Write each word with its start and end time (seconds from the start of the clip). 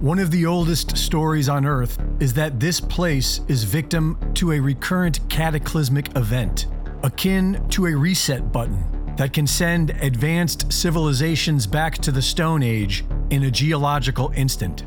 One 0.00 0.20
of 0.20 0.30
the 0.30 0.46
oldest 0.46 0.96
stories 0.96 1.48
on 1.48 1.66
Earth 1.66 1.98
is 2.20 2.32
that 2.34 2.60
this 2.60 2.78
place 2.78 3.40
is 3.48 3.64
victim 3.64 4.16
to 4.34 4.52
a 4.52 4.60
recurrent 4.60 5.28
cataclysmic 5.28 6.16
event, 6.16 6.66
akin 7.02 7.66
to 7.70 7.86
a 7.86 7.96
reset 7.96 8.52
button 8.52 8.84
that 9.16 9.32
can 9.32 9.44
send 9.44 9.90
advanced 10.00 10.72
civilizations 10.72 11.66
back 11.66 11.98
to 11.98 12.12
the 12.12 12.22
Stone 12.22 12.62
Age 12.62 13.04
in 13.30 13.42
a 13.42 13.50
geological 13.50 14.30
instant. 14.36 14.84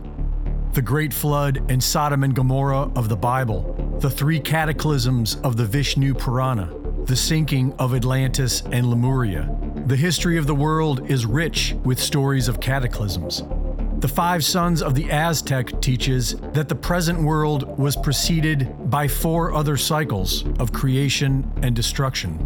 The 0.75 0.81
Great 0.81 1.13
Flood 1.13 1.69
and 1.69 1.83
Sodom 1.83 2.23
and 2.23 2.33
Gomorrah 2.33 2.89
of 2.95 3.09
the 3.09 3.17
Bible, 3.17 3.97
the 3.99 4.09
three 4.09 4.39
cataclysms 4.39 5.35
of 5.43 5.57
the 5.57 5.65
Vishnu 5.65 6.13
Purana, 6.13 6.73
the 7.03 7.17
sinking 7.17 7.73
of 7.79 7.93
Atlantis 7.93 8.63
and 8.71 8.89
Lemuria. 8.89 9.53
The 9.87 9.97
history 9.97 10.37
of 10.37 10.47
the 10.47 10.55
world 10.55 11.11
is 11.11 11.25
rich 11.25 11.75
with 11.83 11.99
stories 11.99 12.47
of 12.47 12.61
cataclysms. 12.61 13.43
The 14.01 14.07
Five 14.07 14.43
Suns 14.43 14.81
of 14.81 14.95
the 14.95 15.11
Aztec 15.11 15.79
teaches 15.79 16.33
that 16.53 16.67
the 16.67 16.73
present 16.73 17.21
world 17.21 17.77
was 17.77 17.95
preceded 17.95 18.89
by 18.89 19.07
four 19.07 19.53
other 19.53 19.77
cycles 19.77 20.43
of 20.57 20.73
creation 20.73 21.47
and 21.61 21.75
destruction. 21.75 22.39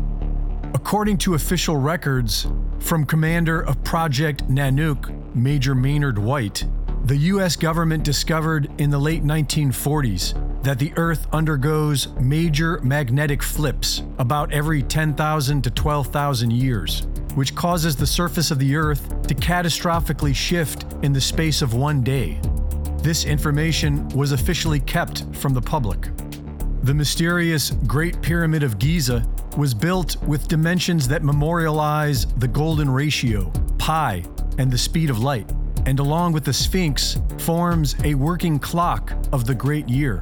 According 0.73 1.17
to 1.19 1.35
official 1.35 1.77
records 1.77 2.45
from 2.79 3.05
commander 3.05 3.61
of 3.61 3.81
Project 3.85 4.45
Nanook, 4.49 5.33
Major 5.33 5.73
Maynard 5.73 6.19
White, 6.19 6.65
the 7.05 7.15
U.S. 7.31 7.55
government 7.55 8.03
discovered 8.03 8.69
in 8.77 8.89
the 8.89 8.99
late 8.99 9.23
1940s 9.23 10.61
that 10.61 10.77
the 10.77 10.91
Earth 10.97 11.25
undergoes 11.31 12.09
major 12.19 12.81
magnetic 12.81 13.41
flips 13.41 14.03
about 14.17 14.51
every 14.51 14.83
10,000 14.83 15.61
to 15.61 15.71
12,000 15.71 16.51
years 16.51 17.07
which 17.35 17.53
causes 17.53 17.95
the 17.95 18.07
surface 18.07 18.49
of 18.49 18.59
the 18.59 18.75
Earth 18.75 19.21
to 19.27 19.35
catastrophically 19.35 20.33
shift 20.33 20.85
in 21.03 21.13
the 21.13 21.21
space 21.21 21.61
of 21.61 21.73
one 21.73 22.01
day. 22.01 22.39
This 22.99 23.25
information 23.25 24.07
was 24.09 24.31
officially 24.31 24.79
kept 24.79 25.23
from 25.35 25.53
the 25.53 25.61
public. 25.61 26.09
The 26.83 26.93
mysterious 26.93 27.71
Great 27.87 28.21
Pyramid 28.21 28.63
of 28.63 28.79
Giza 28.79 29.27
was 29.57 29.73
built 29.73 30.21
with 30.23 30.47
dimensions 30.47 31.07
that 31.07 31.23
memorialize 31.23 32.25
the 32.37 32.47
golden 32.47 32.89
ratio, 32.89 33.51
pi, 33.77 34.23
and 34.57 34.71
the 34.71 34.77
speed 34.77 35.09
of 35.09 35.19
light, 35.19 35.51
and 35.85 35.99
along 35.99 36.33
with 36.33 36.45
the 36.45 36.53
Sphinx, 36.53 37.17
forms 37.39 37.95
a 38.03 38.15
working 38.15 38.59
clock 38.59 39.13
of 39.31 39.45
the 39.45 39.55
great 39.55 39.87
year. 39.87 40.19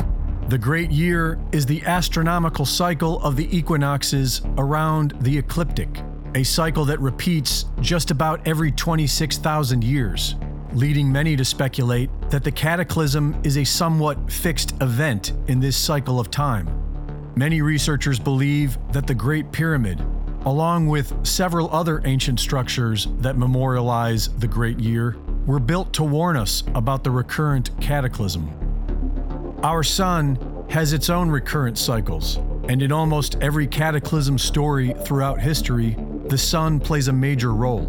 The 0.50 0.58
great 0.58 0.92
year 0.92 1.39
is 1.52 1.66
the 1.66 1.81
astronomical 1.83 2.66
cycle 2.66 3.22
of 3.22 3.36
the 3.36 3.55
equinoxes 3.55 4.42
around 4.58 5.14
the 5.22 5.38
ecliptic, 5.38 6.03
a 6.36 6.44
cycle 6.44 6.86
that 6.86 7.00
repeats 7.00 7.66
just 7.80 8.09
about 8.09 8.48
every 8.48 8.72
26,000 8.72 9.84
years, 9.84 10.36
leading 10.73 11.12
many 11.12 11.36
to 11.36 11.45
speculate 11.45 12.09
that 12.30 12.44
the 12.44 12.52
cataclysm 12.52 13.39
is 13.44 13.58
a 13.58 13.64
somewhat 13.64 14.31
fixed 14.31 14.73
event 14.81 15.34
in 15.48 15.59
this 15.59 15.78
cycle 15.78 16.20
of 16.20 16.31
time. 16.31 16.67
Many 17.36 17.61
researchers 17.61 18.20
believe 18.20 18.78
that 18.92 19.06
the 19.06 19.14
Great 19.14 19.52
Pyramid, 19.52 20.04
along 20.45 20.88
with 20.88 21.14
several 21.26 21.70
other 21.72 22.02
ancient 22.06 22.39
structures 22.39 23.08
that 23.20 23.38
memorialize 23.38 24.30
the 24.39 24.48
Great 24.48 24.80
Year, 24.80 25.16
were 25.45 25.59
built 25.59 25.94
to 25.94 26.04
warn 26.04 26.36
us 26.36 26.64
about 26.73 27.04
the 27.04 27.11
recurrent 27.11 27.70
cataclysm. 27.80 28.50
Our 29.61 29.84
sun 29.84 30.66
has 30.70 30.94
its 30.94 31.09
own 31.09 31.30
recurrent 31.30 31.78
cycles, 31.78 32.38
and 32.67 32.81
in 32.81 32.92
almost 32.92 33.36
every 33.42 33.67
cataclysm 33.67 34.38
story 34.38 34.95
throughout 35.04 35.39
history, 35.39 35.95
the 36.34 36.38
sun 36.39 36.80
plays 36.80 37.09
a 37.09 37.14
major 37.14 37.53
role. 37.53 37.86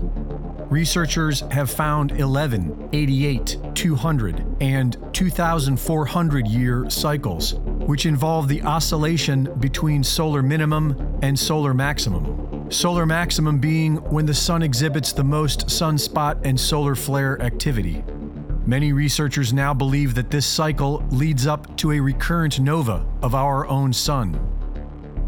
Researchers 0.69 1.41
have 1.50 1.70
found 1.70 2.12
11, 2.12 2.91
88, 2.92 3.56
200, 3.75 4.45
and 4.61 4.98
2,400 5.14 6.47
year 6.47 6.91
cycles, 6.91 7.55
which 7.55 8.05
involve 8.05 8.47
the 8.47 8.61
oscillation 8.61 9.45
between 9.61 10.05
solar 10.05 10.42
minimum 10.42 11.19
and 11.22 11.39
solar 11.39 11.72
maximum. 11.72 12.71
Solar 12.71 13.06
maximum 13.06 13.60
being 13.60 13.97
when 14.10 14.27
the 14.27 14.34
sun 14.34 14.62
exhibits 14.62 15.15
the 15.15 15.25
most 15.25 15.69
sunspot 15.69 16.38
and 16.44 16.61
solar 16.61 16.94
flare 16.94 17.41
activity. 17.41 18.05
Many 18.66 18.93
researchers 18.93 19.55
now 19.55 19.72
believe 19.72 20.15
that 20.16 20.31
this 20.31 20.44
cycle 20.44 21.03
leads 21.11 21.47
up 21.47 21.75
to 21.78 21.93
a 21.93 22.00
recurrent 22.00 22.61
nova 22.61 23.06
of 23.22 23.34
our 23.34 23.66
own 23.69 23.94
sun. 23.94 24.53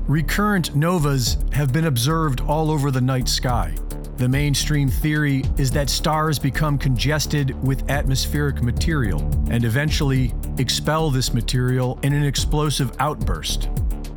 Recurrent 0.08 0.76
novas 0.76 1.36
have 1.50 1.72
been 1.72 1.86
observed 1.86 2.40
all 2.42 2.70
over 2.70 2.92
the 2.92 3.00
night 3.00 3.26
sky. 3.28 3.74
The 4.18 4.28
mainstream 4.28 4.88
theory 4.88 5.42
is 5.58 5.72
that 5.72 5.90
stars 5.90 6.38
become 6.38 6.78
congested 6.78 7.60
with 7.66 7.90
atmospheric 7.90 8.62
material 8.62 9.20
and 9.50 9.64
eventually 9.64 10.32
expel 10.58 11.10
this 11.10 11.34
material 11.34 11.98
in 12.04 12.12
an 12.12 12.22
explosive 12.22 12.92
outburst. 13.00 13.68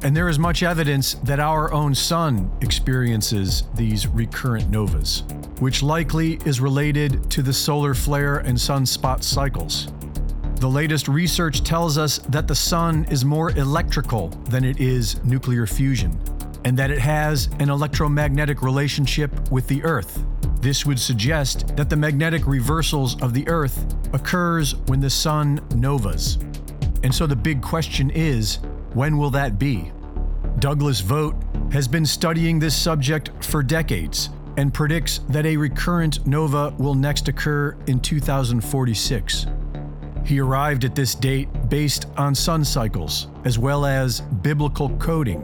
And 0.03 0.15
there 0.15 0.29
is 0.29 0.37
much 0.37 0.61
evidence 0.61 1.15
that 1.23 1.39
our 1.39 1.73
own 1.73 1.95
sun 1.95 2.51
experiences 2.61 3.63
these 3.73 4.05
recurrent 4.05 4.69
novas, 4.69 5.23
which 5.57 5.81
likely 5.81 6.35
is 6.45 6.61
related 6.61 7.31
to 7.31 7.41
the 7.41 7.51
solar 7.51 7.95
flare 7.95 8.37
and 8.37 8.55
sunspot 8.55 9.23
cycles. 9.23 9.91
The 10.59 10.69
latest 10.69 11.07
research 11.07 11.63
tells 11.63 11.97
us 11.97 12.17
that 12.27 12.45
the 12.45 12.53
sun 12.53 13.05
is 13.05 13.23
more 13.23 13.51
electrical 13.51 14.27
than 14.49 14.65
it 14.65 14.81
is 14.81 15.23
nuclear 15.23 15.65
fusion, 15.65 16.19
and 16.65 16.77
that 16.77 16.91
it 16.91 16.99
has 16.99 17.47
an 17.59 17.69
electromagnetic 17.69 18.61
relationship 18.61 19.49
with 19.53 19.69
the 19.69 19.81
Earth. 19.85 20.21
This 20.59 20.85
would 20.85 20.99
suggest 20.99 21.77
that 21.77 21.89
the 21.89 21.95
magnetic 21.95 22.45
reversals 22.45 23.21
of 23.21 23.33
the 23.33 23.47
Earth 23.47 23.95
occurs 24.11 24.75
when 24.87 24.99
the 24.99 25.09
sun 25.09 25.61
novas. 25.75 26.37
And 27.03 27.15
so 27.15 27.25
the 27.25 27.37
big 27.37 27.61
question 27.61 28.09
is, 28.09 28.57
when 28.93 29.17
will 29.17 29.29
that 29.29 29.57
be? 29.57 29.93
Douglas 30.59 30.99
Vogt 30.99 31.41
has 31.71 31.87
been 31.87 32.05
studying 32.05 32.59
this 32.59 32.75
subject 32.75 33.31
for 33.45 33.63
decades 33.63 34.29
and 34.57 34.73
predicts 34.73 35.19
that 35.29 35.45
a 35.45 35.55
recurrent 35.55 36.27
nova 36.27 36.75
will 36.77 36.95
next 36.95 37.29
occur 37.29 37.77
in 37.87 38.01
2046. 38.01 39.45
He 40.25 40.39
arrived 40.39 40.85
at 40.85 40.95
this 40.95 41.15
date 41.15 41.49
based 41.69 42.05
on 42.17 42.35
sun 42.35 42.63
cycles, 42.63 43.27
as 43.45 43.57
well 43.57 43.85
as 43.85 44.21
biblical 44.21 44.89
coding. 44.97 45.41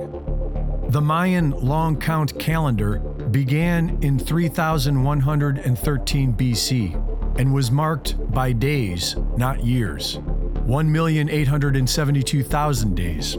The 0.90 1.02
Mayan 1.02 1.50
long 1.52 2.00
count 2.00 2.38
calendar 2.40 3.00
began 3.00 3.98
in 4.02 4.20
3113 4.20 6.34
BC 6.34 7.40
and 7.40 7.54
was 7.54 7.72
marked 7.72 8.32
by 8.32 8.54
days, 8.54 9.16
not 9.38 9.64
years 9.64 10.20
1,872,000 10.66 12.96
days. 12.96 13.38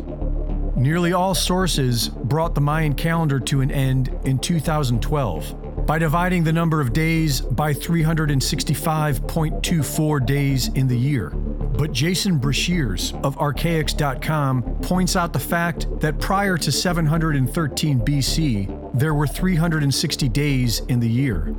Nearly 0.76 1.12
all 1.12 1.34
sources 1.34 2.08
brought 2.08 2.54
the 2.54 2.60
Mayan 2.60 2.94
calendar 2.94 3.41
to 3.41 3.62
an 3.62 3.72
end 3.72 4.16
in 4.24 4.38
2012 4.38 5.66
by 5.86 5.98
dividing 5.98 6.42
the 6.42 6.52
number 6.52 6.80
of 6.80 6.92
days 6.92 7.41
by 7.41 7.72
365.24 7.72 10.26
days 10.26 10.66
in 10.69 10.88
the 10.88 10.98
year. 10.98 11.30
But 11.30 11.92
Jason 11.92 12.41
Breshears 12.41 13.14
of 13.22 13.36
Archaix.com 13.36 14.80
points 14.80 15.14
out 15.14 15.32
the 15.32 15.38
fact 15.38 15.86
that 16.00 16.19
prior 16.19 16.58
to 16.58 16.72
713 16.72 18.00
BC, 18.00 18.98
there 18.98 19.14
were 19.14 19.28
360 19.28 20.28
days 20.30 20.80
in 20.80 20.98
the 20.98 21.08
year. 21.08 21.54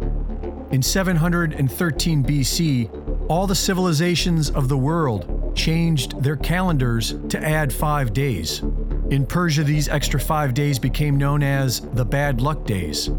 In 0.71 0.81
713 0.81 2.23
BC, 2.23 3.29
all 3.29 3.47
the 3.47 3.55
civilizations 3.55 4.49
of 4.49 4.67
the 4.67 4.77
world 4.77 5.55
changed 5.55 6.21
their 6.21 6.35
calendars 6.35 7.15
to 7.29 7.41
add 7.41 7.71
five 7.71 8.11
days. 8.11 8.61
In 9.09 9.25
Persia, 9.25 9.63
these 9.63 9.87
extra 9.87 10.19
five 10.19 10.53
days 10.53 10.79
became 10.79 11.17
known 11.17 11.41
as 11.41 11.79
the 11.79 12.03
bad 12.03 12.41
luck 12.41 12.65
days 12.65 13.09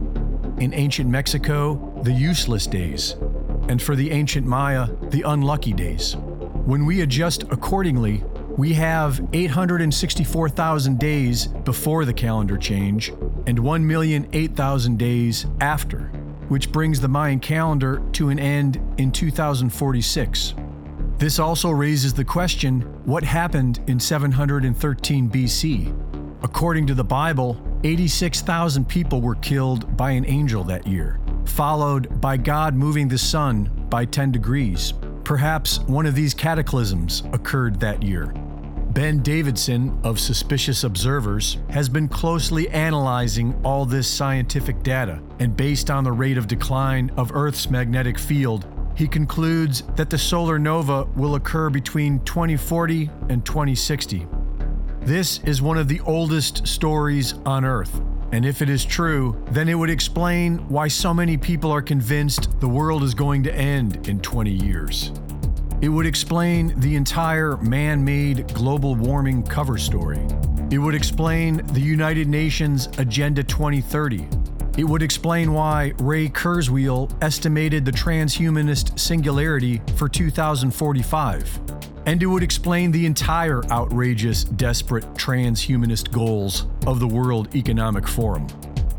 in 0.60 0.74
ancient 0.74 1.08
Mexico, 1.08 2.00
the 2.02 2.12
useless 2.12 2.66
days, 2.66 3.16
and 3.68 3.80
for 3.80 3.94
the 3.94 4.10
ancient 4.10 4.46
Maya, 4.46 4.88
the 5.10 5.22
unlucky 5.22 5.72
days. 5.72 6.16
When 6.64 6.84
we 6.84 7.02
adjust 7.02 7.44
accordingly, 7.44 8.24
we 8.56 8.74
have 8.74 9.20
864,000 9.32 10.98
days 10.98 11.46
before 11.46 12.04
the 12.04 12.12
calendar 12.12 12.58
change 12.58 13.10
and 13.46 13.58
1,008,000 13.58 14.98
days 14.98 15.46
after, 15.60 16.00
which 16.48 16.72
brings 16.72 17.00
the 17.00 17.08
Mayan 17.08 17.38
calendar 17.38 18.02
to 18.12 18.30
an 18.30 18.38
end 18.38 18.80
in 18.98 19.12
2046. 19.12 20.54
This 21.18 21.38
also 21.38 21.70
raises 21.70 22.14
the 22.14 22.24
question 22.24 22.80
what 23.04 23.22
happened 23.22 23.80
in 23.86 24.00
713 24.00 25.30
BC? 25.30 26.42
According 26.42 26.86
to 26.88 26.94
the 26.94 27.04
Bible, 27.04 27.54
86,000 27.84 28.88
people 28.88 29.20
were 29.20 29.36
killed 29.36 29.96
by 29.96 30.10
an 30.10 30.24
angel 30.26 30.64
that 30.64 30.86
year, 30.86 31.20
followed 31.44 32.20
by 32.20 32.36
God 32.36 32.74
moving 32.74 33.06
the 33.06 33.18
sun 33.18 33.70
by 33.88 34.04
10 34.04 34.32
degrees. 34.32 34.94
Perhaps 35.22 35.80
one 35.80 36.06
of 36.06 36.14
these 36.14 36.34
cataclysms 36.34 37.22
occurred 37.32 37.78
that 37.80 38.02
year. 38.02 38.34
Ben 38.90 39.20
Davidson 39.20 39.96
of 40.02 40.18
Suspicious 40.18 40.82
Observers 40.82 41.58
has 41.70 41.88
been 41.88 42.08
closely 42.08 42.68
analyzing 42.70 43.54
all 43.62 43.84
this 43.84 44.08
scientific 44.08 44.82
data, 44.82 45.22
and 45.38 45.56
based 45.56 45.88
on 45.88 46.02
the 46.02 46.10
rate 46.10 46.38
of 46.38 46.48
decline 46.48 47.10
of 47.16 47.30
Earth's 47.32 47.70
magnetic 47.70 48.18
field, 48.18 48.66
he 48.96 49.06
concludes 49.06 49.84
that 49.94 50.10
the 50.10 50.18
solar 50.18 50.58
nova 50.58 51.04
will 51.14 51.36
occur 51.36 51.70
between 51.70 52.18
2040 52.24 53.08
and 53.28 53.44
2060. 53.46 54.26
This 55.08 55.40
is 55.44 55.62
one 55.62 55.78
of 55.78 55.88
the 55.88 56.00
oldest 56.00 56.68
stories 56.68 57.32
on 57.46 57.64
Earth, 57.64 57.98
and 58.30 58.44
if 58.44 58.60
it 58.60 58.68
is 58.68 58.84
true, 58.84 59.42
then 59.52 59.66
it 59.66 59.74
would 59.74 59.88
explain 59.88 60.58
why 60.68 60.88
so 60.88 61.14
many 61.14 61.38
people 61.38 61.70
are 61.70 61.80
convinced 61.80 62.60
the 62.60 62.68
world 62.68 63.02
is 63.02 63.14
going 63.14 63.42
to 63.44 63.54
end 63.54 64.06
in 64.06 64.20
20 64.20 64.50
years. 64.50 65.10
It 65.80 65.88
would 65.88 66.04
explain 66.04 66.78
the 66.80 66.94
entire 66.94 67.56
man 67.56 68.04
made 68.04 68.52
global 68.52 68.96
warming 68.96 69.44
cover 69.44 69.78
story. 69.78 70.20
It 70.70 70.76
would 70.76 70.94
explain 70.94 71.62
the 71.68 71.80
United 71.80 72.28
Nations 72.28 72.88
Agenda 72.98 73.42
2030 73.42 74.28
it 74.76 74.84
would 74.84 75.02
explain 75.02 75.52
why 75.54 75.92
Ray 75.98 76.28
Kurzweil 76.28 77.10
estimated 77.20 77.84
the 77.84 77.90
transhumanist 77.90 78.96
singularity 78.96 79.82
for 79.96 80.08
2045. 80.08 81.60
And 82.08 82.22
it 82.22 82.26
would 82.26 82.42
explain 82.42 82.90
the 82.90 83.04
entire 83.04 83.62
outrageous, 83.70 84.44
desperate 84.44 85.04
transhumanist 85.12 86.10
goals 86.10 86.66
of 86.86 87.00
the 87.00 87.06
World 87.06 87.54
Economic 87.54 88.08
Forum. 88.08 88.46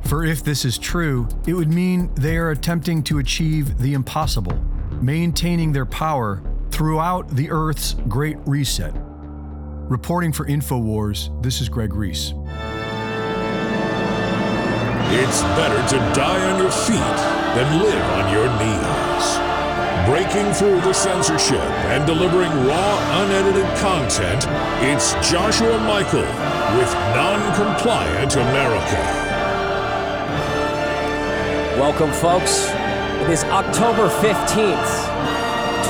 For 0.06 0.26
if 0.26 0.44
this 0.44 0.64
is 0.64 0.78
true, 0.78 1.28
it 1.48 1.56
would 1.56 1.74
mean 1.74 2.14
they 2.14 2.38
are 2.38 2.52
attempting 2.52 3.02
to 3.06 3.18
achieve 3.18 3.80
the 3.80 3.96
impossible, 3.96 4.56
maintaining 5.02 5.72
their 5.72 5.88
power 5.88 6.44
throughout 6.70 7.28
the 7.30 7.50
Earth's 7.50 7.96
Great 8.08 8.38
Reset. 8.46 8.94
Reporting 8.94 10.32
for 10.32 10.46
InfoWars, 10.46 11.42
this 11.42 11.62
is 11.62 11.68
Greg 11.68 11.96
Reese. 11.96 12.36
It's 15.10 15.42
better 15.58 15.98
to 15.98 15.98
die 16.14 16.52
on 16.52 16.62
your 16.62 16.70
feet 16.70 17.18
than 17.56 17.82
live 17.82 18.04
on 18.04 18.32
your 18.32 18.46
knees. 18.60 19.09
Breaking 20.10 20.52
through 20.54 20.82
the 20.82 20.92
censorship 20.92 21.62
and 21.94 22.04
delivering 22.04 22.50
raw, 22.66 23.22
unedited 23.22 23.68
content, 23.78 24.44
it's 24.82 25.14
Joshua 25.30 25.78
Michael 25.82 26.26
with 26.76 26.92
Non-Compliant 27.14 28.34
America. 28.36 28.98
Welcome, 31.80 32.12
folks. 32.12 32.66
It 33.22 33.30
is 33.30 33.44
October 33.44 34.10
15th, 34.10 35.06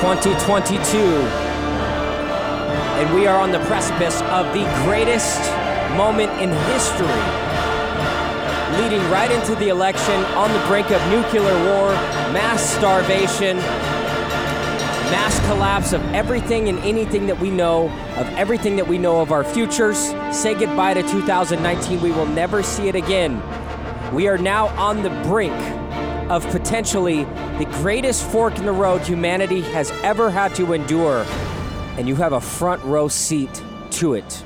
2022, 0.01 0.98
and 3.00 3.15
we 3.15 3.25
are 3.25 3.39
on 3.39 3.54
the 3.54 3.60
precipice 3.68 4.22
of 4.24 4.48
the 4.48 4.65
greatest 4.83 5.39
moment 5.95 6.30
in 6.42 6.50
history 6.74 7.56
leading 8.81 9.01
right 9.10 9.31
into 9.31 9.56
the 9.56 9.69
election 9.69 10.24
on 10.36 10.51
the 10.54 10.68
brink 10.68 10.92
of 10.92 11.01
nuclear 11.10 11.54
war, 11.65 11.92
mass 12.31 12.62
starvation, 12.62 13.57
mass 15.12 15.40
collapse 15.48 15.94
of 15.94 16.02
everything 16.14 16.70
and 16.70 16.78
anything 16.80 17.28
that 17.28 17.40
we 17.40 17.50
know, 17.50 17.90
of 18.18 18.28
everything 18.38 18.76
that 18.76 18.88
we 18.88 18.98
know 18.98 19.22
of 19.22 19.32
our 19.32 19.44
futures. 19.44 19.98
Say 20.32 20.54
goodbye 20.54 20.94
to 20.94 21.02
2019. 21.02 22.02
We 22.02 22.12
will 22.12 22.26
never 22.28 22.62
see 22.62 22.88
it 22.88 22.96
again. 22.96 23.42
We 24.14 24.28
are 24.28 24.38
now 24.38 24.68
on 24.78 25.04
the 25.04 25.10
brink 25.28 25.56
of 26.30 26.46
potentially 26.52 27.24
the 27.58 27.68
greatest 27.82 28.24
fork 28.24 28.58
in 28.58 28.66
the 28.66 28.72
road 28.72 29.02
humanity 29.02 29.62
has 29.62 29.92
ever 30.04 30.30
had 30.30 30.54
to 30.56 30.74
endure, 30.74 31.26
and 31.98 32.08
you 32.08 32.16
have 32.16 32.34
a 32.34 32.42
front 32.42 32.84
row 32.84 33.08
seat 33.08 33.64
to 33.92 34.14
it. 34.14 34.44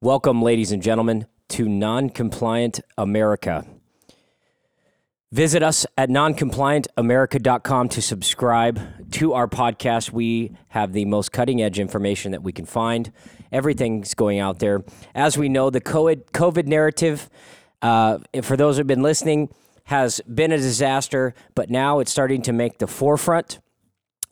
Welcome, 0.00 0.42
ladies 0.42 0.72
and 0.72 0.82
gentlemen, 0.82 1.26
to 1.50 1.68
Non 1.68 2.10
Compliant 2.10 2.80
America. 2.96 3.64
Visit 5.30 5.62
us 5.62 5.84
at 5.98 6.08
noncompliantamerica.com 6.08 7.90
to 7.90 8.00
subscribe 8.00 9.10
to 9.12 9.34
our 9.34 9.46
podcast. 9.46 10.10
We 10.10 10.56
have 10.68 10.94
the 10.94 11.04
most 11.04 11.32
cutting 11.32 11.60
edge 11.60 11.78
information 11.78 12.32
that 12.32 12.42
we 12.42 12.50
can 12.50 12.64
find. 12.64 13.12
Everything's 13.52 14.14
going 14.14 14.38
out 14.38 14.58
there. 14.58 14.82
As 15.14 15.36
we 15.36 15.50
know, 15.50 15.68
the 15.68 15.82
COVID, 15.82 16.66
narrative, 16.66 17.28
uh, 17.82 18.20
for 18.40 18.56
those 18.56 18.76
who 18.76 18.80
have 18.80 18.86
been 18.86 19.02
listening, 19.02 19.50
has 19.84 20.22
been 20.22 20.50
a 20.50 20.56
disaster, 20.56 21.34
but 21.54 21.68
now 21.68 21.98
it's 21.98 22.10
starting 22.10 22.40
to 22.42 22.52
make 22.54 22.78
the 22.78 22.86
forefront. 22.86 23.58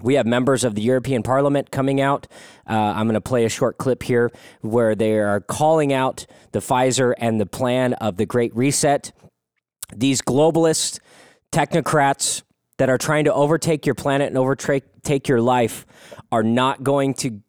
We 0.00 0.14
have 0.14 0.26
members 0.26 0.64
of 0.64 0.74
the 0.74 0.82
European 0.82 1.22
Parliament 1.22 1.70
coming 1.70 2.00
out. 2.00 2.26
Uh, 2.66 2.72
I'm 2.72 3.06
going 3.06 3.14
to 3.14 3.20
play 3.20 3.44
a 3.44 3.50
short 3.50 3.76
clip 3.76 4.02
here 4.02 4.30
where 4.62 4.94
they 4.94 5.18
are 5.18 5.40
calling 5.40 5.92
out 5.92 6.24
the 6.52 6.60
Pfizer 6.60 7.12
and 7.18 7.38
the 7.38 7.46
plan 7.46 7.92
of 7.94 8.16
the 8.16 8.24
Great 8.24 8.56
Reset. 8.56 9.12
These 9.94 10.22
globalist 10.22 11.00
technocrats 11.52 12.42
that 12.78 12.90
are 12.90 12.98
trying 12.98 13.24
to 13.24 13.34
overtake 13.34 13.86
your 13.86 13.94
planet 13.94 14.28
and 14.28 14.36
overtake 14.36 15.28
your 15.28 15.40
life 15.40 15.86
are 16.30 16.42
not 16.42 16.82
going 16.82 17.14
to 17.14 17.40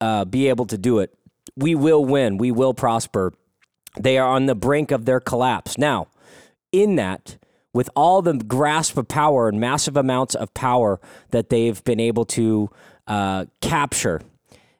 uh, 0.00 0.24
be 0.24 0.48
able 0.48 0.66
to 0.66 0.78
do 0.78 0.98
it. 1.00 1.16
We 1.56 1.74
will 1.74 2.04
win. 2.04 2.38
We 2.38 2.50
will 2.50 2.74
prosper. 2.74 3.32
They 3.98 4.18
are 4.18 4.28
on 4.28 4.46
the 4.46 4.54
brink 4.54 4.90
of 4.90 5.04
their 5.04 5.20
collapse. 5.20 5.78
Now, 5.78 6.08
in 6.70 6.96
that, 6.96 7.38
with 7.72 7.90
all 7.96 8.22
the 8.22 8.34
grasp 8.34 8.96
of 8.96 9.08
power 9.08 9.48
and 9.48 9.60
massive 9.60 9.96
amounts 9.96 10.34
of 10.34 10.52
power 10.54 11.00
that 11.30 11.48
they've 11.48 11.82
been 11.84 12.00
able 12.00 12.24
to 12.26 12.70
uh, 13.06 13.46
capture, 13.60 14.22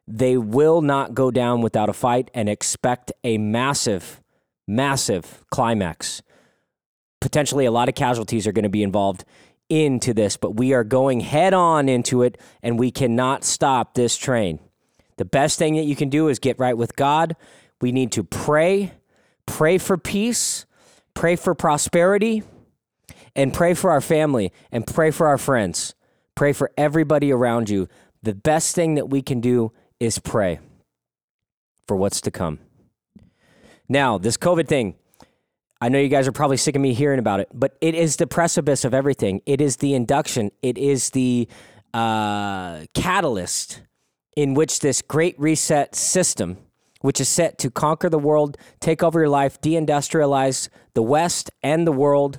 they 0.07 0.37
will 0.37 0.83
not 0.83 1.15
go 1.15 1.31
down 1.31 1.63
without 1.63 1.89
a 1.89 1.93
fight 1.93 2.31
and 2.33 2.49
expect 2.49 3.13
a 3.25 3.39
massive, 3.39 4.23
massive 4.69 5.45
climax. 5.51 6.23
Potentially, 7.21 7.65
a 7.65 7.71
lot 7.71 7.89
of 7.89 7.95
casualties 7.95 8.47
are 8.47 8.53
going 8.53 8.63
to 8.65 8.69
be 8.69 8.83
involved 8.83 9.25
into 9.69 10.15
this, 10.15 10.37
but 10.37 10.57
we 10.57 10.73
are 10.73 10.85
going 10.85 11.21
head 11.21 11.53
on 11.53 11.89
into 11.89 12.23
it 12.23 12.39
and 12.63 12.79
we 12.79 12.91
cannot 12.91 13.45
stop 13.45 13.95
this 13.95 14.17
train. 14.17 14.61
The 15.17 15.25
best 15.25 15.59
thing 15.59 15.77
that 15.77 15.85
you 15.85 15.97
can 15.97 16.09
do 16.09 16.29
is 16.29 16.39
get 16.39 16.59
right 16.59 16.77
with 16.77 16.95
God. 16.95 17.37
We 17.81 17.91
need 17.91 18.13
to 18.13 18.23
pray, 18.23 18.93
pray 19.47 19.79
for 19.79 19.97
peace, 19.97 20.67
pray 21.15 21.37
for 21.37 21.55
prosperity 21.55 22.43
and 23.35 23.53
pray 23.53 23.75
for 23.75 23.91
our 23.91 24.01
family 24.01 24.53
and 24.71 24.87
pray 24.87 25.11
for 25.11 25.27
our 25.27 25.39
friends. 25.39 25.95
Pray 26.35 26.53
for 26.53 26.71
everybody 26.77 27.33
around 27.33 27.71
you. 27.71 27.89
The 28.23 28.35
best 28.35 28.75
thing 28.75 28.95
that 28.95 29.09
we 29.09 29.23
can 29.23 29.41
do 29.41 29.73
is 29.99 30.19
pray 30.19 30.59
for 31.87 31.97
what's 31.97 32.21
to 32.23 32.31
come. 32.31 32.59
Now, 33.89 34.19
this 34.19 34.37
COVID 34.37 34.69
thing, 34.69 34.97
I 35.81 35.91
know 35.91 35.99
you 35.99 36.09
guys 36.09 36.27
are 36.27 36.33
probably 36.33 36.57
sick 36.57 36.75
of 36.75 36.81
me 36.81 36.95
hearing 36.95 37.19
about 37.19 37.41
it, 37.41 37.49
but 37.53 37.77
it 37.81 37.95
is 37.95 38.17
the 38.17 38.27
precipice 38.27 38.85
of 38.85 38.95
everything. 38.95 39.43
It 39.45 39.61
is 39.61 39.77
the 39.77 39.95
induction, 39.95 40.51
it 40.63 40.79
is 40.79 41.11
the 41.11 41.49
uh, 41.93 42.87
catalyst 42.95 43.83
in 44.37 44.55
which 44.55 44.81
this 44.81 45.03
great 45.03 45.39
reset 45.39 45.95
system, 45.95 46.59
which 47.01 47.21
is 47.21 47.29
set 47.29 47.59
to 47.59 47.71
conquer 47.71 48.09
the 48.09 48.19
world, 48.19 48.57
take 48.81 49.03
over 49.03 49.21
your 49.21 49.29
life, 49.29 49.61
deindustrialize 49.61 50.69
the 50.95 51.03
West 51.03 51.51
and 51.63 51.87
the 51.87 51.93
world, 51.93 52.39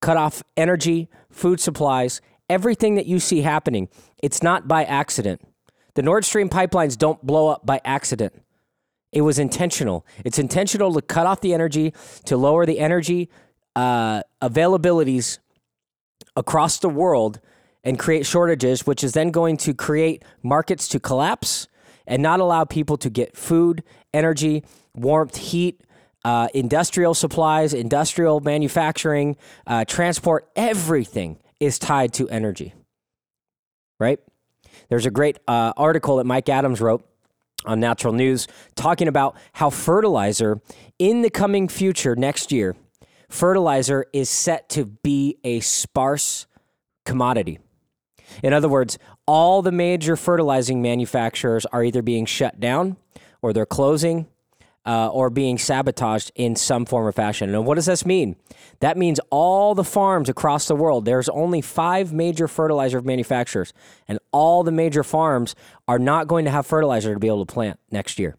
cut 0.00 0.16
off 0.16 0.42
energy, 0.56 1.08
food 1.30 1.60
supplies, 1.60 2.20
everything 2.48 2.94
that 2.94 3.06
you 3.06 3.18
see 3.18 3.42
happening. 3.42 3.88
It's 4.22 4.42
not 4.42 4.68
by 4.68 4.84
accident. 4.84 5.42
The 5.94 6.02
Nord 6.02 6.24
Stream 6.24 6.48
pipelines 6.48 6.96
don't 6.96 7.24
blow 7.26 7.48
up 7.48 7.66
by 7.66 7.80
accident. 7.84 8.34
It 9.12 9.22
was 9.22 9.38
intentional. 9.38 10.04
It's 10.24 10.38
intentional 10.38 10.92
to 10.94 11.02
cut 11.02 11.26
off 11.26 11.40
the 11.40 11.54
energy, 11.54 11.94
to 12.26 12.36
lower 12.36 12.66
the 12.66 12.78
energy 12.78 13.30
uh, 13.74 14.22
availabilities 14.42 15.38
across 16.36 16.78
the 16.78 16.88
world 16.88 17.40
and 17.84 17.98
create 17.98 18.26
shortages, 18.26 18.86
which 18.86 19.02
is 19.02 19.12
then 19.12 19.30
going 19.30 19.56
to 19.58 19.72
create 19.72 20.24
markets 20.42 20.88
to 20.88 21.00
collapse 21.00 21.68
and 22.06 22.22
not 22.22 22.40
allow 22.40 22.64
people 22.64 22.96
to 22.98 23.08
get 23.08 23.36
food, 23.36 23.82
energy, 24.12 24.64
warmth, 24.94 25.36
heat, 25.36 25.80
uh, 26.24 26.48
industrial 26.52 27.14
supplies, 27.14 27.72
industrial 27.72 28.40
manufacturing, 28.40 29.36
uh, 29.66 29.84
transport, 29.84 30.48
everything 30.56 31.38
is 31.60 31.78
tied 31.78 32.12
to 32.12 32.28
energy, 32.28 32.74
right? 33.98 34.18
There's 34.88 35.06
a 35.06 35.10
great 35.10 35.38
uh, 35.46 35.72
article 35.76 36.16
that 36.16 36.24
Mike 36.24 36.48
Adams 36.48 36.80
wrote 36.80 37.07
on 37.64 37.80
Natural 37.80 38.12
News 38.12 38.46
talking 38.76 39.08
about 39.08 39.36
how 39.54 39.70
fertilizer 39.70 40.60
in 40.98 41.22
the 41.22 41.30
coming 41.30 41.68
future 41.68 42.14
next 42.14 42.52
year, 42.52 42.76
fertilizer 43.28 44.06
is 44.12 44.28
set 44.28 44.68
to 44.70 44.84
be 44.84 45.38
a 45.44 45.60
sparse 45.60 46.46
commodity. 47.04 47.58
In 48.42 48.52
other 48.52 48.68
words, 48.68 48.98
all 49.26 49.62
the 49.62 49.72
major 49.72 50.16
fertilizing 50.16 50.82
manufacturers 50.82 51.66
are 51.66 51.82
either 51.82 52.02
being 52.02 52.26
shut 52.26 52.60
down 52.60 52.96
or 53.42 53.52
they're 53.52 53.66
closing 53.66 54.26
uh, 54.86 55.08
or 55.08 55.30
being 55.30 55.58
sabotaged 55.58 56.32
in 56.34 56.56
some 56.56 56.86
form 56.86 57.06
or 57.06 57.12
fashion. 57.12 57.54
And 57.54 57.66
what 57.66 57.74
does 57.74 57.86
this 57.86 58.06
mean? 58.06 58.36
That 58.80 58.96
means 58.96 59.20
all 59.30 59.74
the 59.74 59.84
farms 59.84 60.28
across 60.28 60.66
the 60.66 60.76
world, 60.76 61.04
there's 61.04 61.28
only 61.28 61.60
five 61.60 62.12
major 62.12 62.48
fertilizer 62.48 63.02
manufacturers, 63.02 63.72
and 64.06 64.18
all 64.32 64.62
the 64.62 64.72
major 64.72 65.02
farms 65.02 65.54
are 65.86 65.98
not 65.98 66.28
going 66.28 66.44
to 66.44 66.50
have 66.50 66.66
fertilizer 66.66 67.12
to 67.12 67.20
be 67.20 67.26
able 67.26 67.44
to 67.44 67.52
plant 67.52 67.78
next 67.90 68.18
year. 68.18 68.36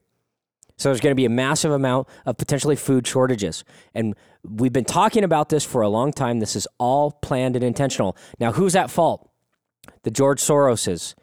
So 0.77 0.89
there's 0.89 1.01
going 1.01 1.11
to 1.11 1.15
be 1.15 1.25
a 1.25 1.29
massive 1.29 1.71
amount 1.71 2.07
of 2.25 2.37
potentially 2.37 2.77
food 2.77 3.05
shortages. 3.05 3.65
And 3.93 4.15
we've 4.43 4.71
been 4.71 4.85
talking 4.85 5.25
about 5.25 5.49
this 5.49 5.65
for 5.65 5.81
a 5.81 5.89
long 5.89 6.13
time. 6.13 6.39
This 6.39 6.55
is 6.55 6.67
all 6.77 7.11
planned 7.11 7.57
and 7.57 7.65
intentional. 7.65 8.15
Now, 8.39 8.53
who's 8.53 8.77
at 8.77 8.89
fault? 8.89 9.29
the 10.03 10.11
George 10.11 10.41
Soroses, 10.41 11.15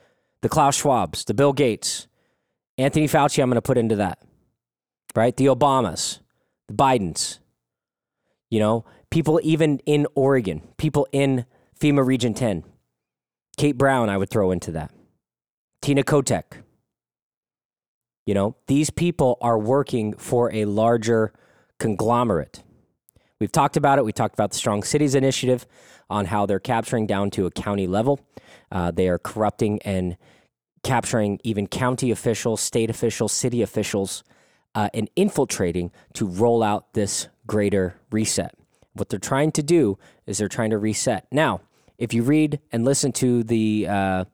the 0.43 0.49
Klaus 0.49 0.81
Schwabs, 0.81 1.25
the 1.25 1.35
Bill 1.35 1.53
Gates, 1.53 2.09
Anthony 2.79 3.09
Fauci, 3.09 3.43
I'm 3.43 3.49
going 3.49 3.57
to 3.57 3.63
put 3.63 3.79
into 3.79 3.97
that, 3.97 4.19
right? 5.17 5.37
The 5.37 5.47
Obamas, 5.47 6.21
the 6.69 6.75
Bidens, 6.75 7.39
you 8.51 8.61
know, 8.61 8.85
people 9.11 9.41
even 9.43 9.81
in 9.87 10.07
Oregon, 10.15 10.63
people 10.77 11.09
in 11.13 11.47
FEMA 11.81 12.07
Region 12.07 12.35
10. 12.35 12.65
Kate 13.57 13.77
Brown, 13.77 14.09
I 14.09 14.19
would 14.19 14.31
throw 14.31 14.51
into 14.51 14.71
that. 14.73 14.93
Tina 15.81 16.03
Kotek. 16.03 16.63
You 18.27 18.35
know, 18.35 18.57
these 18.67 18.91
people 18.91 19.39
are 19.41 19.59
working 19.59 20.13
for 20.15 20.53
a 20.53 20.65
larger 20.65 21.33
conglomerate. 21.79 22.63
We've 23.41 23.53
talked 23.53 23.77
about 23.77 23.99
it. 23.99 24.05
We 24.05 24.13
talked 24.13 24.35
about 24.35 24.51
the 24.51 24.57
Strong 24.57 24.83
Cities 24.83 25.15
Initiative 25.15 25.67
on 26.11 26.27
how 26.27 26.47
they're 26.47 26.59
capturing 26.59 27.07
down 27.07 27.31
to 27.33 27.47
a 27.47 27.51
county 27.51 27.87
level. 27.87 28.21
Uh, 28.73 28.91
they 28.91 29.09
are 29.09 29.19
corrupting 29.19 29.81
and 29.83 30.17
capturing 30.83 31.41
even 31.45 31.67
county 31.67 32.11
officials, 32.11 32.61
state 32.61 32.91
officials, 32.91 33.33
city 33.33 33.63
officials, 33.63 34.25
uh, 34.77 34.91
and 34.95 35.11
infiltrating 35.17 35.91
to 36.13 36.27
roll 36.27 36.63
out 36.63 36.93
this 36.93 37.29
greater 37.47 37.97
reset. 38.13 38.55
What 38.93 39.09
they're 39.09 39.19
trying 39.19 39.51
to 39.53 39.63
do 39.63 39.99
is 40.27 40.39
they're 40.39 40.49
trying 40.49 40.71
to 40.71 40.79
reset. 40.79 41.27
Now, 41.33 41.63
if 41.99 42.13
you 42.13 42.23
read 42.23 42.61
and 42.71 42.85
listen 42.85 43.11
to 43.13 43.43
the 43.43 43.89
uh, 43.89 44.25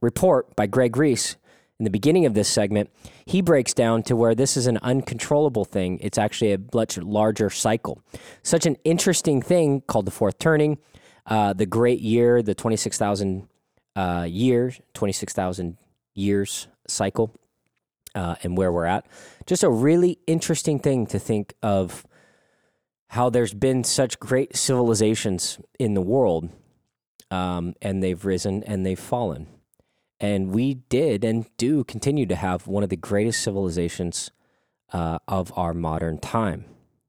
report 0.00 0.54
by 0.54 0.66
Greg 0.66 0.96
Reese 0.96 1.36
in 1.80 1.84
the 1.84 1.90
beginning 1.90 2.26
of 2.26 2.34
this 2.34 2.48
segment, 2.48 2.90
he 3.26 3.42
breaks 3.42 3.74
down 3.74 4.04
to 4.04 4.14
where 4.14 4.34
this 4.34 4.56
is 4.56 4.68
an 4.68 4.78
uncontrollable 4.82 5.64
thing. 5.64 5.98
It's 6.00 6.18
actually 6.18 6.52
a 6.52 6.58
much 6.72 6.96
larger 6.96 7.50
cycle. 7.50 8.00
Such 8.42 8.66
an 8.66 8.76
interesting 8.84 9.42
thing 9.42 9.80
called 9.82 10.04
the 10.04 10.12
fourth 10.12 10.38
turning, 10.38 10.78
uh, 11.26 11.52
the 11.54 11.66
great 11.66 12.00
year, 12.00 12.40
the 12.40 12.54
26,000 12.54 13.48
uh, 13.96 14.26
years, 14.28 14.80
26,000 14.94 15.76
years 16.14 16.68
cycle, 16.86 17.34
uh, 18.18 18.34
and 18.42 18.58
where 18.58 18.72
we're 18.72 18.84
at. 18.84 19.06
Just 19.46 19.62
a 19.62 19.70
really 19.70 20.18
interesting 20.26 20.80
thing 20.80 21.06
to 21.06 21.20
think 21.20 21.54
of 21.62 22.04
how 23.10 23.30
there's 23.30 23.54
been 23.54 23.84
such 23.84 24.18
great 24.18 24.56
civilizations 24.56 25.60
in 25.78 25.94
the 25.94 26.02
world, 26.02 26.50
um, 27.30 27.74
and 27.80 28.02
they've 28.02 28.24
risen 28.24 28.64
and 28.64 28.84
they've 28.84 28.98
fallen. 28.98 29.46
And 30.18 30.50
we 30.50 30.74
did 30.74 31.22
and 31.22 31.46
do 31.58 31.84
continue 31.84 32.26
to 32.26 32.34
have 32.34 32.66
one 32.66 32.82
of 32.82 32.88
the 32.88 32.96
greatest 32.96 33.40
civilizations 33.40 34.32
uh, 34.92 35.20
of 35.28 35.56
our 35.56 35.72
modern 35.72 36.18
time. 36.18 36.64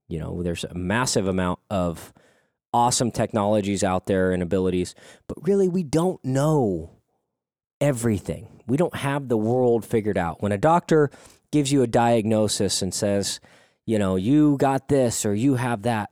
You 0.08 0.20
know, 0.20 0.44
there's 0.44 0.64
a 0.64 0.76
massive 0.76 1.28
amount 1.28 1.60
of 1.72 2.14
awesome 2.72 3.10
technologies 3.10 3.84
out 3.84 4.06
there 4.06 4.32
and 4.32 4.44
abilities, 4.44 4.94
but 5.28 5.48
really 5.48 5.68
we 5.68 5.82
don't 5.82 6.24
know 6.24 6.92
everything. 7.82 8.59
We 8.70 8.78
don't 8.78 8.96
have 8.96 9.28
the 9.28 9.38
world 9.38 9.86
figured 9.86 10.18
out. 10.18 10.42
When 10.42 10.52
a 10.52 10.58
doctor 10.58 11.12
gives 11.52 11.72
you 11.72 11.82
a 11.82 11.88
diagnosis 11.88 12.82
and 12.82 12.94
says, 12.94 13.40
you 13.86 13.98
know, 13.98 14.16
you 14.16 14.58
got 14.58 14.88
this 14.88 15.26
or 15.26 15.34
you 15.34 15.56
have 15.56 15.82
that, 15.84 16.12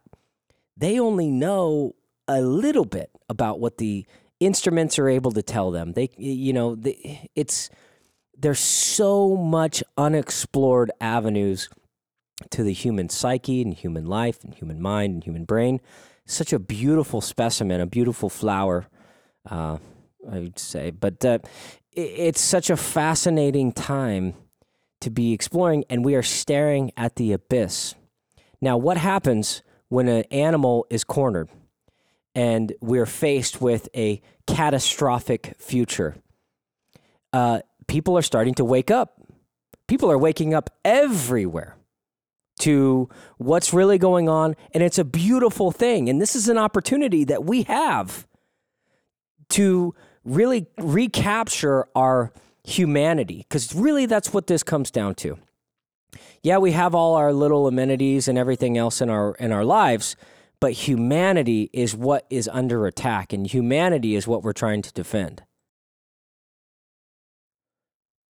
they 0.75 0.99
only 0.99 1.29
know 1.29 1.95
a 2.27 2.41
little 2.41 2.85
bit 2.85 3.11
about 3.29 3.59
what 3.59 3.77
the 3.77 4.05
instruments 4.39 4.99
are 4.99 5.09
able 5.09 5.31
to 5.31 5.41
tell 5.41 5.71
them. 5.71 5.93
They, 5.93 6.09
you 6.17 6.53
know, 6.53 6.75
the, 6.75 6.97
it's 7.35 7.69
there's 8.37 8.59
so 8.59 9.35
much 9.35 9.83
unexplored 9.97 10.91
avenues 11.01 11.69
to 12.51 12.63
the 12.63 12.73
human 12.73 13.09
psyche 13.09 13.61
and 13.61 13.73
human 13.73 14.05
life 14.05 14.43
and 14.43 14.53
human 14.53 14.81
mind 14.81 15.13
and 15.13 15.23
human 15.23 15.45
brain. 15.45 15.79
Such 16.25 16.53
a 16.53 16.59
beautiful 16.59 17.21
specimen, 17.21 17.81
a 17.81 17.87
beautiful 17.87 18.29
flower, 18.29 18.87
uh, 19.49 19.77
I 20.29 20.39
would 20.39 20.59
say. 20.59 20.91
But 20.91 21.23
uh, 21.25 21.39
it's 21.97 22.41
such 22.41 22.69
a 22.69 22.77
fascinating 22.77 23.71
time 23.71 24.35
to 25.01 25.09
be 25.09 25.33
exploring, 25.33 25.83
and 25.89 26.05
we 26.05 26.15
are 26.15 26.23
staring 26.23 26.91
at 26.95 27.15
the 27.15 27.33
abyss. 27.33 27.95
Now, 28.61 28.77
what 28.77 28.97
happens 28.97 29.61
when 29.89 30.07
an 30.07 30.23
animal 30.31 30.85
is 30.89 31.03
cornered? 31.03 31.49
and 32.37 32.71
we're 32.81 33.07
faced 33.07 33.61
with 33.61 33.89
a 33.95 34.21
catastrophic 34.45 35.55
future. 35.57 36.15
Uh, 37.33 37.61
people 37.87 38.15
are 38.15 38.21
starting 38.21 38.53
to 38.53 38.63
wake 38.63 38.91
up. 38.91 39.19
People 39.87 40.11
are 40.11 40.19
waking 40.19 40.53
up 40.53 40.69
everywhere 40.85 41.77
to 42.59 43.09
what's 43.39 43.73
really 43.73 43.97
going 43.97 44.29
on, 44.29 44.55
and 44.71 44.83
it's 44.83 44.99
a 44.99 45.03
beautiful 45.03 45.71
thing. 45.71 46.09
And 46.09 46.21
this 46.21 46.35
is 46.35 46.47
an 46.47 46.59
opportunity 46.59 47.23
that 47.23 47.43
we 47.43 47.63
have 47.63 48.27
to 49.49 49.95
really 50.27 50.67
recapture 50.77 51.87
our 51.95 52.31
humanity, 52.63 53.45
because 53.47 53.73
really 53.73 54.05
that's 54.05 54.33
what 54.33 54.47
this 54.47 54.63
comes 54.63 54.91
down 54.91 55.15
to. 55.15 55.37
Yeah, 56.43 56.57
we 56.57 56.71
have 56.73 56.93
all 56.93 57.15
our 57.15 57.33
little 57.33 57.67
amenities 57.67 58.27
and 58.27 58.37
everything 58.37 58.77
else 58.77 59.01
in 59.01 59.09
our 59.09 59.35
in 59.35 59.51
our 59.51 59.65
lives, 59.65 60.15
but 60.59 60.73
humanity 60.73 61.69
is 61.73 61.95
what 61.95 62.25
is 62.29 62.49
under 62.51 62.85
attack, 62.85 63.33
and 63.33 63.47
humanity 63.47 64.15
is 64.15 64.27
what 64.27 64.43
we're 64.43 64.53
trying 64.53 64.81
to 64.81 64.91
defend. 64.93 65.43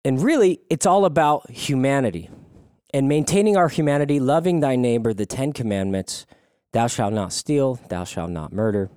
And 0.05 0.21
really, 0.21 0.59
it's 0.69 0.85
all 0.85 1.05
about 1.05 1.49
humanity 1.49 2.29
and 2.93 3.07
maintaining 3.07 3.57
our 3.57 3.69
humanity, 3.69 4.19
loving 4.19 4.59
thy 4.59 4.75
neighbor, 4.75 5.13
the 5.13 5.25
Ten 5.25 5.53
Commandments 5.53 6.25
thou 6.73 6.87
shalt 6.87 7.13
not 7.13 7.31
steal, 7.31 7.79
thou 7.89 8.03
shalt 8.03 8.31
not 8.31 8.51
murder, 8.51 8.89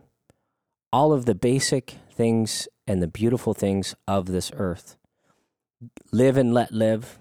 all 0.92 1.12
of 1.12 1.26
the 1.26 1.34
basic 1.34 1.94
things 2.16 2.68
and 2.86 3.02
the 3.02 3.08
beautiful 3.08 3.54
things 3.54 3.94
of 4.08 4.26
this 4.26 4.50
earth. 4.54 4.96
Live 6.10 6.36
and 6.36 6.54
let 6.54 6.72
live. 6.72 7.18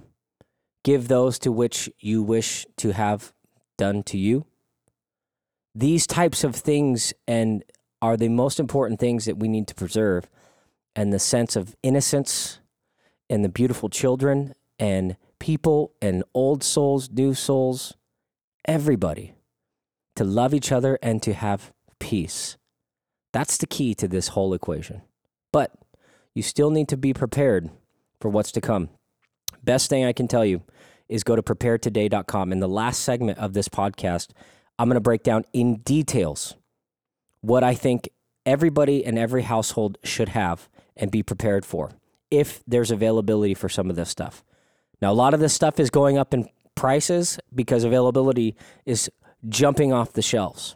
Give 0.84 1.08
those 1.08 1.38
to 1.40 1.52
which 1.52 1.90
you 2.00 2.24
wish 2.24 2.66
to 2.78 2.94
have 2.94 3.34
done 3.78 4.04
to 4.04 4.18
you 4.18 4.46
these 5.75 6.08
types 6.08 6.46
of 6.46 6.56
things 6.56 7.14
and 7.28 7.64
are 8.02 8.16
the 8.16 8.30
most 8.30 8.60
important 8.60 9.00
things 9.00 9.25
that 9.25 9.38
we 9.38 9.50
need 9.50 9.68
to 9.68 9.75
preserve 9.75 10.30
and 10.96 11.12
the 11.12 11.20
sense 11.20 11.58
of 11.58 11.75
innocence 11.84 12.60
and 13.30 13.44
the 13.44 13.50
beautiful 13.50 13.90
children 13.90 14.56
and 14.80 15.18
people 15.40 15.92
and 16.02 16.24
old 16.34 16.64
souls 16.64 17.10
new 17.10 17.34
souls 17.34 17.96
everybody 18.66 19.34
to 20.16 20.24
love 20.24 20.54
each 20.54 20.72
other 20.72 20.98
and 21.04 21.22
to 21.22 21.34
have 21.34 21.74
peace 22.00 22.56
that's 23.36 23.58
the 23.58 23.68
key 23.68 23.94
to 23.94 24.08
this 24.08 24.30
whole 24.30 24.54
equation 24.54 25.01
but 25.51 25.72
you 26.34 26.42
still 26.42 26.70
need 26.70 26.88
to 26.88 26.98
be 26.98 27.13
prepared 27.13 27.70
for 28.20 28.30
what's 28.30 28.51
to 28.51 28.62
come 28.62 28.89
best 29.63 29.89
thing 29.89 30.06
i 30.06 30.13
can 30.13 30.27
tell 30.27 30.46
you 30.46 30.62
is 31.08 31.24
go 31.24 31.36
to 31.36 31.44
preparetoday.com 31.44 32.51
in 32.51 32.60
the 32.60 32.68
last 32.68 33.01
segment 33.01 33.38
of 33.38 33.54
this 33.54 33.70
podcast 33.70 34.30
I'm 34.77 34.89
going 34.89 34.96
to 34.96 35.01
break 35.01 35.24
down 35.24 35.46
in 35.54 35.77
details 35.77 36.56
what 37.42 37.63
I 37.63 37.75
think 37.75 38.10
everybody 38.46 39.06
and 39.06 39.18
every 39.18 39.44
household 39.44 39.98
should 40.04 40.30
have 40.30 40.68
and 40.98 41.12
be 41.12 41.24
prepared 41.24 41.65
for 41.65 41.92
if 42.32 42.63
there's 42.68 42.92
availability 42.92 43.54
for 43.54 43.70
some 43.70 43.89
of 43.89 43.96
this 43.96 44.10
stuff. 44.10 44.44
Now, 45.01 45.12
a 45.12 45.13
lot 45.13 45.34
of 45.34 45.39
this 45.39 45.54
stuff 45.54 45.80
is 45.80 45.89
going 45.89 46.18
up 46.18 46.34
in 46.34 46.50
prices 46.74 47.39
because 47.54 47.84
availability 47.84 48.56
is 48.86 49.10
jumping 49.48 49.94
off 49.94 50.13
the 50.13 50.22
shelves. 50.22 50.75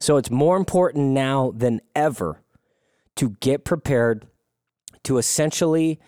So 0.00 0.16
it's 0.16 0.30
more 0.30 0.56
important 0.56 1.10
now 1.10 1.52
than 1.54 1.80
ever 1.94 2.42
to 3.16 3.36
get 3.40 3.64
prepared 3.64 4.26
to 5.04 5.18
essentially 5.18 6.00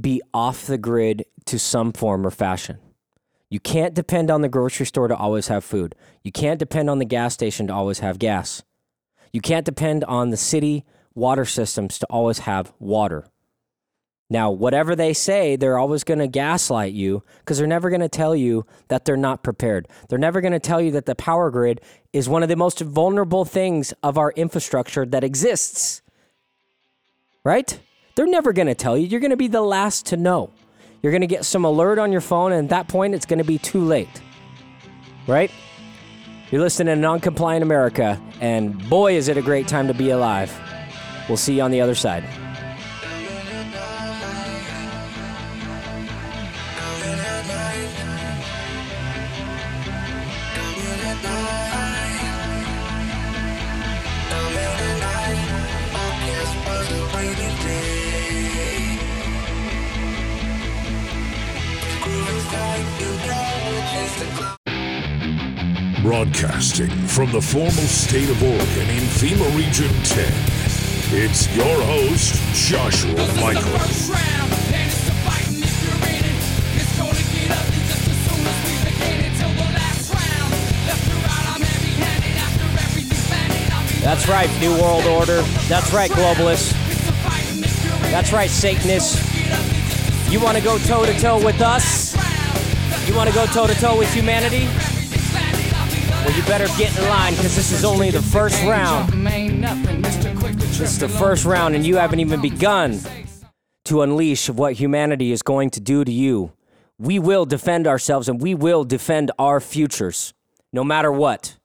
be 0.00 0.20
off 0.34 0.66
the 0.66 0.78
grid 0.78 1.24
to 1.46 1.58
some 1.58 1.92
form 1.92 2.26
or 2.26 2.30
fashion. 2.30 2.78
You 3.48 3.60
can't 3.60 3.94
depend 3.94 4.30
on 4.30 4.42
the 4.42 4.48
grocery 4.48 4.86
store 4.86 5.08
to 5.08 5.16
always 5.16 5.48
have 5.48 5.64
food. 5.64 5.94
You 6.22 6.32
can't 6.32 6.58
depend 6.58 6.90
on 6.90 6.98
the 6.98 7.04
gas 7.04 7.32
station 7.32 7.68
to 7.68 7.72
always 7.72 8.00
have 8.00 8.18
gas. 8.18 8.62
You 9.32 9.40
can't 9.40 9.64
depend 9.64 10.04
on 10.04 10.30
the 10.30 10.36
city 10.36 10.84
water 11.14 11.44
systems 11.44 11.98
to 11.98 12.06
always 12.06 12.40
have 12.40 12.72
water. 12.78 13.26
Now, 14.30 14.50
whatever 14.50 14.94
they 14.94 15.14
say, 15.14 15.56
they're 15.56 15.78
always 15.78 16.04
going 16.04 16.18
to 16.18 16.26
gaslight 16.26 16.92
you 16.92 17.22
because 17.38 17.56
they're 17.56 17.66
never 17.66 17.88
going 17.88 18.02
to 18.02 18.10
tell 18.10 18.36
you 18.36 18.66
that 18.88 19.06
they're 19.06 19.16
not 19.16 19.42
prepared. 19.42 19.88
They're 20.08 20.18
never 20.18 20.42
going 20.42 20.52
to 20.52 20.58
tell 20.58 20.82
you 20.82 20.90
that 20.92 21.06
the 21.06 21.14
power 21.14 21.50
grid 21.50 21.80
is 22.12 22.28
one 22.28 22.42
of 22.42 22.50
the 22.50 22.56
most 22.56 22.80
vulnerable 22.80 23.46
things 23.46 23.94
of 24.02 24.18
our 24.18 24.32
infrastructure 24.32 25.06
that 25.06 25.24
exists. 25.24 26.02
Right? 27.42 27.80
They're 28.16 28.26
never 28.26 28.52
going 28.52 28.68
to 28.68 28.74
tell 28.74 28.98
you. 28.98 29.06
You're 29.06 29.20
going 29.20 29.30
to 29.30 29.36
be 29.36 29.48
the 29.48 29.62
last 29.62 30.06
to 30.06 30.18
know. 30.18 30.50
You're 31.02 31.12
going 31.12 31.22
to 31.22 31.26
get 31.26 31.46
some 31.46 31.64
alert 31.64 31.98
on 31.98 32.12
your 32.12 32.20
phone, 32.20 32.52
and 32.52 32.64
at 32.64 32.70
that 32.70 32.88
point, 32.88 33.14
it's 33.14 33.24
going 33.24 33.38
to 33.38 33.44
be 33.44 33.56
too 33.56 33.80
late. 33.80 34.20
Right? 35.26 35.50
You're 36.50 36.60
listening 36.60 37.00
to 37.00 37.06
Noncompliant 37.06 37.62
America, 37.62 38.20
and 38.40 38.88
boy, 38.90 39.16
is 39.16 39.28
it 39.28 39.38
a 39.38 39.42
great 39.42 39.68
time 39.68 39.86
to 39.86 39.94
be 39.94 40.10
alive. 40.10 40.52
We'll 41.28 41.38
see 41.38 41.56
you 41.56 41.62
on 41.62 41.70
the 41.70 41.80
other 41.80 41.94
side. 41.94 42.24
Broadcasting 66.08 66.88
from 67.06 67.30
the 67.32 67.42
formal 67.42 67.70
state 67.70 68.30
of 68.30 68.42
Oregon 68.42 68.88
in 68.88 69.04
FEMA 69.20 69.54
Region 69.54 69.92
10, 70.04 70.32
it's 71.22 71.54
your 71.54 71.82
host, 71.82 72.34
Joshua 72.54 73.12
Michael. 73.38 73.70
That's 84.00 84.26
right, 84.26 84.48
New 84.60 84.72
World 84.80 85.04
Order. 85.04 85.42
That's 85.68 85.92
right, 85.92 86.10
globalists. 86.10 86.72
That's 88.10 88.32
right, 88.32 88.48
Satanists. 88.48 90.32
You 90.32 90.40
want 90.40 90.56
to 90.56 90.64
go 90.64 90.78
toe 90.78 91.04
to 91.04 91.12
toe 91.20 91.44
with 91.44 91.60
us? 91.60 92.16
You 93.06 93.14
want 93.14 93.28
to 93.28 93.34
go 93.34 93.44
toe 93.44 93.66
to 93.66 93.74
toe 93.74 93.98
with 93.98 94.10
humanity? 94.14 94.66
Well, 96.24 96.36
you 96.36 96.42
better 96.44 96.66
get 96.76 96.96
in 96.98 97.04
line 97.08 97.34
because 97.34 97.54
this 97.56 97.72
is 97.72 97.84
only 97.84 98.10
the 98.10 98.22
first 98.22 98.62
round. 98.64 99.12
This 100.58 100.80
is 100.80 100.98
the 100.98 101.08
first 101.08 101.44
round, 101.44 101.74
and 101.74 101.86
you 101.86 101.96
haven't 101.96 102.20
even 102.20 102.40
begun 102.40 103.00
to 103.86 104.02
unleash 104.02 104.50
what 104.50 104.74
humanity 104.74 105.32
is 105.32 105.42
going 105.42 105.70
to 105.70 105.80
do 105.80 106.04
to 106.04 106.12
you. 106.12 106.52
We 106.98 107.18
will 107.18 107.46
defend 107.46 107.86
ourselves 107.86 108.28
and 108.28 108.40
we 108.40 108.54
will 108.54 108.84
defend 108.84 109.30
our 109.38 109.60
futures, 109.60 110.34
no 110.72 110.84
matter 110.84 111.10
what. 111.10 111.56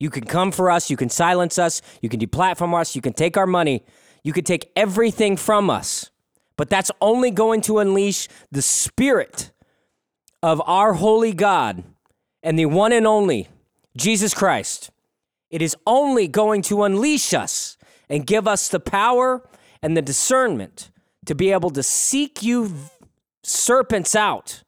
You 0.00 0.10
can 0.10 0.24
come 0.24 0.50
for 0.50 0.70
us, 0.70 0.90
you 0.90 0.96
can 0.96 1.08
silence 1.08 1.58
us, 1.58 1.80
you 2.00 2.08
can 2.08 2.18
deplatform 2.18 2.74
us, 2.74 2.96
you 2.96 3.02
can 3.02 3.12
take 3.12 3.36
our 3.36 3.46
money, 3.46 3.84
you 4.24 4.32
can 4.32 4.42
take 4.42 4.72
everything 4.74 5.36
from 5.36 5.70
us. 5.70 6.10
But 6.56 6.68
that's 6.68 6.90
only 7.00 7.30
going 7.30 7.60
to 7.62 7.78
unleash 7.78 8.28
the 8.50 8.62
spirit 8.62 9.52
of 10.42 10.60
our 10.66 10.94
holy 10.94 11.32
God 11.32 11.84
and 12.42 12.58
the 12.58 12.66
one 12.66 12.92
and 12.92 13.06
only 13.06 13.48
Jesus 13.96 14.34
Christ. 14.34 14.90
It 15.50 15.62
is 15.62 15.76
only 15.86 16.28
going 16.28 16.62
to 16.62 16.82
unleash 16.82 17.34
us 17.34 17.76
and 18.08 18.26
give 18.26 18.48
us 18.48 18.68
the 18.68 18.80
power 18.80 19.46
and 19.82 19.96
the 19.96 20.02
discernment 20.02 20.90
to 21.26 21.34
be 21.34 21.52
able 21.52 21.70
to 21.70 21.82
seek 21.82 22.42
you 22.42 22.74
serpents 23.42 24.14
out 24.14 24.62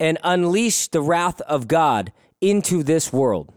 and 0.00 0.18
unleash 0.24 0.88
the 0.88 1.00
wrath 1.00 1.40
of 1.42 1.68
God 1.68 2.12
into 2.40 2.82
this 2.82 3.12
world. 3.12 3.52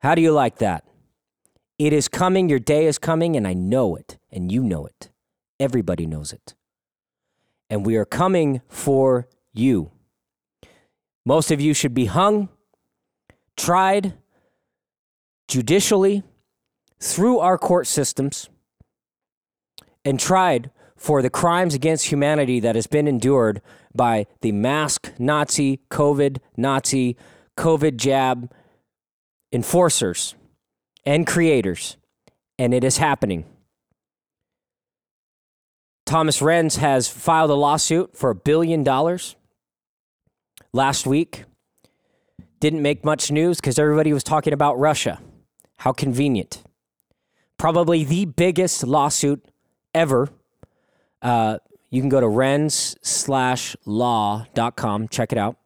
How 0.00 0.14
do 0.14 0.22
you 0.22 0.32
like 0.32 0.58
that? 0.58 0.84
It 1.78 1.92
is 1.92 2.08
coming, 2.08 2.48
your 2.48 2.58
day 2.58 2.86
is 2.86 2.98
coming, 2.98 3.36
and 3.36 3.46
I 3.46 3.54
know 3.54 3.96
it, 3.96 4.18
and 4.30 4.50
you 4.50 4.62
know 4.62 4.86
it. 4.86 5.10
Everybody 5.58 6.06
knows 6.06 6.32
it. 6.32 6.54
And 7.70 7.84
we 7.84 7.96
are 7.96 8.04
coming 8.04 8.60
for 8.68 9.28
you. 9.52 9.90
Most 11.28 11.50
of 11.50 11.60
you 11.60 11.74
should 11.74 11.92
be 11.92 12.06
hung, 12.06 12.48
tried 13.54 14.14
judicially 15.46 16.22
through 17.00 17.38
our 17.40 17.58
court 17.58 17.86
systems, 17.86 18.48
and 20.06 20.18
tried 20.18 20.70
for 20.96 21.20
the 21.20 21.28
crimes 21.28 21.74
against 21.74 22.06
humanity 22.06 22.60
that 22.60 22.76
has 22.76 22.86
been 22.86 23.06
endured 23.06 23.60
by 23.94 24.24
the 24.40 24.52
mask 24.52 25.12
Nazi, 25.18 25.80
COVID 25.90 26.38
Nazi, 26.56 27.14
COVID 27.58 27.98
jab 27.98 28.50
enforcers 29.52 30.34
and 31.04 31.26
creators, 31.26 31.98
and 32.58 32.72
it 32.72 32.82
is 32.82 32.96
happening. 32.96 33.44
Thomas 36.06 36.40
Renz 36.40 36.78
has 36.78 37.06
filed 37.06 37.50
a 37.50 37.54
lawsuit 37.54 38.16
for 38.16 38.30
a 38.30 38.34
billion 38.34 38.82
dollars 38.82 39.36
last 40.72 41.06
week. 41.06 41.44
Didn't 42.60 42.82
make 42.82 43.04
much 43.04 43.30
news 43.30 43.58
because 43.58 43.78
everybody 43.78 44.12
was 44.12 44.24
talking 44.24 44.52
about 44.52 44.78
Russia. 44.78 45.20
How 45.78 45.92
convenient. 45.92 46.62
Probably 47.56 48.04
the 48.04 48.24
biggest 48.24 48.84
lawsuit 48.84 49.44
ever. 49.94 50.28
Uh, 51.22 51.58
you 51.90 52.00
can 52.00 52.08
go 52.08 52.20
to 52.20 52.26
renz 52.26 52.96
slash 53.02 53.76
law.com, 53.84 55.08
check 55.08 55.32
it 55.32 55.38
out. 55.38 55.56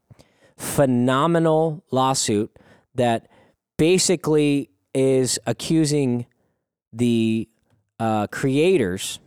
Phenomenal 0.57 1.83
lawsuit 1.91 2.51
that 2.95 3.29
basically 3.77 4.71
is 4.95 5.39
accusing 5.47 6.27
the 6.93 7.49
uh, 7.99 8.27
creators 8.29 9.19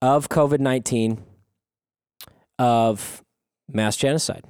of 0.00 0.28
COVID 0.28 0.60
19 0.60 1.24
of 2.58 3.22
mass 3.70 3.96
genocide 3.96 4.44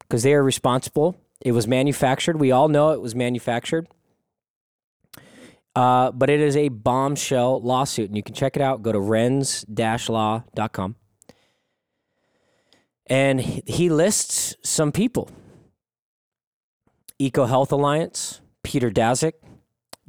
because 0.00 0.22
they 0.22 0.34
are 0.34 0.42
responsible. 0.42 1.16
It 1.40 1.52
was 1.52 1.66
manufactured. 1.66 2.38
We 2.38 2.52
all 2.52 2.68
know 2.68 2.90
it 2.90 3.00
was 3.00 3.14
manufactured. 3.14 3.88
Uh, 5.74 6.12
but 6.12 6.28
it 6.28 6.40
is 6.40 6.54
a 6.54 6.68
bombshell 6.68 7.60
lawsuit, 7.62 8.08
and 8.08 8.16
you 8.16 8.22
can 8.22 8.34
check 8.34 8.56
it 8.56 8.62
out. 8.62 8.82
Go 8.82 8.92
to 8.92 8.98
renz 8.98 9.64
law.com. 10.08 10.96
And 13.06 13.40
he 13.40 13.88
lists 13.88 14.54
some 14.62 14.92
people 14.92 15.30
Eco 17.18 17.46
Health 17.46 17.72
Alliance, 17.72 18.40
Peter 18.62 18.90
Daszak, 18.90 19.32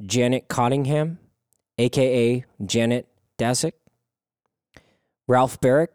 Janet 0.04 0.48
Cottingham, 0.48 1.18
aka 1.78 2.44
Janet 2.64 3.08
Daszak, 3.38 3.72
Ralph 5.26 5.60
Baric, 5.60 5.88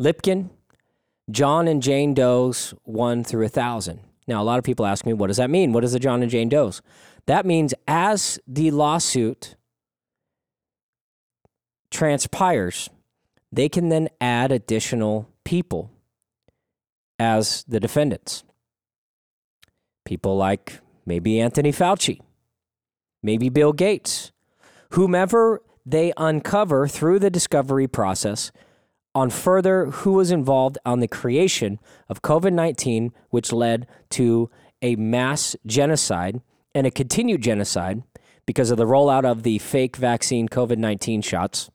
Lipkin, 0.00 0.50
John 1.30 1.68
and 1.68 1.82
Jane 1.82 2.14
Doe's 2.14 2.74
1 2.84 3.24
through 3.24 3.42
a 3.42 3.44
1,000. 3.44 4.00
Now, 4.26 4.42
a 4.42 4.44
lot 4.44 4.58
of 4.58 4.64
people 4.64 4.86
ask 4.86 5.04
me, 5.06 5.12
what 5.12 5.28
does 5.28 5.36
that 5.36 5.50
mean? 5.50 5.72
What 5.72 5.84
is 5.84 5.92
the 5.92 5.98
John 5.98 6.22
and 6.22 6.30
Jane 6.30 6.48
Doe's? 6.48 6.82
That 7.26 7.46
means 7.46 7.74
as 7.86 8.38
the 8.46 8.70
lawsuit 8.70 9.56
transpires, 11.90 12.90
they 13.52 13.68
can 13.68 13.88
then 13.88 14.08
add 14.20 14.50
additional 14.50 15.28
people 15.44 15.90
as 17.18 17.64
the 17.68 17.80
defendants. 17.80 18.44
People 20.04 20.36
like 20.36 20.80
maybe 21.06 21.40
Anthony 21.40 21.72
Fauci, 21.72 22.20
maybe 23.22 23.48
Bill 23.48 23.72
Gates, 23.72 24.32
whomever 24.90 25.62
they 25.86 26.12
uncover 26.16 26.88
through 26.88 27.18
the 27.18 27.30
discovery 27.30 27.86
process 27.86 28.50
on 29.14 29.30
further 29.30 29.86
who 29.86 30.12
was 30.14 30.30
involved 30.30 30.78
on 30.84 31.00
the 31.00 31.08
creation 31.08 31.78
of 32.08 32.22
COVID 32.22 32.52
19, 32.52 33.12
which 33.30 33.52
led 33.52 33.86
to 34.10 34.50
a 34.82 34.96
mass 34.96 35.56
genocide 35.66 36.40
and 36.74 36.86
a 36.86 36.90
continued 36.90 37.42
genocide 37.42 38.02
because 38.46 38.70
of 38.70 38.76
the 38.76 38.86
rollout 38.86 39.24
of 39.24 39.42
the 39.42 39.58
fake 39.58 39.96
vaccine 39.96 40.48
COVID 40.48 40.78
19 40.78 41.22
shots, 41.22 41.70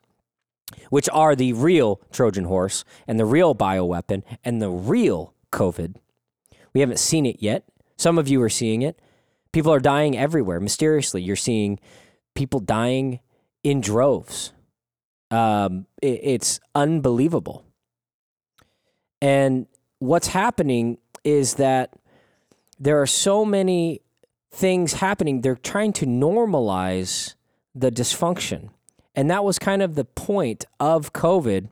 which 0.90 1.10
are 1.12 1.36
the 1.36 1.54
real 1.54 2.02
Trojan 2.12 2.46
horse 2.46 2.84
and 3.08 3.20
the 3.20 3.26
real 3.26 3.56
bioweapon 3.56 4.24
and 4.44 4.62
the 4.62 4.70
real 4.70 5.34
COVID. 5.52 5.96
We 6.74 6.82
haven't 6.82 7.00
seen 7.00 7.26
it 7.26 7.38
yet. 7.42 7.64
Some 7.98 8.18
of 8.18 8.28
you 8.28 8.42
are 8.42 8.50
seeing 8.50 8.82
it. 8.82 9.02
People 9.52 9.74
are 9.74 9.80
dying 9.80 10.16
everywhere. 10.18 10.60
Mysteriously, 10.60 11.22
you're 11.22 11.36
seeing 11.36 11.80
people 12.36 12.60
dying 12.60 13.20
in 13.64 13.82
droves. 13.82 14.54
Um, 15.32 15.86
it, 16.02 16.20
it's 16.24 16.60
unbelievable. 16.74 17.66
And 19.22 19.68
what's 20.00 20.28
happening 20.28 20.98
is 21.24 21.56
that 21.56 21.94
there 22.80 23.02
are 23.02 23.08
so 23.08 23.44
many 23.44 24.02
things 24.52 24.94
happening. 24.94 25.42
They're 25.42 25.56
trying 25.56 25.94
to 25.94 26.06
normalize 26.06 27.36
the 27.76 27.92
dysfunction. 27.92 28.70
And 29.16 29.30
that 29.30 29.44
was 29.44 29.60
kind 29.60 29.82
of 29.82 29.96
the 29.96 30.06
point 30.06 30.66
of 30.80 31.14
COVID 31.14 31.70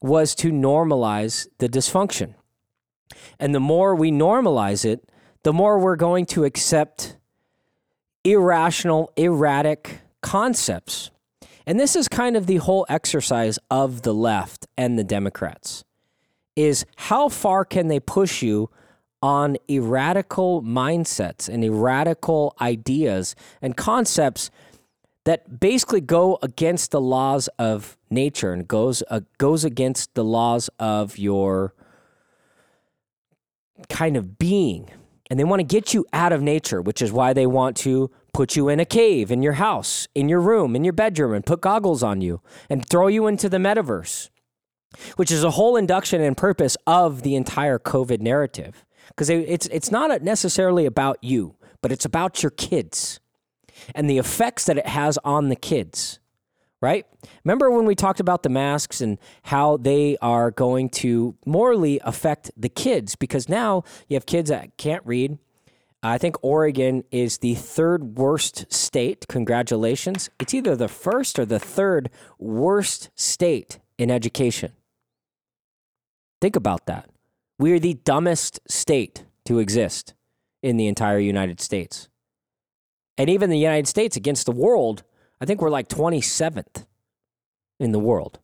was 0.00 0.34
to 0.36 0.50
normalize 0.50 1.48
the 1.58 1.68
dysfunction. 1.68 2.34
And 3.38 3.54
the 3.54 3.60
more 3.60 3.94
we 3.94 4.10
normalize 4.10 4.84
it, 4.84 5.08
the 5.44 5.52
more 5.52 5.78
we're 5.78 5.96
going 5.96 6.26
to 6.26 6.44
accept 6.44 7.16
irrational, 8.22 9.12
erratic 9.16 10.00
concepts. 10.20 11.10
And 11.66 11.80
this 11.80 11.96
is 11.96 12.08
kind 12.08 12.36
of 12.36 12.46
the 12.46 12.56
whole 12.56 12.84
exercise 12.88 13.58
of 13.70 14.02
the 14.02 14.12
left 14.12 14.66
and 14.76 14.98
the 14.98 15.04
Democrats 15.04 15.84
is 16.56 16.84
how 16.96 17.28
far 17.28 17.64
can 17.64 17.88
they 17.88 18.00
push 18.00 18.42
you 18.42 18.70
on 19.22 19.56
radical 19.70 20.62
mindsets 20.62 21.48
and 21.48 21.82
radical 21.82 22.54
ideas 22.60 23.34
and 23.62 23.76
concepts 23.76 24.50
that 25.24 25.58
basically 25.58 26.02
go 26.02 26.38
against 26.42 26.90
the 26.90 27.00
laws 27.00 27.48
of 27.58 27.96
nature 28.10 28.52
and 28.52 28.68
goes 28.68 29.02
uh, 29.08 29.20
goes 29.38 29.64
against 29.64 30.14
the 30.14 30.22
laws 30.22 30.68
of 30.78 31.18
your 31.18 31.72
kind 33.88 34.16
of 34.16 34.38
being. 34.38 34.90
And 35.30 35.38
they 35.38 35.44
want 35.44 35.60
to 35.60 35.64
get 35.64 35.94
you 35.94 36.04
out 36.12 36.32
of 36.32 36.42
nature, 36.42 36.82
which 36.82 37.00
is 37.00 37.10
why 37.10 37.32
they 37.32 37.46
want 37.46 37.76
to 37.78 38.10
put 38.32 38.56
you 38.56 38.68
in 38.68 38.78
a 38.78 38.84
cave 38.84 39.30
in 39.30 39.42
your 39.42 39.54
house, 39.54 40.06
in 40.14 40.28
your 40.28 40.40
room, 40.40 40.76
in 40.76 40.84
your 40.84 40.92
bedroom, 40.92 41.32
and 41.32 41.46
put 41.46 41.60
goggles 41.60 42.02
on 42.02 42.20
you 42.20 42.42
and 42.68 42.86
throw 42.86 43.06
you 43.06 43.26
into 43.26 43.48
the 43.48 43.56
metaverse 43.56 44.28
which 45.16 45.30
is 45.30 45.44
a 45.44 45.52
whole 45.52 45.76
induction 45.76 46.20
and 46.20 46.36
purpose 46.36 46.76
of 46.86 47.22
the 47.22 47.34
entire 47.34 47.78
COVID 47.78 48.20
narrative. 48.20 48.84
Because 49.08 49.30
it's, 49.30 49.66
it's 49.66 49.90
not 49.90 50.22
necessarily 50.22 50.86
about 50.86 51.18
you, 51.22 51.56
but 51.82 51.92
it's 51.92 52.04
about 52.04 52.42
your 52.42 52.50
kids 52.50 53.20
and 53.94 54.08
the 54.08 54.18
effects 54.18 54.64
that 54.66 54.78
it 54.78 54.86
has 54.86 55.18
on 55.24 55.48
the 55.48 55.56
kids 55.56 56.20
right? 56.84 57.06
Remember 57.44 57.70
when 57.70 57.86
we 57.86 57.94
talked 57.94 58.20
about 58.20 58.42
the 58.42 58.50
masks 58.50 59.00
and 59.00 59.16
how 59.44 59.78
they 59.78 60.18
are 60.20 60.50
going 60.50 60.90
to 60.90 61.34
morally 61.46 61.98
affect 62.04 62.50
the 62.58 62.68
kids 62.68 63.16
because 63.16 63.48
now 63.48 63.84
you 64.06 64.16
have 64.16 64.26
kids 64.26 64.50
that 64.50 64.76
can't 64.76 65.02
read. 65.06 65.38
I 66.02 66.18
think 66.18 66.36
Oregon 66.42 67.02
is 67.10 67.38
the 67.38 67.54
third 67.54 68.18
worst 68.18 68.70
state. 68.70 69.24
Congratulations. 69.28 70.28
It's 70.38 70.52
either 70.52 70.76
the 70.76 70.88
first 70.88 71.38
or 71.38 71.46
the 71.46 71.58
third 71.58 72.10
worst 72.38 73.08
state 73.14 73.78
in 73.96 74.10
education. 74.10 74.72
Think 76.42 76.54
about 76.54 76.84
that. 76.84 77.08
We 77.58 77.72
are 77.72 77.78
the 77.78 77.94
dumbest 77.94 78.60
state 78.68 79.24
to 79.46 79.58
exist 79.58 80.12
in 80.62 80.76
the 80.76 80.86
entire 80.86 81.18
United 81.18 81.62
States. 81.62 82.10
And 83.16 83.30
even 83.30 83.48
the 83.48 83.58
United 83.58 83.88
States 83.88 84.18
against 84.18 84.44
the 84.44 84.52
world 84.52 85.02
I 85.40 85.46
think 85.46 85.60
we're 85.60 85.70
like 85.70 85.88
27th 85.88 86.86
in 87.80 87.92
the 87.92 87.98
world. 87.98 88.38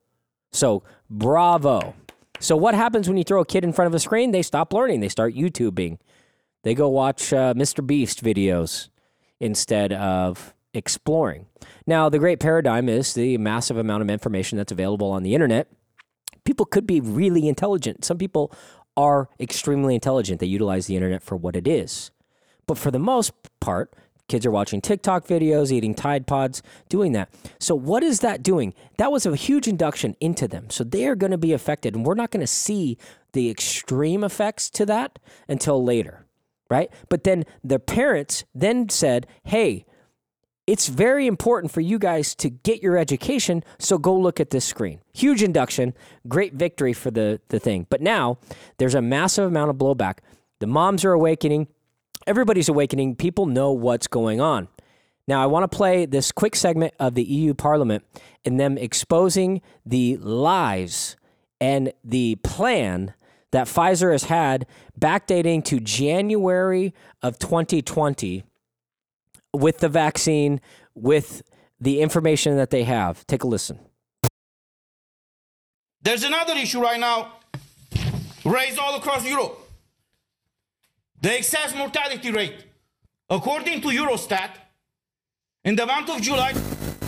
So, 0.52 0.82
bravo. 1.08 1.94
So, 2.40 2.56
what 2.56 2.74
happens 2.74 3.08
when 3.08 3.16
you 3.16 3.24
throw 3.24 3.40
a 3.40 3.46
kid 3.46 3.64
in 3.64 3.72
front 3.72 3.86
of 3.86 3.94
a 3.94 3.98
screen? 3.98 4.32
They 4.32 4.42
stop 4.42 4.72
learning. 4.72 5.00
They 5.00 5.08
start 5.08 5.34
YouTubing. 5.34 5.98
They 6.62 6.74
go 6.74 6.88
watch 6.88 7.32
uh, 7.32 7.54
Mr. 7.54 7.86
Beast 7.86 8.22
videos 8.22 8.88
instead 9.38 9.92
of 9.92 10.54
exploring. 10.74 11.46
Now, 11.86 12.08
the 12.08 12.18
great 12.18 12.40
paradigm 12.40 12.88
is 12.88 13.14
the 13.14 13.38
massive 13.38 13.76
amount 13.76 14.02
of 14.02 14.10
information 14.10 14.58
that's 14.58 14.72
available 14.72 15.10
on 15.10 15.22
the 15.22 15.34
internet. 15.34 15.68
People 16.44 16.66
could 16.66 16.86
be 16.86 17.00
really 17.00 17.48
intelligent. 17.48 18.04
Some 18.04 18.18
people 18.18 18.52
are 18.96 19.28
extremely 19.38 19.94
intelligent. 19.94 20.40
They 20.40 20.46
utilize 20.46 20.86
the 20.86 20.96
internet 20.96 21.22
for 21.22 21.36
what 21.36 21.56
it 21.56 21.66
is. 21.66 22.10
But 22.66 22.78
for 22.78 22.90
the 22.90 22.98
most 22.98 23.32
part, 23.60 23.94
Kids 24.30 24.46
are 24.46 24.50
watching 24.52 24.80
TikTok 24.80 25.26
videos, 25.26 25.72
eating 25.72 25.92
Tide 25.92 26.24
Pods, 26.24 26.62
doing 26.88 27.10
that. 27.12 27.30
So, 27.58 27.74
what 27.74 28.04
is 28.04 28.20
that 28.20 28.44
doing? 28.44 28.74
That 28.96 29.10
was 29.10 29.26
a 29.26 29.34
huge 29.34 29.66
induction 29.66 30.14
into 30.20 30.46
them. 30.46 30.70
So, 30.70 30.84
they 30.84 31.08
are 31.08 31.16
going 31.16 31.32
to 31.32 31.38
be 31.38 31.52
affected, 31.52 31.96
and 31.96 32.06
we're 32.06 32.14
not 32.14 32.30
going 32.30 32.40
to 32.40 32.46
see 32.46 32.96
the 33.32 33.50
extreme 33.50 34.22
effects 34.22 34.70
to 34.70 34.86
that 34.86 35.18
until 35.48 35.82
later, 35.82 36.26
right? 36.70 36.92
But 37.08 37.24
then 37.24 37.44
the 37.64 37.80
parents 37.80 38.44
then 38.54 38.88
said, 38.88 39.26
hey, 39.42 39.84
it's 40.64 40.86
very 40.86 41.26
important 41.26 41.72
for 41.72 41.80
you 41.80 41.98
guys 41.98 42.36
to 42.36 42.50
get 42.50 42.84
your 42.84 42.96
education, 42.96 43.64
so 43.80 43.98
go 43.98 44.16
look 44.16 44.38
at 44.38 44.50
this 44.50 44.64
screen. 44.64 45.00
Huge 45.12 45.42
induction, 45.42 45.92
great 46.28 46.54
victory 46.54 46.92
for 46.92 47.10
the, 47.10 47.40
the 47.48 47.58
thing. 47.58 47.88
But 47.90 48.00
now 48.00 48.38
there's 48.78 48.94
a 48.94 49.02
massive 49.02 49.46
amount 49.46 49.70
of 49.70 49.76
blowback. 49.76 50.18
The 50.60 50.68
moms 50.68 51.04
are 51.04 51.12
awakening 51.12 51.66
everybody's 52.26 52.68
awakening. 52.68 53.16
People 53.16 53.46
know 53.46 53.72
what's 53.72 54.06
going 54.06 54.40
on. 54.40 54.68
Now, 55.26 55.42
I 55.42 55.46
want 55.46 55.70
to 55.70 55.76
play 55.76 56.06
this 56.06 56.32
quick 56.32 56.56
segment 56.56 56.94
of 56.98 57.14
the 57.14 57.22
EU 57.22 57.54
Parliament 57.54 58.04
and 58.44 58.58
them 58.58 58.76
exposing 58.76 59.62
the 59.86 60.16
lies 60.16 61.16
and 61.60 61.92
the 62.02 62.36
plan 62.36 63.14
that 63.52 63.66
Pfizer 63.66 64.12
has 64.12 64.24
had 64.24 64.66
backdating 64.98 65.64
to 65.66 65.80
January 65.80 66.94
of 67.22 67.38
2020 67.38 68.44
with 69.52 69.78
the 69.78 69.88
vaccine, 69.88 70.60
with 70.94 71.42
the 71.80 72.00
information 72.00 72.56
that 72.56 72.70
they 72.70 72.84
have. 72.84 73.26
Take 73.26 73.44
a 73.44 73.46
listen. 73.46 73.78
There's 76.02 76.24
another 76.24 76.54
issue 76.54 76.80
right 76.80 76.98
now 76.98 77.34
raised 78.44 78.78
all 78.78 78.96
across 78.96 79.24
Europe 79.24 79.69
the 81.20 81.36
excess 81.36 81.74
mortality 81.74 82.30
rate. 82.30 82.64
According 83.28 83.80
to 83.82 83.88
Eurostat, 83.88 84.50
in 85.64 85.76
the 85.76 85.86
month 85.86 86.10
of 86.10 86.20
July, 86.20 86.52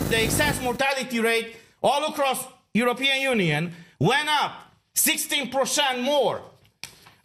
the 0.09 0.23
excess 0.23 0.61
mortality 0.61 1.19
rate 1.19 1.55
all 1.81 2.05
across 2.05 2.45
European 2.73 3.21
Union 3.21 3.73
went 3.99 4.29
up 4.29 4.73
16% 4.95 6.01
more 6.03 6.41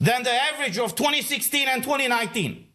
than 0.01 0.23
the 0.23 0.33
average 0.33 0.79
of 0.79 0.95
2016 0.95 1.69
and 1.69 1.83
2019. 1.83 2.67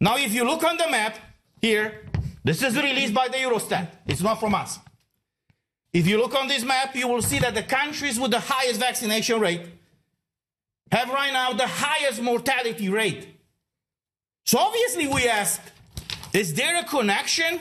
Now, 0.00 0.16
if 0.16 0.32
you 0.32 0.44
look 0.44 0.64
on 0.64 0.76
the 0.76 0.88
map 0.90 1.16
here, 1.60 2.06
this 2.42 2.62
is 2.62 2.76
released 2.76 3.14
by 3.14 3.28
the 3.28 3.36
Eurostat. 3.36 3.88
It's 4.06 4.22
not 4.22 4.40
from 4.40 4.54
us. 4.54 4.78
If 5.92 6.06
you 6.06 6.18
look 6.18 6.34
on 6.34 6.48
this 6.48 6.64
map, 6.64 6.94
you 6.96 7.06
will 7.08 7.22
see 7.22 7.38
that 7.40 7.54
the 7.54 7.62
countries 7.62 8.18
with 8.18 8.30
the 8.30 8.40
highest 8.40 8.80
vaccination 8.80 9.40
rate 9.40 9.62
have 10.90 11.08
right 11.10 11.32
now 11.32 11.52
the 11.52 11.66
highest 11.66 12.20
mortality 12.22 12.88
rate. 12.88 13.28
So 14.46 14.58
obviously, 14.58 15.06
we 15.06 15.28
ask 15.28 15.60
is 16.32 16.54
there 16.54 16.80
a 16.80 16.84
connection 16.84 17.60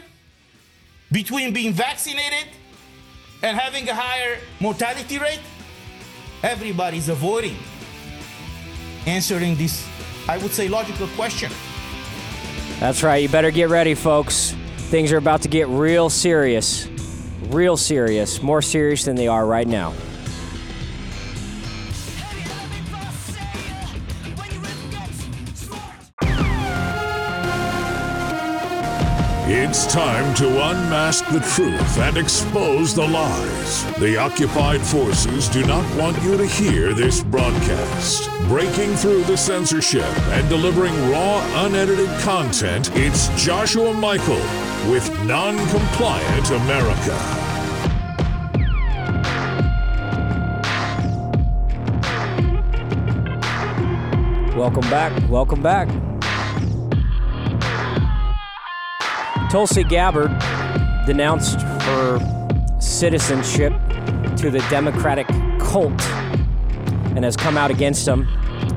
between 1.11 1.53
being 1.53 1.73
vaccinated 1.73 2.47
and 3.41 3.57
having 3.57 3.89
a 3.89 3.95
higher 3.95 4.37
mortality 4.59 5.17
rate? 5.17 5.41
Everybody's 6.43 7.09
avoiding 7.09 7.57
answering 9.05 9.55
this, 9.55 9.87
I 10.27 10.37
would 10.37 10.51
say, 10.51 10.67
logical 10.67 11.07
question. 11.09 11.51
That's 12.79 13.03
right. 13.03 13.17
You 13.17 13.29
better 13.29 13.51
get 13.51 13.69
ready, 13.69 13.93
folks. 13.95 14.55
Things 14.89 15.11
are 15.11 15.17
about 15.17 15.41
to 15.43 15.47
get 15.47 15.67
real 15.67 16.09
serious. 16.09 16.87
Real 17.49 17.75
serious. 17.75 18.41
More 18.41 18.61
serious 18.61 19.03
than 19.03 19.15
they 19.15 19.27
are 19.27 19.45
right 19.45 19.67
now. 19.67 19.93
It's 29.51 29.91
time 29.91 30.35
to 30.35 30.45
unmask 30.47 31.25
the 31.29 31.39
truth 31.39 31.97
and 31.97 32.17
expose 32.17 32.93
the 32.93 33.07
lies. 33.07 33.83
The 33.95 34.15
occupied 34.15 34.79
forces 34.79 35.49
do 35.49 35.65
not 35.65 35.83
want 35.97 36.21
you 36.21 36.37
to 36.37 36.45
hear 36.45 36.93
this 36.93 37.23
broadcast. 37.23 38.29
Breaking 38.47 38.93
through 38.93 39.23
the 39.23 39.35
censorship 39.35 40.05
and 40.29 40.47
delivering 40.49 40.93
raw, 41.09 41.65
unedited 41.65 42.09
content, 42.19 42.91
it's 42.93 43.29
Joshua 43.43 43.91
Michael 43.91 44.35
with 44.91 45.09
Non-Compliant 45.25 46.51
America. 46.51 47.17
Welcome 54.55 54.87
back. 54.91 55.27
Welcome 55.27 55.63
back. 55.63 56.08
Tulsi 59.49 59.83
Gabbard 59.83 60.29
denounced 61.07 61.59
her 61.61 62.77
citizenship 62.79 63.73
to 64.37 64.51
the 64.51 64.63
Democratic 64.69 65.27
cult 65.59 65.99
and 67.15 67.23
has 67.25 67.35
come 67.35 67.57
out 67.57 67.71
against 67.71 68.05
them 68.05 68.27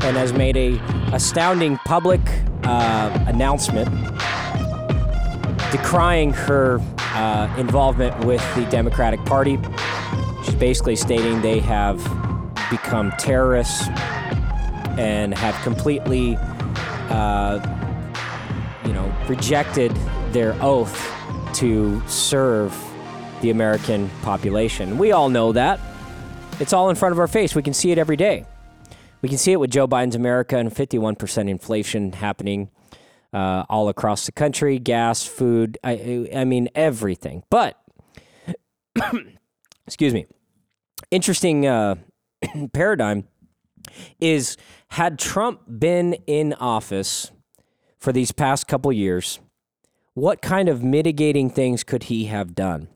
and 0.01 0.17
has 0.17 0.33
made 0.33 0.57
a 0.57 0.79
astounding 1.13 1.77
public 1.85 2.23
uh, 2.65 3.25
announcement 3.29 3.87
decrying 5.71 6.33
her 6.33 6.81
uh, 6.99 7.55
involvement 7.59 8.25
with 8.25 8.43
the 8.55 8.65
Democratic 8.71 9.23
Party. 9.27 9.59
She's 10.47 10.55
basically 10.55 10.97
stating 10.97 11.43
they 11.43 11.61
have 11.61 11.99
become 12.71 13.13
terrorists 13.19 13.89
and 14.97 15.35
have 15.37 15.55
completely, 15.63 16.39
uh, 17.11 17.61
you 18.87 18.95
know, 18.95 19.15
rejected 19.29 19.93
their 20.33 20.55
oath 20.63 21.13
to 21.55 22.03
serve 22.09 22.77
the 23.41 23.51
American 23.51 24.09
population. 24.23 24.99
We 24.99 25.13
all 25.13 25.29
know 25.29 25.53
that. 25.53 25.81
It's 26.61 26.73
all 26.73 26.91
in 26.91 26.97
front 26.97 27.13
of 27.13 27.19
our 27.19 27.29
face. 27.29 27.55
We 27.55 27.63
can 27.63 27.75
see 27.75 27.91
it 27.91 27.99
every 27.99 28.17
day. 28.17 28.45
We 29.21 29.29
can 29.29 29.39
see 29.39 29.53
it 29.53 29.61
with 29.61 29.71
Joe 29.71 29.87
Biden's 29.87 30.15
America 30.15 30.57
and 30.57 30.71
51% 30.71 31.49
inflation 31.49 32.13
happening 32.13 32.71
uh, 33.33 33.65
all 33.69 33.89
across 33.89 34.27
the 34.27 34.33
country 34.33 34.79
gas, 34.79 35.25
food, 35.25 35.79
I, 35.83 36.29
I 36.35 36.45
mean, 36.45 36.69
everything. 36.75 37.45
But, 37.51 37.81
excuse 39.87 40.13
me, 40.13 40.27
interesting 41.11 41.67
uh, 41.67 41.97
paradigm 42.73 43.29
is 44.21 44.57
had 44.89 45.19
Trump 45.19 45.61
been 45.79 46.15
in 46.27 46.53
office 46.55 47.31
for 47.99 48.13
these 48.13 48.33
past 48.33 48.67
couple 48.69 48.93
years, 48.93 49.41
what 50.15 50.43
kind 50.43 50.69
of 50.69 50.83
mitigating 50.83 51.51
things 51.51 51.85
could 51.85 52.05
he 52.05 52.27
have 52.27 52.55
done? 52.55 52.89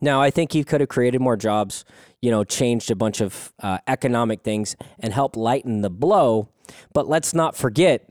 Now, 0.00 0.20
I 0.20 0.30
think 0.30 0.52
he 0.52 0.64
could 0.64 0.80
have 0.80 0.88
created 0.90 1.20
more 1.20 1.36
jobs, 1.36 1.84
you 2.20 2.30
know, 2.30 2.44
changed 2.44 2.90
a 2.90 2.96
bunch 2.96 3.20
of 3.20 3.52
uh, 3.60 3.78
economic 3.86 4.42
things 4.42 4.76
and 4.98 5.12
helped 5.12 5.36
lighten 5.36 5.80
the 5.80 5.90
blow. 5.90 6.48
But 6.92 7.08
let's 7.08 7.32
not 7.32 7.56
forget 7.56 8.08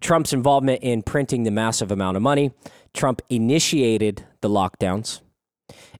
Trump's 0.00 0.32
involvement 0.32 0.82
in 0.82 1.02
printing 1.02 1.42
the 1.42 1.50
massive 1.50 1.90
amount 1.90 2.16
of 2.16 2.22
money. 2.22 2.52
Trump 2.94 3.20
initiated 3.28 4.24
the 4.40 4.48
lockdowns. 4.48 5.20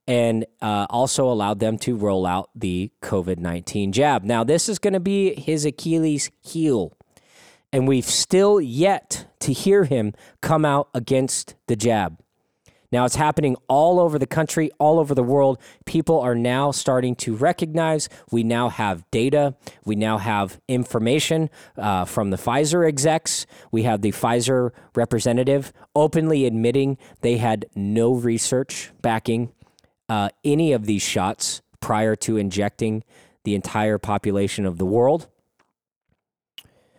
and 0.07 0.47
uh, 0.63 0.87
also 0.89 1.31
allowed 1.31 1.61
them 1.61 1.77
to 1.77 1.95
roll 1.95 2.25
out 2.25 2.49
the 2.55 2.91
COVID 3.03 3.39
19 3.39 3.93
jab. 3.93 4.25
Now, 4.25 4.43
this 4.43 4.69
is 4.69 4.79
going 4.79 4.95
to 4.95 5.01
be 5.01 5.39
his 5.39 5.67
Achilles 5.67 6.31
heel. 6.41 6.97
And 7.73 7.87
we've 7.87 8.05
still 8.05 8.61
yet 8.61 9.27
to 9.41 9.53
hear 9.53 9.85
him 9.85 10.15
come 10.41 10.65
out 10.65 10.89
against 10.95 11.55
the 11.67 11.77
jab. 11.77 12.19
Now 12.91 13.05
it's 13.05 13.17
happening 13.17 13.57
all 13.69 14.01
over 14.01 14.19
the 14.19 14.27
country, 14.27 14.71
all 14.79 14.99
over 14.99 15.15
the 15.15 15.23
world. 15.23 15.59
People 15.85 16.21
are 16.21 16.35
now 16.35 16.71
starting 16.71 17.15
to 17.17 17.35
recognize 17.35 18.09
we 18.31 18.43
now 18.43 18.71
have 18.71 19.09
data. 19.11 19.55
We 19.85 19.95
now 19.95 20.17
have 20.19 20.59
information 20.69 21.51
uh, 21.77 22.07
from 22.07 22.31
the 22.31 22.39
Pfizer 22.39 22.89
execs. 22.89 23.47
We 23.71 23.83
have 23.83 24.01
the 24.01 24.13
Pfizer 24.13 24.71
representative 24.95 25.73
openly 25.95 26.47
admitting 26.47 26.97
they 27.21 27.37
had 27.37 27.67
no 27.75 28.15
research 28.15 28.91
backing 29.03 29.53
uh, 30.09 30.31
any 30.43 30.73
of 30.73 30.87
these 30.87 31.03
shots 31.03 31.61
prior 31.81 32.17
to 32.17 32.39
injecting 32.39 33.05
the 33.45 33.55
entire 33.55 33.99
population 33.99 34.65
of 34.65 34.79
the 34.79 34.87
world. 34.87 35.29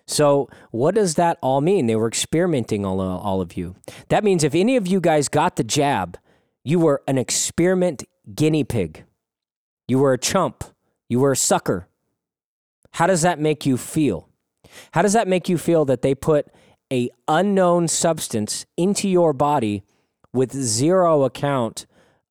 So, 0.10 0.50
what 0.72 0.96
does 0.96 1.16
that 1.16 1.38
all 1.42 1.62
mean? 1.62 1.86
They 1.86 1.96
were 1.96 2.08
experimenting 2.08 2.84
all, 2.84 3.00
all 3.00 3.42
of 3.42 3.56
you. 3.56 3.76
That 4.08 4.24
means 4.24 4.44
if 4.44 4.56
any 4.56 4.76
of 4.76 4.88
you 4.88 5.00
guys 5.00 5.30
got 5.30 5.56
the 5.56 5.64
jab, 5.64 6.18
you 6.64 6.80
were 6.80 7.04
an 7.08 7.20
experiment 7.20 8.04
guinea 8.34 8.64
pig. 8.64 9.06
You 9.88 10.00
were 10.00 10.14
a 10.14 10.18
chump. 10.18 10.64
You 11.10 11.20
were 11.20 11.34
a 11.34 11.38
sucker. 11.38 11.88
How 12.94 13.06
does 13.06 13.22
that 13.22 13.40
make 13.40 13.68
you 13.68 13.78
feel? 13.78 14.30
How 14.94 15.04
does 15.04 15.14
that 15.14 15.28
make 15.28 15.48
you 15.48 15.60
feel 15.60 15.86
that 15.86 16.02
they 16.02 16.16
put 16.16 16.48
a 16.92 17.12
unknown 17.28 17.88
substance 17.88 18.66
into 18.78 19.08
your 19.08 19.32
body 19.32 19.84
with 20.34 20.54
zero 20.54 21.24
account 21.24 21.86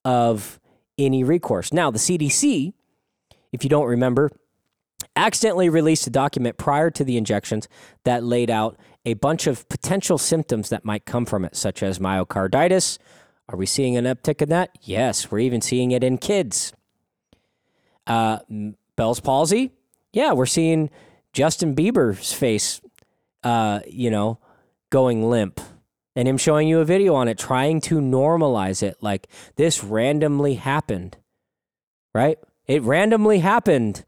of 0.04 0.58
any 0.98 1.22
recourse? 1.22 1.72
Now, 1.72 1.92
the 1.92 1.98
CDC, 1.98 2.72
if 3.52 3.62
you 3.62 3.70
don't 3.70 3.86
remember, 3.86 4.32
accidentally 5.18 5.68
released 5.68 6.06
a 6.06 6.10
document 6.10 6.56
prior 6.56 6.90
to 6.90 7.04
the 7.04 7.16
injections 7.16 7.68
that 8.04 8.22
laid 8.24 8.50
out 8.50 8.78
a 9.04 9.14
bunch 9.14 9.46
of 9.46 9.68
potential 9.68 10.18
symptoms 10.18 10.68
that 10.68 10.84
might 10.84 11.04
come 11.04 11.26
from 11.26 11.44
it, 11.44 11.56
such 11.56 11.82
as 11.82 11.98
myocarditis. 11.98 12.98
Are 13.48 13.56
we 13.56 13.66
seeing 13.66 13.96
an 13.96 14.04
uptick 14.04 14.42
in 14.42 14.48
that? 14.50 14.70
Yes, 14.82 15.30
we're 15.30 15.38
even 15.40 15.60
seeing 15.60 15.90
it 15.90 16.04
in 16.04 16.18
kids. 16.18 16.72
Uh, 18.06 18.38
Bell's 18.96 19.20
palsy? 19.20 19.72
Yeah, 20.12 20.32
we're 20.32 20.46
seeing 20.46 20.90
Justin 21.32 21.74
Bieber's 21.74 22.32
face, 22.32 22.80
uh, 23.42 23.80
you 23.86 24.10
know, 24.10 24.38
going 24.90 25.28
limp 25.28 25.60
and 26.18 26.26
him 26.26 26.36
showing 26.36 26.66
you 26.66 26.80
a 26.80 26.84
video 26.84 27.14
on 27.14 27.28
it, 27.28 27.38
trying 27.38 27.80
to 27.80 28.00
normalize 28.00 28.82
it 28.82 28.96
like 29.00 29.28
this 29.56 29.84
randomly 29.84 30.54
happened, 30.54 31.16
right? 32.12 32.38
It 32.66 32.82
randomly 32.82 33.38
happened 33.38 34.04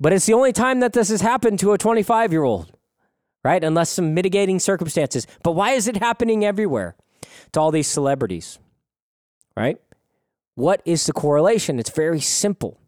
but 0.00 0.12
it's 0.12 0.26
the 0.26 0.34
only 0.34 0.52
time 0.52 0.80
that 0.80 0.92
this 0.92 1.08
has 1.08 1.20
happened 1.20 1.58
to 1.60 1.72
a 1.72 1.78
25 1.78 2.32
year 2.32 2.44
old, 2.44 2.72
right? 3.44 3.62
Unless 3.62 3.90
some 3.90 4.14
mitigating 4.14 4.58
circumstances. 4.58 5.26
But 5.42 5.52
why 5.52 5.72
is 5.72 5.88
it 5.88 5.96
happening 5.96 6.44
everywhere 6.44 6.96
to 7.52 7.60
all 7.60 7.70
these 7.70 7.88
celebrities, 7.88 8.58
right? 9.56 9.80
What 10.54 10.82
is 10.84 11.06
the 11.06 11.12
correlation? 11.12 11.78
It's 11.78 11.90
very 11.90 12.20
simple. 12.20 12.80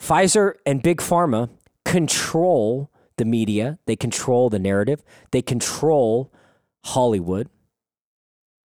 Pfizer 0.00 0.54
and 0.64 0.82
Big 0.82 0.98
Pharma 0.98 1.50
control 1.84 2.90
the 3.16 3.24
media, 3.24 3.78
they 3.86 3.96
control 3.96 4.48
the 4.48 4.58
narrative, 4.58 5.02
they 5.30 5.42
control 5.42 6.32
Hollywood, 6.84 7.50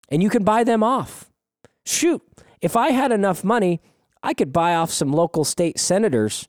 and 0.09 0.23
you 0.23 0.29
can 0.29 0.43
buy 0.43 0.63
them 0.63 0.81
off. 0.81 1.29
Shoot, 1.85 2.21
if 2.61 2.75
I 2.75 2.91
had 2.91 3.11
enough 3.11 3.43
money, 3.43 3.81
I 4.23 4.33
could 4.33 4.53
buy 4.53 4.73
off 4.75 4.91
some 4.91 5.11
local 5.11 5.43
state 5.43 5.77
senators 5.77 6.47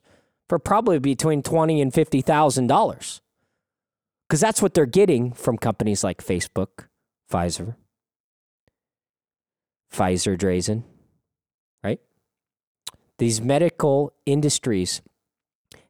for 0.49 0.59
probably 0.59 0.99
between 0.99 1.43
twenty 1.43 1.81
and 1.81 1.93
fifty 1.93 2.21
thousand 2.21 2.67
dollars, 2.67 3.21
because 4.27 4.39
that's 4.39 4.61
what 4.61 4.73
they're 4.73 4.85
getting 4.85 5.33
from 5.33 5.57
companies 5.57 6.03
like 6.03 6.23
Facebook, 6.23 6.87
Pfizer, 7.31 7.75
Pfizer, 9.93 10.37
Drazan, 10.37 10.83
right? 11.83 11.99
These 13.19 13.41
medical 13.41 14.13
industries 14.25 15.01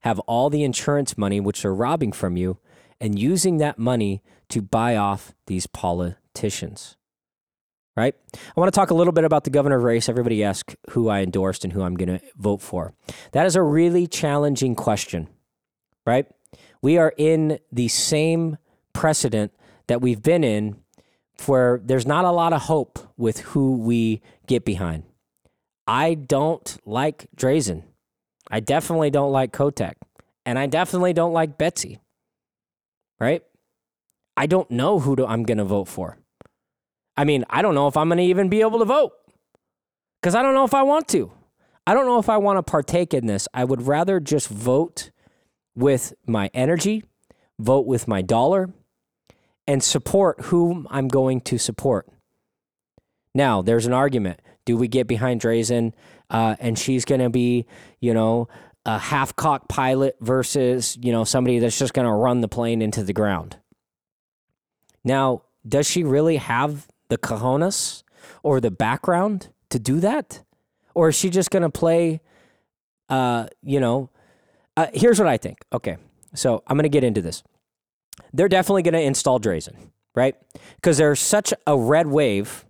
have 0.01 0.19
all 0.21 0.49
the 0.49 0.63
insurance 0.63 1.17
money 1.17 1.39
which 1.39 1.61
they're 1.61 1.73
robbing 1.73 2.11
from 2.11 2.37
you 2.37 2.57
and 2.99 3.17
using 3.19 3.57
that 3.57 3.77
money 3.77 4.21
to 4.49 4.61
buy 4.61 4.95
off 4.95 5.33
these 5.45 5.67
politicians 5.67 6.96
right? 7.97 8.15
I 8.35 8.59
want 8.59 8.71
to 8.71 8.79
talk 8.79 8.91
a 8.91 8.93
little 8.93 9.11
bit 9.11 9.23
about 9.23 9.43
the 9.43 9.49
governor 9.49 9.79
race. 9.79 10.07
Everybody 10.07 10.43
asked 10.43 10.75
who 10.91 11.09
I 11.09 11.21
endorsed 11.21 11.63
and 11.63 11.73
who 11.73 11.81
I'm 11.81 11.95
going 11.95 12.19
to 12.19 12.21
vote 12.37 12.61
for. 12.61 12.93
That 13.31 13.47
is 13.47 13.55
a 13.55 13.63
really 13.63 14.05
challenging 14.05 14.75
question, 14.75 15.27
right? 16.05 16.27
We 16.81 16.99
are 16.99 17.13
in 17.17 17.57
the 17.71 17.87
same 17.87 18.57
precedent 18.93 19.51
that 19.87 19.99
we've 19.99 20.21
been 20.21 20.43
in 20.43 20.77
where 21.47 21.81
there's 21.83 22.05
not 22.05 22.23
a 22.23 22.31
lot 22.31 22.53
of 22.53 22.63
hope 22.63 22.99
with 23.17 23.39
who 23.39 23.77
we 23.77 24.21
get 24.45 24.63
behind. 24.63 25.03
I 25.87 26.13
don't 26.13 26.77
like 26.85 27.27
Drazan. 27.35 27.83
I 28.49 28.59
definitely 28.59 29.09
don't 29.09 29.31
like 29.31 29.51
Kotek. 29.51 29.93
And 30.45 30.57
I 30.57 30.67
definitely 30.67 31.13
don't 31.13 31.33
like 31.33 31.57
Betsy, 31.57 31.99
right? 33.19 33.43
I 34.35 34.45
don't 34.45 34.69
know 34.69 34.99
who 34.99 35.15
to, 35.15 35.25
I'm 35.25 35.43
going 35.43 35.57
to 35.57 35.65
vote 35.65 35.87
for. 35.87 36.17
I 37.17 37.23
mean, 37.23 37.43
I 37.49 37.61
don't 37.61 37.75
know 37.75 37.87
if 37.87 37.97
I'm 37.97 38.09
going 38.09 38.19
to 38.19 38.23
even 38.23 38.47
be 38.47 38.61
able 38.61 38.79
to 38.79 38.85
vote 38.85 39.11
because 40.21 40.35
I 40.35 40.43
don't 40.43 40.53
know 40.53 40.63
if 40.63 40.73
I 40.73 40.83
want 40.83 41.07
to. 41.09 41.31
I 41.87 41.93
don't 41.93 42.05
know 42.05 42.19
if 42.19 42.29
I 42.29 42.37
want 42.37 42.57
to 42.57 42.63
partake 42.63 43.13
in 43.13 43.25
this. 43.25 43.47
I 43.53 43.63
would 43.63 43.81
rather 43.81 44.19
just 44.19 44.49
vote 44.49 45.09
with 45.73 46.13
my 46.27 46.49
energy, 46.53 47.03
vote 47.59 47.87
with 47.87 48.07
my 48.07 48.21
dollar, 48.21 48.69
and 49.65 49.81
support 49.81 50.41
whom 50.45 50.87
I'm 50.89 51.07
going 51.07 51.41
to 51.41 51.57
support. 51.57 52.07
Now, 53.33 53.61
there's 53.61 53.85
an 53.85 53.93
argument. 53.93 54.41
Do 54.65 54.77
we 54.77 54.87
get 54.87 55.07
behind 55.07 55.41
Drazan 55.41 55.93
uh, 56.29 56.55
and 56.59 56.77
she's 56.77 57.05
going 57.05 57.21
to 57.21 57.29
be, 57.29 57.65
you 57.99 58.13
know, 58.13 58.47
a 58.85 58.97
half 58.99 59.35
cocked 59.35 59.69
pilot 59.69 60.17
versus, 60.19 60.97
you 61.01 61.11
know, 61.11 61.23
somebody 61.23 61.59
that's 61.59 61.79
just 61.79 61.93
going 61.93 62.07
to 62.07 62.11
run 62.11 62.41
the 62.41 62.47
plane 62.47 62.81
into 62.81 63.03
the 63.03 63.13
ground? 63.13 63.57
Now, 65.03 65.43
does 65.67 65.89
she 65.89 66.03
really 66.03 66.37
have 66.37 66.87
the 67.09 67.17
cojones 67.17 68.03
or 68.43 68.59
the 68.59 68.71
background 68.71 69.49
to 69.69 69.79
do 69.79 69.99
that? 69.99 70.43
Or 70.93 71.09
is 71.09 71.15
she 71.15 71.29
just 71.29 71.51
going 71.51 71.63
to 71.63 71.69
play, 71.69 72.21
uh, 73.09 73.47
you 73.61 73.79
know, 73.79 74.09
uh, 74.75 74.87
here's 74.93 75.19
what 75.19 75.27
I 75.27 75.37
think. 75.37 75.59
Okay. 75.73 75.97
So 76.33 76.63
I'm 76.67 76.77
going 76.77 76.83
to 76.83 76.89
get 76.89 77.03
into 77.03 77.21
this. 77.21 77.43
They're 78.33 78.49
definitely 78.49 78.83
going 78.83 78.93
to 78.93 79.01
install 79.01 79.39
Drazan, 79.39 79.75
right? 80.15 80.35
Because 80.75 80.97
there's 80.97 81.19
such 81.19 81.53
a 81.65 81.77
red 81.77 82.07
wave 82.07 82.65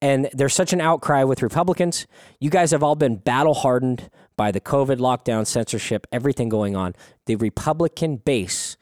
and 0.00 0.28
there's 0.32 0.54
such 0.54 0.72
an 0.72 0.80
outcry 0.80 1.24
with 1.24 1.42
Republicans. 1.42 2.06
You 2.40 2.50
guys 2.50 2.70
have 2.72 2.82
all 2.82 2.94
been 2.94 3.16
battle 3.16 3.54
hardened 3.54 4.10
by 4.36 4.50
the 4.50 4.60
COVID 4.60 4.98
lockdown, 4.98 5.46
censorship, 5.46 6.06
everything 6.12 6.48
going 6.48 6.76
on. 6.76 6.94
The 7.26 7.36
Republican 7.36 8.16
base 8.16 8.76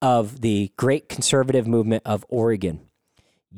of 0.00 0.40
the 0.40 0.72
great 0.76 1.08
conservative 1.08 1.66
movement 1.66 2.02
of 2.06 2.24
Oregon 2.28 2.85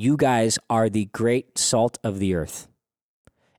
you 0.00 0.16
guys 0.16 0.58
are 0.70 0.88
the 0.88 1.06
great 1.06 1.58
salt 1.58 1.98
of 2.04 2.18
the 2.18 2.34
earth. 2.34 2.68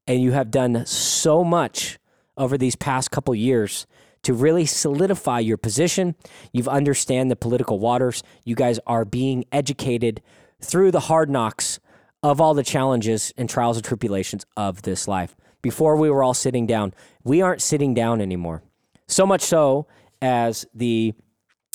And 0.07 0.21
you 0.21 0.31
have 0.31 0.51
done 0.51 0.85
so 0.85 1.43
much 1.43 1.99
over 2.37 2.57
these 2.57 2.75
past 2.75 3.11
couple 3.11 3.35
years 3.35 3.85
to 4.23 4.33
really 4.33 4.65
solidify 4.65 5.39
your 5.39 5.57
position. 5.57 6.15
You've 6.51 6.67
understand 6.67 7.29
the 7.29 7.35
political 7.35 7.79
waters. 7.79 8.23
You 8.43 8.55
guys 8.55 8.79
are 8.87 9.05
being 9.05 9.45
educated 9.51 10.21
through 10.61 10.91
the 10.91 11.01
hard 11.01 11.29
knocks 11.29 11.79
of 12.21 12.41
all 12.41 12.53
the 12.53 12.63
challenges 12.63 13.33
and 13.37 13.49
trials 13.49 13.77
and 13.77 13.85
tribulations 13.85 14.45
of 14.57 14.81
this 14.81 15.07
life. 15.07 15.35
Before 15.61 15.95
we 15.95 16.09
were 16.09 16.23
all 16.23 16.33
sitting 16.33 16.65
down, 16.65 16.93
we 17.23 17.41
aren't 17.41 17.61
sitting 17.61 17.93
down 17.93 18.21
anymore. 18.21 18.63
So 19.07 19.25
much 19.25 19.41
so 19.41 19.87
as 20.21 20.65
the 20.73 21.13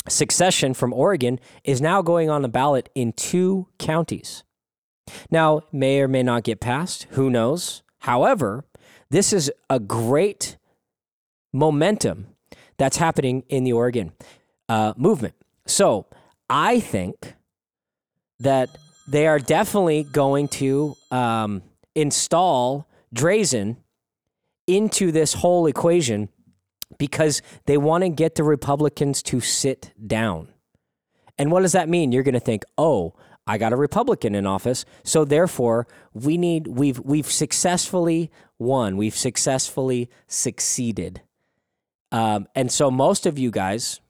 succession 0.08 0.74
from 0.74 0.92
Oregon 0.92 1.40
is 1.64 1.80
now 1.80 2.02
going 2.02 2.28
on 2.28 2.42
the 2.42 2.48
ballot 2.48 2.90
in 2.94 3.12
two 3.12 3.68
counties. 3.78 4.43
Now, 5.30 5.62
may 5.72 6.00
or 6.00 6.08
may 6.08 6.22
not 6.22 6.44
get 6.44 6.60
passed. 6.60 7.06
Who 7.10 7.30
knows? 7.30 7.82
However, 8.00 8.64
this 9.10 9.32
is 9.32 9.50
a 9.68 9.78
great 9.78 10.56
momentum 11.52 12.28
that's 12.76 12.96
happening 12.96 13.44
in 13.48 13.64
the 13.64 13.72
Oregon 13.72 14.12
uh, 14.68 14.94
movement. 14.96 15.34
So 15.66 16.06
I 16.50 16.80
think 16.80 17.34
that 18.40 18.68
they 19.06 19.26
are 19.26 19.38
definitely 19.38 20.04
going 20.04 20.48
to 20.48 20.96
um, 21.10 21.62
install 21.94 22.88
Drazan 23.14 23.76
into 24.66 25.12
this 25.12 25.34
whole 25.34 25.66
equation 25.66 26.28
because 26.98 27.42
they 27.66 27.76
want 27.76 28.02
to 28.02 28.08
get 28.08 28.34
the 28.34 28.44
Republicans 28.44 29.22
to 29.24 29.40
sit 29.40 29.92
down. 30.06 30.48
And 31.38 31.50
what 31.50 31.62
does 31.62 31.72
that 31.72 31.88
mean? 31.88 32.12
You're 32.12 32.22
going 32.22 32.34
to 32.34 32.40
think, 32.40 32.64
oh, 32.78 33.14
I 33.46 33.58
got 33.58 33.72
a 33.72 33.76
Republican 33.76 34.34
in 34.34 34.46
office. 34.46 34.84
So 35.02 35.24
therefore, 35.24 35.86
we 36.12 36.38
need 36.38 36.66
we've 36.66 36.98
we've 37.00 37.30
successfully 37.30 38.30
won. 38.58 38.96
We've 38.96 39.16
successfully 39.16 40.08
succeeded. 40.26 41.22
Um, 42.10 42.46
and 42.54 42.70
so 42.70 42.90
most 42.90 43.26
of 43.26 43.38
you 43.38 43.50
guys 43.50 44.00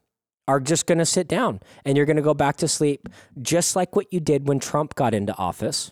are 0.46 0.60
just 0.60 0.86
going 0.86 0.98
to 0.98 1.06
sit 1.06 1.26
down 1.26 1.60
and 1.84 1.96
you're 1.96 2.06
going 2.06 2.16
to 2.16 2.22
go 2.22 2.34
back 2.34 2.56
to 2.58 2.68
sleep, 2.68 3.08
just 3.40 3.74
like 3.74 3.96
what 3.96 4.12
you 4.12 4.20
did 4.20 4.46
when 4.46 4.60
Trump 4.60 4.94
got 4.94 5.14
into 5.14 5.34
office. 5.36 5.90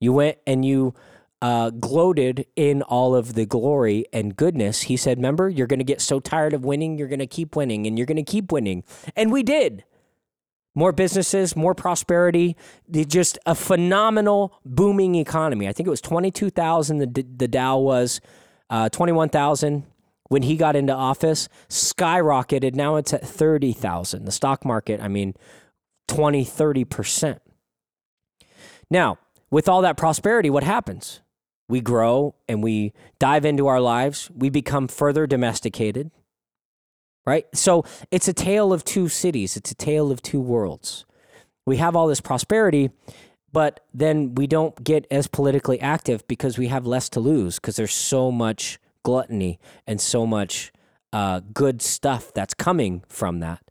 You 0.00 0.12
went 0.12 0.38
and 0.46 0.64
you 0.64 0.94
uh, 1.40 1.70
gloated 1.70 2.46
in 2.56 2.82
all 2.82 3.14
of 3.14 3.34
the 3.34 3.46
glory 3.46 4.04
and 4.12 4.36
goodness. 4.36 4.82
He 4.82 4.96
said, 4.96 5.18
Remember, 5.18 5.48
you're 5.48 5.66
going 5.66 5.78
to 5.78 5.84
get 5.84 6.00
so 6.00 6.20
tired 6.20 6.52
of 6.52 6.64
winning, 6.64 6.98
you're 6.98 7.08
going 7.08 7.18
to 7.20 7.26
keep 7.26 7.56
winning 7.56 7.86
and 7.86 7.98
you're 7.98 8.06
going 8.06 8.16
to 8.16 8.22
keep 8.22 8.52
winning. 8.52 8.84
And 9.16 9.32
we 9.32 9.42
did. 9.42 9.84
More 10.78 10.92
businesses, 10.92 11.56
more 11.56 11.74
prosperity, 11.74 12.56
just 12.88 13.36
a 13.46 13.56
phenomenal 13.56 14.56
booming 14.64 15.16
economy. 15.16 15.66
I 15.66 15.72
think 15.72 15.88
it 15.88 15.90
was 15.90 16.00
22,000, 16.00 16.98
the, 16.98 17.26
the 17.36 17.48
Dow 17.48 17.78
was 17.78 18.20
uh, 18.70 18.88
21,000 18.88 19.82
when 20.28 20.42
he 20.42 20.56
got 20.56 20.76
into 20.76 20.94
office, 20.94 21.48
skyrocketed. 21.68 22.76
Now 22.76 22.94
it's 22.94 23.12
at 23.12 23.26
30,000. 23.26 24.24
The 24.24 24.30
stock 24.30 24.64
market, 24.64 25.00
I 25.00 25.08
mean, 25.08 25.34
20, 26.06 26.44
30%. 26.44 27.40
Now, 28.88 29.18
with 29.50 29.68
all 29.68 29.82
that 29.82 29.96
prosperity, 29.96 30.48
what 30.48 30.62
happens? 30.62 31.18
We 31.68 31.80
grow 31.80 32.36
and 32.48 32.62
we 32.62 32.92
dive 33.18 33.44
into 33.44 33.66
our 33.66 33.80
lives. 33.80 34.30
We 34.32 34.48
become 34.48 34.86
further 34.86 35.26
domesticated, 35.26 36.12
right? 37.28 37.46
So 37.52 37.84
it's 38.10 38.26
a 38.26 38.32
tale 38.32 38.72
of 38.72 38.84
two 38.84 39.08
cities, 39.08 39.56
it's 39.56 39.70
a 39.70 39.74
tale 39.74 40.10
of 40.10 40.22
two 40.22 40.40
worlds. 40.40 41.04
We 41.66 41.76
have 41.76 41.94
all 41.94 42.06
this 42.06 42.22
prosperity, 42.22 42.90
but 43.52 43.80
then 43.92 44.34
we 44.34 44.46
don't 44.46 44.82
get 44.82 45.06
as 45.10 45.26
politically 45.26 45.78
active 45.78 46.26
because 46.26 46.56
we 46.56 46.68
have 46.68 46.86
less 46.86 47.10
to 47.10 47.20
lose 47.20 47.56
because 47.56 47.76
there's 47.76 47.92
so 47.92 48.32
much 48.32 48.78
gluttony 49.02 49.60
and 49.86 50.00
so 50.00 50.26
much 50.26 50.72
uh, 51.12 51.40
good 51.52 51.82
stuff 51.82 52.32
that's 52.32 52.54
coming 52.54 53.04
from 53.08 53.40
that 53.40 53.62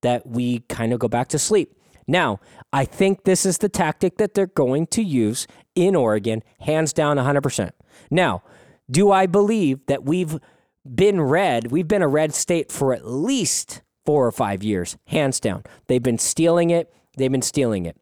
that 0.00 0.26
we 0.26 0.60
kind 0.68 0.92
of 0.94 0.98
go 0.98 1.06
back 1.06 1.28
to 1.28 1.38
sleep. 1.38 1.76
Now, 2.06 2.40
I 2.72 2.86
think 2.86 3.24
this 3.24 3.44
is 3.44 3.58
the 3.58 3.68
tactic 3.68 4.16
that 4.16 4.34
they're 4.34 4.46
going 4.46 4.86
to 4.88 5.02
use 5.02 5.46
in 5.74 5.94
Oregon, 5.94 6.42
hands 6.60 6.92
down 6.92 7.18
100%. 7.18 7.70
Now, 8.10 8.42
do 8.90 9.12
I 9.12 9.26
believe 9.26 9.86
that 9.86 10.04
we've 10.04 10.40
been 10.84 11.20
red? 11.20 11.70
We've 11.70 11.88
been 11.88 12.02
a 12.02 12.08
red 12.08 12.34
state 12.34 12.70
for 12.70 12.92
at 12.92 13.06
least 13.06 13.82
four 14.04 14.26
or 14.26 14.32
five 14.32 14.62
years, 14.62 14.96
hands 15.06 15.40
down. 15.40 15.64
They've 15.86 16.02
been 16.02 16.18
stealing 16.18 16.70
it. 16.70 16.92
They've 17.16 17.30
been 17.30 17.42
stealing 17.42 17.86
it. 17.86 17.96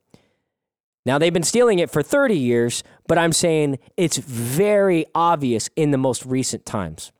Now, 1.06 1.18
they've 1.18 1.32
been 1.32 1.42
stealing 1.42 1.78
it 1.78 1.90
for 1.90 2.02
30 2.02 2.36
years, 2.36 2.82
but 3.06 3.18
I'm 3.18 3.32
saying 3.32 3.78
it's 3.96 4.18
very 4.18 5.06
obvious 5.14 5.70
in 5.74 5.90
the 5.90 5.98
most 5.98 6.24
recent 6.26 6.66
times. 6.66 7.10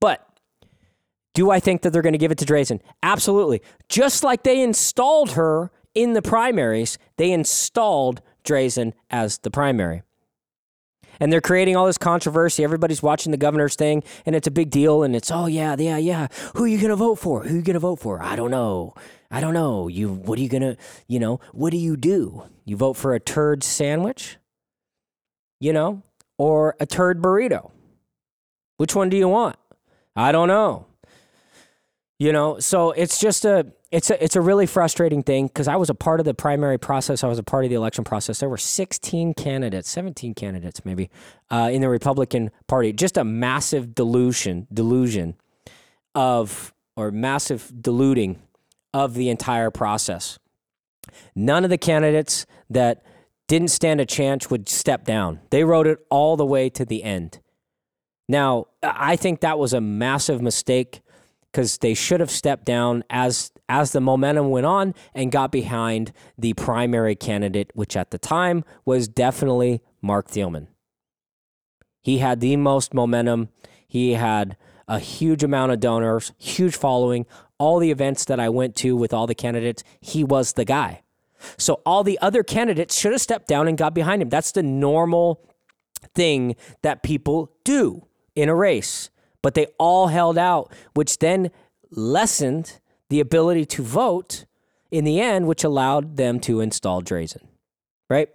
But 0.00 0.26
do 1.34 1.50
I 1.50 1.60
think 1.60 1.82
that 1.82 1.92
they're 1.92 2.02
going 2.02 2.12
to 2.12 2.18
give 2.18 2.32
it 2.32 2.38
to 2.38 2.44
Drazan? 2.44 2.80
Absolutely. 3.02 3.62
Just 3.88 4.24
like 4.24 4.42
they 4.42 4.60
installed 4.60 5.32
her 5.32 5.70
in 5.94 6.12
the 6.12 6.22
primaries, 6.22 6.98
they 7.16 7.30
installed 7.30 8.20
Drazan 8.44 8.92
as 9.10 9.38
the 9.38 9.50
primary. 9.50 10.02
And 11.20 11.32
they're 11.32 11.40
creating 11.40 11.76
all 11.76 11.86
this 11.86 11.98
controversy. 11.98 12.62
Everybody's 12.62 13.02
watching 13.02 13.32
the 13.32 13.38
governor's 13.38 13.76
thing, 13.76 14.02
and 14.24 14.36
it's 14.36 14.46
a 14.46 14.50
big 14.50 14.70
deal. 14.70 15.02
And 15.02 15.16
it's, 15.16 15.30
oh, 15.30 15.46
yeah, 15.46 15.76
yeah, 15.78 15.96
yeah. 15.96 16.28
Who 16.54 16.64
are 16.64 16.68
you 16.68 16.78
to 16.88 16.96
vote 16.96 17.16
for? 17.16 17.44
Who 17.44 17.54
are 17.54 17.58
you 17.58 17.72
to 17.72 17.78
vote 17.78 18.00
for? 18.00 18.22
I 18.22 18.36
don't 18.36 18.50
know. 18.50 18.94
I 19.30 19.40
don't 19.40 19.54
know. 19.54 19.88
You, 19.88 20.10
what 20.10 20.38
are 20.38 20.42
you 20.42 20.48
to, 20.48 20.76
you 21.06 21.18
know, 21.18 21.40
what 21.52 21.70
do 21.70 21.76
you 21.76 21.96
do? 21.96 22.44
You 22.64 22.76
vote 22.76 22.94
for 22.94 23.14
a 23.14 23.20
turd 23.20 23.62
sandwich, 23.62 24.38
you 25.60 25.72
know, 25.72 26.02
or 26.38 26.76
a 26.80 26.86
turd 26.86 27.20
burrito? 27.20 27.70
Which 28.78 28.94
one 28.94 29.08
do 29.08 29.16
you 29.16 29.28
want? 29.28 29.56
I 30.14 30.32
don't 30.32 30.48
know. 30.48 30.86
You 32.18 32.32
know, 32.32 32.58
so 32.58 32.90
it's 32.92 33.20
just 33.20 33.44
a, 33.44 33.66
it's 33.90 34.10
a 34.10 34.22
it's 34.22 34.36
a 34.36 34.40
really 34.40 34.66
frustrating 34.66 35.22
thing 35.22 35.46
because 35.46 35.66
I 35.66 35.76
was 35.76 35.88
a 35.88 35.94
part 35.94 36.20
of 36.20 36.26
the 36.26 36.34
primary 36.34 36.78
process. 36.78 37.24
I 37.24 37.28
was 37.28 37.38
a 37.38 37.42
part 37.42 37.64
of 37.64 37.70
the 37.70 37.76
election 37.76 38.04
process. 38.04 38.40
There 38.40 38.48
were 38.48 38.58
16 38.58 39.34
candidates, 39.34 39.88
17 39.90 40.34
candidates 40.34 40.84
maybe, 40.84 41.10
uh, 41.50 41.70
in 41.72 41.80
the 41.80 41.88
Republican 41.88 42.50
Party. 42.66 42.92
Just 42.92 43.16
a 43.16 43.24
massive 43.24 43.94
delusion, 43.94 44.66
delusion 44.72 45.36
of 46.14 46.74
or 46.96 47.10
massive 47.10 47.72
diluting 47.80 48.42
of 48.92 49.14
the 49.14 49.30
entire 49.30 49.70
process. 49.70 50.38
None 51.34 51.64
of 51.64 51.70
the 51.70 51.78
candidates 51.78 52.44
that 52.68 53.02
didn't 53.46 53.68
stand 53.68 54.00
a 54.00 54.06
chance 54.06 54.50
would 54.50 54.68
step 54.68 55.04
down. 55.04 55.40
They 55.50 55.64
wrote 55.64 55.86
it 55.86 56.00
all 56.10 56.36
the 56.36 56.44
way 56.44 56.68
to 56.70 56.84
the 56.84 57.02
end. 57.02 57.40
Now, 58.28 58.66
I 58.82 59.16
think 59.16 59.40
that 59.40 59.58
was 59.58 59.72
a 59.72 59.80
massive 59.80 60.42
mistake 60.42 61.00
because 61.52 61.78
they 61.78 61.94
should 61.94 62.20
have 62.20 62.30
stepped 62.30 62.64
down 62.64 63.04
as 63.10 63.52
as 63.68 63.92
the 63.92 64.00
momentum 64.00 64.50
went 64.50 64.66
on 64.66 64.94
and 65.14 65.30
got 65.30 65.52
behind 65.52 66.12
the 66.38 66.54
primary 66.54 67.14
candidate, 67.14 67.70
which 67.74 67.96
at 67.96 68.10
the 68.10 68.18
time 68.18 68.64
was 68.84 69.08
definitely 69.08 69.82
Marc 70.00 70.28
Thielman. 70.28 70.68
He 72.00 72.18
had 72.18 72.40
the 72.40 72.56
most 72.56 72.94
momentum. 72.94 73.50
He 73.86 74.14
had 74.14 74.56
a 74.86 74.98
huge 74.98 75.44
amount 75.44 75.72
of 75.72 75.80
donors, 75.80 76.32
huge 76.38 76.74
following. 76.74 77.26
All 77.58 77.78
the 77.78 77.90
events 77.90 78.24
that 78.26 78.40
I 78.40 78.48
went 78.48 78.74
to 78.76 78.96
with 78.96 79.12
all 79.12 79.26
the 79.26 79.34
candidates, 79.34 79.84
he 80.00 80.24
was 80.24 80.54
the 80.54 80.64
guy. 80.64 81.02
So 81.58 81.82
all 81.84 82.02
the 82.02 82.18
other 82.20 82.42
candidates 82.42 82.98
should 82.98 83.12
have 83.12 83.20
stepped 83.20 83.48
down 83.48 83.68
and 83.68 83.76
got 83.76 83.94
behind 83.94 84.22
him. 84.22 84.28
That's 84.28 84.52
the 84.52 84.62
normal 84.62 85.44
thing 86.14 86.56
that 86.82 87.02
people 87.02 87.52
do 87.64 88.06
in 88.34 88.48
a 88.48 88.54
race 88.54 89.10
but 89.42 89.54
they 89.54 89.66
all 89.78 90.08
held 90.08 90.38
out, 90.38 90.72
which 90.94 91.18
then 91.18 91.50
lessened 91.90 92.80
the 93.08 93.20
ability 93.20 93.64
to 93.64 93.82
vote 93.82 94.44
in 94.90 95.04
the 95.04 95.20
end, 95.20 95.46
which 95.46 95.64
allowed 95.64 96.16
them 96.16 96.40
to 96.40 96.60
install 96.60 97.02
Drazan, 97.02 97.42
right? 98.08 98.28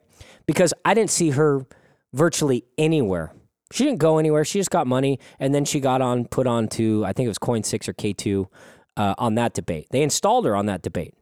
Because 0.46 0.74
I 0.86 0.94
didn't 0.94 1.12
see 1.12 1.32
her 1.32 1.66
virtually 2.14 2.64
anywhere. 2.78 3.34
She 3.72 3.86
didn't 3.86 4.00
go 4.00 4.20
anywhere. 4.20 4.46
She 4.46 4.60
just 4.60 4.70
got 4.70 4.86
money, 4.86 5.20
and 5.40 5.54
then 5.54 5.66
she 5.66 5.80
got 5.80 6.02
on, 6.02 6.26
put 6.26 6.46
on 6.46 6.68
to, 6.70 7.04
I 7.06 7.14
think 7.14 7.26
it 7.26 7.30
was 7.30 7.40
KOIN 7.40 7.64
Six 7.64 7.90
or 7.90 7.94
K 7.94 8.14
two, 8.14 8.50
uh, 8.98 9.16
on 9.18 9.36
that 9.36 9.54
debate. 9.54 9.88
They 9.90 10.04
installed 10.04 10.46
her 10.46 10.56
on 10.56 10.68
that 10.68 10.84
debate. 10.84 11.16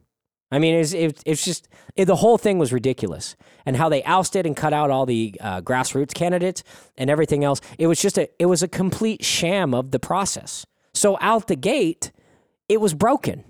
I 0.52 0.58
mean, 0.58 0.74
it's, 0.74 0.92
it, 0.92 1.22
it's 1.24 1.44
just 1.44 1.66
it, 1.96 2.04
the 2.04 2.16
whole 2.16 2.36
thing 2.36 2.58
was 2.58 2.74
ridiculous, 2.74 3.36
and 3.64 3.74
how 3.74 3.88
they 3.88 4.04
ousted 4.04 4.44
and 4.46 4.54
cut 4.54 4.74
out 4.74 4.90
all 4.90 5.06
the 5.06 5.34
uh, 5.40 5.62
grassroots 5.62 6.12
candidates 6.12 6.62
and 6.98 7.08
everything 7.08 7.42
else. 7.42 7.62
It 7.78 7.86
was 7.86 8.00
just 8.00 8.18
a 8.18 8.28
it 8.38 8.46
was 8.46 8.62
a 8.62 8.68
complete 8.68 9.24
sham 9.24 9.72
of 9.72 9.90
the 9.92 9.98
process. 9.98 10.66
So 10.92 11.16
out 11.22 11.48
the 11.48 11.56
gate, 11.56 12.12
it 12.68 12.82
was 12.82 12.92
broken, 12.92 13.44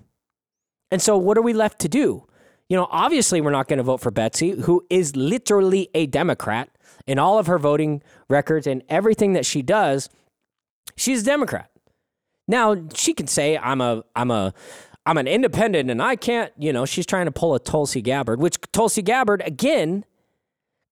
and 0.89 1.01
so 1.01 1.17
what 1.17 1.37
are 1.37 1.41
we 1.41 1.51
left 1.51 1.79
to 1.79 1.89
do? 1.89 2.25
You 2.69 2.77
know, 2.77 2.87
obviously 2.89 3.41
we're 3.41 3.51
not 3.51 3.67
going 3.67 3.77
to 3.77 3.83
vote 3.83 3.99
for 3.99 4.09
Betsy, 4.09 4.51
who 4.51 4.85
is 4.89 5.15
literally 5.17 5.89
a 5.93 6.05
Democrat 6.05 6.69
in 7.05 7.19
all 7.19 7.37
of 7.37 7.47
her 7.47 7.59
voting 7.59 8.01
records 8.29 8.65
and 8.65 8.81
everything 8.87 9.33
that 9.33 9.45
she 9.45 9.61
does. 9.61 10.09
She's 10.95 11.23
a 11.23 11.25
Democrat. 11.25 11.69
Now 12.47 12.77
she 12.93 13.13
can 13.13 13.27
say 13.27 13.57
I'm 13.57 13.81
a 13.81 14.03
I'm 14.15 14.31
a 14.31 14.53
I'm 15.05 15.17
an 15.17 15.27
independent 15.27 15.89
and 15.91 16.01
I 16.01 16.15
can't, 16.15 16.51
you 16.57 16.71
know, 16.71 16.85
she's 16.85 17.05
trying 17.05 17.25
to 17.25 17.31
pull 17.31 17.55
a 17.55 17.59
Tulsi 17.59 18.01
Gabbard, 18.01 18.39
which 18.39 18.57
Tulsi 18.71 19.01
Gabbard, 19.01 19.41
again, 19.45 20.05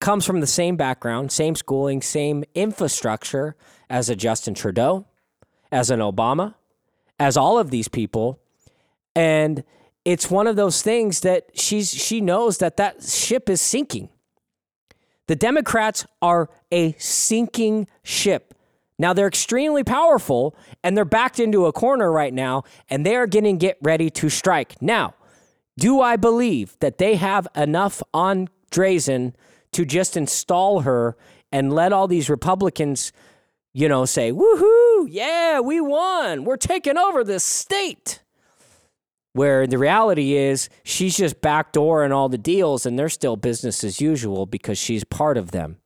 comes 0.01 0.25
from 0.25 0.41
the 0.41 0.47
same 0.47 0.75
background, 0.75 1.31
same 1.31 1.55
schooling, 1.55 2.01
same 2.01 2.43
infrastructure 2.53 3.55
as 3.89 4.09
a 4.09 4.15
Justin 4.15 4.53
Trudeau, 4.53 5.05
as 5.71 5.89
an 5.89 5.99
Obama, 5.99 6.55
as 7.19 7.37
all 7.37 7.57
of 7.57 7.69
these 7.69 7.87
people. 7.87 8.39
And 9.15 9.63
it's 10.03 10.29
one 10.29 10.47
of 10.47 10.55
those 10.55 10.81
things 10.81 11.21
that 11.21 11.45
she's 11.53 11.89
she 11.89 12.19
knows 12.19 12.57
that 12.57 12.77
that 12.77 13.03
ship 13.03 13.49
is 13.49 13.61
sinking. 13.61 14.09
The 15.27 15.35
Democrats 15.35 16.05
are 16.21 16.49
a 16.71 16.93
sinking 16.93 17.87
ship. 18.03 18.50
Now 19.01 19.13
they're 19.13 19.27
extremely 19.27 19.83
powerful 19.83 20.55
and 20.83 20.95
they're 20.95 21.05
backed 21.05 21.39
into 21.39 21.65
a 21.65 21.73
corner 21.73 22.11
right 22.11 22.31
now 22.31 22.65
and 22.87 23.03
they 23.03 23.15
are 23.15 23.25
getting 23.25 23.57
get 23.57 23.79
ready 23.81 24.11
to 24.11 24.29
strike. 24.29 24.79
Now, 24.79 25.15
do 25.75 26.01
I 26.01 26.17
believe 26.17 26.77
that 26.81 26.99
they 26.99 27.15
have 27.15 27.47
enough 27.55 28.03
on 28.13 28.47
Drazan 28.71 29.33
to 29.71 29.85
just 29.85 30.15
install 30.15 30.81
her 30.81 31.17
and 31.51 31.73
let 31.73 31.91
all 31.91 32.07
these 32.07 32.29
Republicans, 32.29 33.11
you 33.73 33.89
know, 33.89 34.05
say, 34.05 34.31
woohoo, 34.31 35.07
yeah, 35.09 35.59
we 35.59 35.81
won. 35.81 36.43
We're 36.43 36.57
taking 36.57 36.99
over 36.99 37.23
this 37.23 37.43
state. 37.43 38.21
Where 39.33 39.65
the 39.65 39.79
reality 39.79 40.33
is 40.33 40.69
she's 40.83 41.17
just 41.17 41.41
backdooring 41.41 42.13
all 42.13 42.29
the 42.29 42.37
deals 42.37 42.85
and 42.85 42.99
they're 42.99 43.09
still 43.09 43.35
business 43.35 43.83
as 43.83 43.99
usual 43.99 44.45
because 44.45 44.77
she's 44.77 45.03
part 45.05 45.37
of 45.37 45.49
them. 45.49 45.77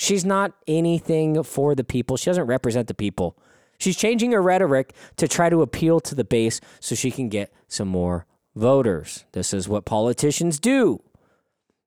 She's 0.00 0.24
not 0.24 0.52
anything 0.68 1.42
for 1.42 1.74
the 1.74 1.82
people. 1.82 2.16
She 2.16 2.26
doesn't 2.26 2.46
represent 2.46 2.86
the 2.86 2.94
people. 2.94 3.36
She's 3.78 3.96
changing 3.96 4.30
her 4.30 4.40
rhetoric 4.40 4.94
to 5.16 5.26
try 5.26 5.50
to 5.50 5.60
appeal 5.60 5.98
to 6.00 6.14
the 6.14 6.22
base 6.22 6.60
so 6.78 6.94
she 6.94 7.10
can 7.10 7.28
get 7.28 7.52
some 7.66 7.88
more 7.88 8.24
voters. 8.54 9.24
This 9.32 9.52
is 9.52 9.68
what 9.68 9.84
politicians 9.84 10.60
do. 10.60 11.02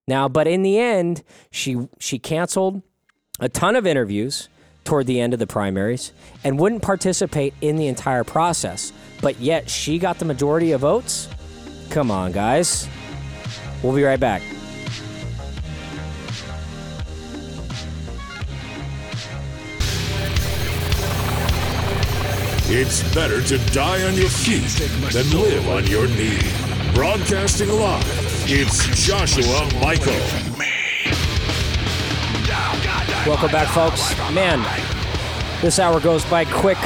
Now, 0.09 0.27
but 0.27 0.45
in 0.45 0.61
the 0.61 0.77
end, 0.77 1.23
she 1.51 1.87
she 1.99 2.19
canceled 2.19 2.81
a 3.39 3.47
ton 3.47 3.77
of 3.77 3.87
interviews 3.87 4.49
toward 4.83 5.07
the 5.07 5.21
end 5.21 5.31
of 5.31 5.39
the 5.39 5.47
primaries 5.47 6.11
and 6.43 6.59
wouldn't 6.59 6.81
participate 6.81 7.53
in 7.61 7.77
the 7.77 7.87
entire 7.87 8.25
process. 8.25 8.91
But 9.21 9.39
yet 9.39 9.69
she 9.69 9.99
got 9.99 10.19
the 10.19 10.25
majority 10.25 10.73
of 10.73 10.81
votes? 10.81 11.29
Come 11.89 12.11
on, 12.11 12.33
guys. 12.33 12.89
We'll 13.81 13.95
be 13.95 14.03
right 14.03 14.19
back. 14.19 14.41
It's 22.73 23.03
better 23.13 23.43
to 23.43 23.57
die 23.73 24.01
on 24.07 24.15
your 24.15 24.29
feet 24.29 24.63
than 25.11 25.29
live 25.37 25.67
on 25.67 25.85
your 25.87 26.07
knee. 26.07 26.39
Broadcasting 26.93 27.67
live, 27.67 28.01
it's 28.49 29.05
Joshua 29.05 29.69
Michael. 29.81 30.13
Welcome 33.27 33.51
back, 33.51 33.67
folks. 33.73 34.17
Man, 34.33 34.65
this 35.61 35.79
hour 35.79 35.99
goes 35.99 36.23
by 36.29 36.45
quick. 36.45 36.77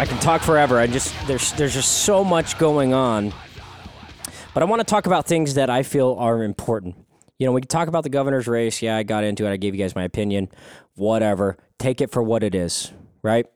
I 0.00 0.04
can 0.04 0.18
talk 0.18 0.42
forever. 0.42 0.80
I 0.80 0.88
just 0.88 1.14
there's 1.28 1.52
there's 1.52 1.74
just 1.74 2.02
so 2.02 2.24
much 2.24 2.58
going 2.58 2.92
on. 2.92 3.32
But 4.52 4.64
I 4.64 4.66
want 4.66 4.80
to 4.80 4.84
talk 4.84 5.06
about 5.06 5.28
things 5.28 5.54
that 5.54 5.70
I 5.70 5.84
feel 5.84 6.16
are 6.18 6.42
important. 6.42 6.96
You 7.38 7.46
know, 7.46 7.52
we 7.52 7.60
can 7.60 7.68
talk 7.68 7.86
about 7.86 8.02
the 8.02 8.10
governor's 8.10 8.48
race. 8.48 8.82
Yeah, 8.82 8.96
I 8.96 9.04
got 9.04 9.22
into 9.22 9.46
it. 9.46 9.52
I 9.52 9.58
gave 9.58 9.76
you 9.76 9.80
guys 9.80 9.94
my 9.94 10.02
opinion. 10.02 10.48
Whatever. 10.96 11.56
Take 11.78 12.00
it 12.00 12.10
for 12.10 12.20
what 12.20 12.42
it 12.42 12.56
is, 12.56 12.90
right? 13.22 13.46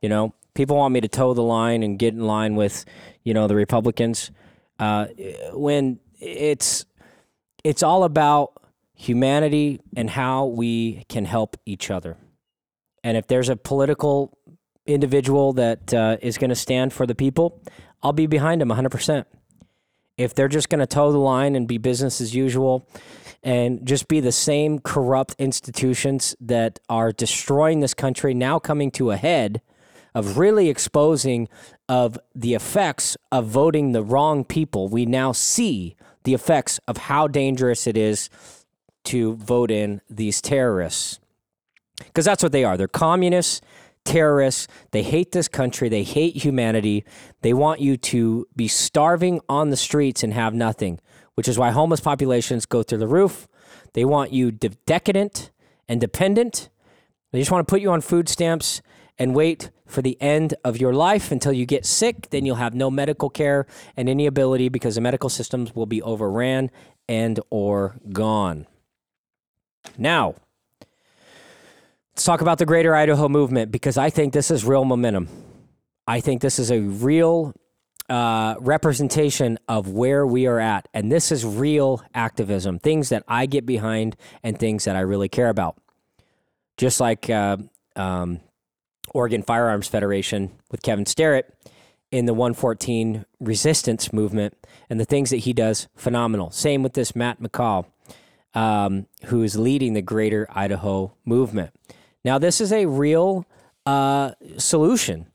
You 0.00 0.08
know, 0.08 0.34
people 0.54 0.76
want 0.76 0.94
me 0.94 1.00
to 1.00 1.08
toe 1.08 1.34
the 1.34 1.42
line 1.42 1.82
and 1.82 1.98
get 1.98 2.14
in 2.14 2.20
line 2.20 2.54
with, 2.54 2.84
you 3.24 3.34
know, 3.34 3.46
the 3.46 3.54
Republicans. 3.54 4.30
Uh, 4.78 5.06
when 5.52 5.98
it's 6.20 6.84
it's 7.64 7.82
all 7.82 8.04
about 8.04 8.52
humanity 8.94 9.80
and 9.96 10.10
how 10.10 10.46
we 10.46 11.04
can 11.08 11.24
help 11.24 11.56
each 11.66 11.90
other. 11.90 12.16
And 13.04 13.16
if 13.16 13.26
there's 13.26 13.48
a 13.48 13.56
political 13.56 14.36
individual 14.86 15.52
that 15.54 15.94
uh, 15.94 16.16
is 16.20 16.38
going 16.38 16.50
to 16.50 16.56
stand 16.56 16.92
for 16.92 17.06
the 17.06 17.14
people, 17.14 17.62
I'll 18.02 18.12
be 18.12 18.26
behind 18.26 18.62
him 18.62 18.68
100%. 18.68 19.24
If 20.16 20.34
they're 20.34 20.48
just 20.48 20.68
going 20.68 20.80
to 20.80 20.86
toe 20.86 21.12
the 21.12 21.18
line 21.18 21.54
and 21.54 21.68
be 21.68 21.78
business 21.78 22.20
as 22.20 22.34
usual 22.34 22.88
and 23.42 23.86
just 23.86 24.08
be 24.08 24.18
the 24.18 24.32
same 24.32 24.80
corrupt 24.80 25.36
institutions 25.38 26.34
that 26.40 26.80
are 26.88 27.12
destroying 27.12 27.80
this 27.80 27.94
country 27.94 28.34
now 28.34 28.58
coming 28.58 28.90
to 28.92 29.12
a 29.12 29.16
head 29.16 29.60
of 30.18 30.36
really 30.36 30.68
exposing 30.68 31.48
of 31.88 32.18
the 32.34 32.54
effects 32.54 33.16
of 33.30 33.46
voting 33.46 33.92
the 33.92 34.02
wrong 34.02 34.44
people, 34.44 34.88
we 34.88 35.06
now 35.06 35.30
see 35.30 35.94
the 36.24 36.34
effects 36.34 36.80
of 36.88 36.96
how 36.96 37.28
dangerous 37.28 37.86
it 37.86 37.96
is 37.96 38.28
to 39.04 39.36
vote 39.36 39.70
in 39.70 40.00
these 40.10 40.42
terrorists. 40.42 41.20
Because 41.98 42.24
that's 42.24 42.42
what 42.42 42.50
they 42.50 42.64
are. 42.64 42.76
They're 42.76 42.88
communists, 42.88 43.60
terrorists. 44.04 44.66
They 44.90 45.04
hate 45.04 45.30
this 45.30 45.46
country. 45.46 45.88
They 45.88 46.02
hate 46.02 46.34
humanity. 46.34 47.04
They 47.42 47.54
want 47.54 47.80
you 47.80 47.96
to 47.96 48.44
be 48.56 48.66
starving 48.66 49.40
on 49.48 49.70
the 49.70 49.76
streets 49.76 50.24
and 50.24 50.34
have 50.34 50.52
nothing, 50.52 50.98
which 51.34 51.46
is 51.46 51.56
why 51.56 51.70
homeless 51.70 52.00
populations 52.00 52.66
go 52.66 52.82
through 52.82 52.98
the 52.98 53.06
roof. 53.06 53.46
They 53.92 54.04
want 54.04 54.32
you 54.32 54.50
de- 54.50 54.70
decadent 54.84 55.52
and 55.88 56.00
dependent. 56.00 56.70
They 57.30 57.38
just 57.38 57.52
want 57.52 57.68
to 57.68 57.70
put 57.70 57.80
you 57.80 57.92
on 57.92 58.00
food 58.00 58.28
stamps 58.28 58.82
and 59.18 59.34
wait 59.34 59.70
for 59.86 60.02
the 60.02 60.20
end 60.20 60.54
of 60.64 60.76
your 60.76 60.92
life 60.92 61.32
until 61.32 61.52
you 61.52 61.66
get 61.66 61.84
sick. 61.84 62.30
Then 62.30 62.44
you'll 62.46 62.56
have 62.56 62.74
no 62.74 62.90
medical 62.90 63.30
care 63.30 63.66
and 63.96 64.08
any 64.08 64.26
ability 64.26 64.68
because 64.68 64.94
the 64.94 65.00
medical 65.00 65.28
systems 65.28 65.74
will 65.74 65.86
be 65.86 66.02
overran 66.02 66.70
and 67.08 67.40
or 67.50 67.96
gone. 68.12 68.66
Now, 69.96 70.34
let's 72.14 72.24
talk 72.24 72.40
about 72.40 72.58
the 72.58 72.66
Greater 72.66 72.94
Idaho 72.94 73.28
movement 73.28 73.72
because 73.72 73.96
I 73.96 74.10
think 74.10 74.32
this 74.32 74.50
is 74.50 74.64
real 74.64 74.84
momentum. 74.84 75.28
I 76.06 76.20
think 76.20 76.42
this 76.42 76.58
is 76.58 76.70
a 76.70 76.80
real 76.80 77.54
uh, 78.08 78.54
representation 78.60 79.58
of 79.68 79.88
where 79.90 80.26
we 80.26 80.46
are 80.46 80.58
at. 80.58 80.88
And 80.94 81.12
this 81.12 81.30
is 81.30 81.44
real 81.44 82.02
activism, 82.14 82.78
things 82.78 83.10
that 83.10 83.22
I 83.28 83.46
get 83.46 83.66
behind 83.66 84.16
and 84.42 84.58
things 84.58 84.84
that 84.84 84.96
I 84.96 85.00
really 85.00 85.28
care 85.28 85.48
about. 85.48 85.76
Just 86.76 87.00
like 87.00 87.28
uh, 87.28 87.58
um, 87.96 88.40
Oregon 89.14 89.42
Firearms 89.42 89.88
Federation 89.88 90.50
with 90.70 90.82
Kevin 90.82 91.06
Starrett 91.06 91.54
in 92.10 92.26
the 92.26 92.34
114 92.34 93.24
resistance 93.40 94.12
movement 94.12 94.54
and 94.88 94.98
the 94.98 95.04
things 95.04 95.30
that 95.30 95.38
he 95.38 95.52
does 95.52 95.88
phenomenal. 95.94 96.50
Same 96.50 96.82
with 96.82 96.94
this 96.94 97.14
Matt 97.14 97.40
McCall 97.40 97.86
um, 98.54 99.06
who 99.26 99.42
is 99.42 99.56
leading 99.56 99.92
the 99.92 100.02
Greater 100.02 100.46
Idaho 100.50 101.12
movement. 101.24 101.70
Now, 102.24 102.38
this 102.38 102.60
is 102.60 102.72
a 102.72 102.86
real 102.86 103.46
uh, 103.86 104.32
solution. 104.56 105.26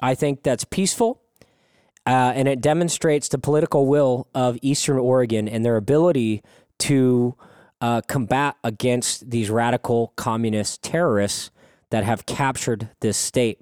I 0.00 0.14
think 0.14 0.42
that's 0.42 0.64
peaceful, 0.64 1.20
uh, 2.06 2.32
and 2.34 2.48
it 2.48 2.60
demonstrates 2.60 3.28
the 3.28 3.38
political 3.38 3.86
will 3.86 4.28
of 4.34 4.58
Eastern 4.62 4.98
Oregon 4.98 5.48
and 5.48 5.64
their 5.64 5.76
ability 5.76 6.42
to 6.78 7.36
uh, 7.80 8.00
combat 8.06 8.56
against 8.64 9.30
these 9.30 9.50
radical 9.50 10.12
communist 10.16 10.82
terrorists 10.82 11.50
that 11.90 12.04
have 12.04 12.26
captured 12.26 12.88
this 13.00 13.16
state. 13.16 13.60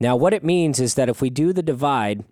Now, 0.00 0.16
what 0.16 0.34
it 0.34 0.44
means 0.44 0.78
is 0.80 0.94
that 0.94 1.08
if 1.08 1.20
we 1.20 1.30
do 1.30 1.52
the 1.52 1.62
divide, 1.62 2.24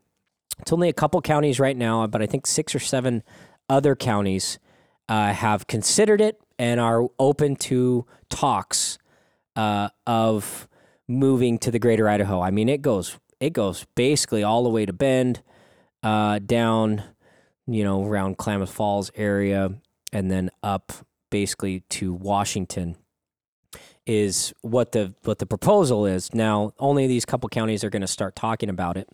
it's 0.60 0.72
only 0.72 0.88
a 0.88 0.92
couple 0.92 1.20
counties 1.22 1.58
right 1.58 1.76
now, 1.76 2.06
but 2.06 2.22
I 2.22 2.26
think 2.26 2.46
six 2.46 2.74
or 2.74 2.78
seven 2.78 3.22
other 3.68 3.96
counties 3.96 4.58
uh, 5.08 5.32
have 5.32 5.66
considered 5.66 6.20
it 6.20 6.40
and 6.58 6.80
are 6.80 7.08
open 7.18 7.56
to 7.56 8.06
talks 8.28 8.98
uh, 9.56 9.88
of 10.06 10.68
moving 11.08 11.58
to 11.58 11.70
the 11.70 11.78
Greater 11.78 12.08
Idaho. 12.08 12.40
I 12.40 12.50
mean, 12.50 12.68
it 12.68 12.82
goes 12.82 13.18
it 13.40 13.52
goes 13.52 13.84
basically 13.94 14.42
all 14.42 14.62
the 14.62 14.70
way 14.70 14.86
to 14.86 14.92
Bend, 14.92 15.42
uh, 16.02 16.38
down, 16.38 17.02
you 17.66 17.84
know, 17.84 18.04
around 18.04 18.38
Klamath 18.38 18.70
Falls 18.70 19.10
area, 19.14 19.74
and 20.12 20.30
then 20.30 20.50
up 20.62 20.92
basically 21.30 21.80
to 21.90 22.14
Washington. 22.14 22.96
Is 24.06 24.52
what 24.60 24.92
the 24.92 25.14
what 25.22 25.38
the 25.38 25.46
proposal 25.46 26.04
is 26.04 26.34
now. 26.34 26.72
Only 26.78 27.06
these 27.06 27.24
couple 27.24 27.48
counties 27.48 27.82
are 27.84 27.90
going 27.90 28.02
to 28.02 28.06
start 28.06 28.36
talking 28.36 28.68
about 28.68 28.98
it, 28.98 29.08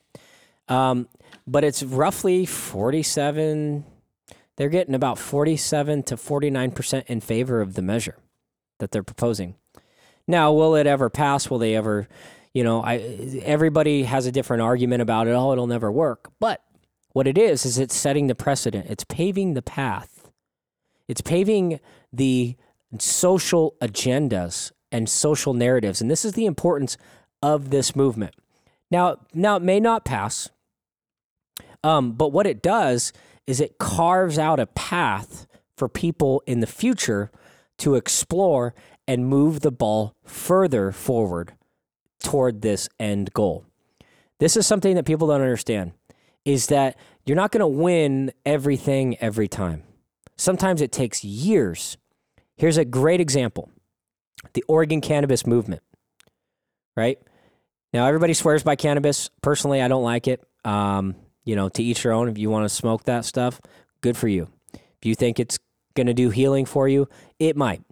um, 0.68 1.08
but 1.46 1.62
it's 1.62 1.82
roughly 1.84 2.44
forty-seven 2.44 3.84
they're 4.60 4.68
getting 4.68 4.94
about 4.94 5.18
47 5.18 6.02
to 6.02 6.16
49% 6.16 7.06
in 7.06 7.22
favor 7.22 7.62
of 7.62 7.72
the 7.76 7.80
measure 7.80 8.16
that 8.78 8.90
they're 8.90 9.02
proposing. 9.02 9.54
Now, 10.26 10.52
will 10.52 10.74
it 10.74 10.86
ever 10.86 11.08
pass? 11.08 11.48
Will 11.48 11.58
they 11.58 11.74
ever, 11.74 12.08
you 12.52 12.62
know, 12.62 12.82
I 12.82 12.96
everybody 13.42 14.02
has 14.02 14.26
a 14.26 14.30
different 14.30 14.62
argument 14.62 15.00
about 15.00 15.28
it. 15.28 15.30
Oh, 15.30 15.52
it'll 15.52 15.66
never 15.66 15.90
work. 15.90 16.30
But 16.40 16.62
what 17.14 17.26
it 17.26 17.38
is 17.38 17.64
is 17.64 17.78
it's 17.78 17.96
setting 17.96 18.26
the 18.26 18.34
precedent. 18.34 18.88
It's 18.90 19.04
paving 19.04 19.54
the 19.54 19.62
path. 19.62 20.30
It's 21.08 21.22
paving 21.22 21.80
the 22.12 22.54
social 22.98 23.76
agendas 23.80 24.72
and 24.92 25.08
social 25.08 25.54
narratives. 25.54 26.00
And 26.00 26.10
this 26.10 26.24
is 26.24 26.32
the 26.32 26.46
importance 26.46 26.96
of 27.42 27.70
this 27.70 27.94
movement. 27.96 28.34
Now, 28.90 29.18
now 29.32 29.56
it 29.56 29.62
may 29.62 29.80
not 29.80 30.04
pass. 30.04 30.50
Um, 31.82 32.12
but 32.12 32.32
what 32.32 32.46
it 32.46 32.62
does 32.62 33.12
is 33.46 33.60
it 33.60 33.78
carves 33.78 34.38
out 34.38 34.60
a 34.60 34.66
path 34.66 35.46
for 35.76 35.88
people 35.88 36.42
in 36.46 36.60
the 36.60 36.66
future 36.66 37.30
to 37.78 37.94
explore 37.94 38.74
and 39.08 39.26
move 39.26 39.60
the 39.60 39.72
ball 39.72 40.14
further 40.24 40.92
forward 40.92 41.54
toward 42.22 42.60
this 42.60 42.88
end 42.98 43.32
goal. 43.32 43.64
This 44.38 44.56
is 44.56 44.66
something 44.66 44.94
that 44.94 45.06
people 45.06 45.28
don't 45.28 45.40
understand 45.40 45.92
is 46.44 46.66
that 46.66 46.96
you're 47.26 47.36
not 47.36 47.52
going 47.52 47.60
to 47.60 47.66
win 47.66 48.32
everything 48.46 49.16
every 49.18 49.48
time. 49.48 49.82
Sometimes 50.36 50.80
it 50.80 50.92
takes 50.92 51.22
years. 51.24 51.96
Here's 52.56 52.78
a 52.78 52.84
great 52.84 53.20
example. 53.20 53.70
The 54.52 54.64
Oregon 54.68 55.00
cannabis 55.00 55.46
movement. 55.46 55.82
Right? 56.96 57.18
Now 57.92 58.06
everybody 58.06 58.34
swears 58.34 58.62
by 58.62 58.76
cannabis. 58.76 59.30
Personally, 59.42 59.82
I 59.82 59.88
don't 59.88 60.04
like 60.04 60.28
it. 60.28 60.42
Um, 60.64 61.16
you 61.44 61.56
know, 61.56 61.68
to 61.70 61.82
each 61.82 62.02
their 62.02 62.12
own. 62.12 62.28
If 62.28 62.38
you 62.38 62.50
want 62.50 62.64
to 62.64 62.68
smoke 62.68 63.04
that 63.04 63.24
stuff, 63.24 63.60
good 64.00 64.16
for 64.16 64.28
you. 64.28 64.48
If 64.74 65.04
you 65.04 65.14
think 65.14 65.40
it's 65.40 65.58
going 65.94 66.06
to 66.06 66.14
do 66.14 66.30
healing 66.30 66.66
for 66.66 66.88
you, 66.88 67.08
it 67.38 67.56
might, 67.56 67.82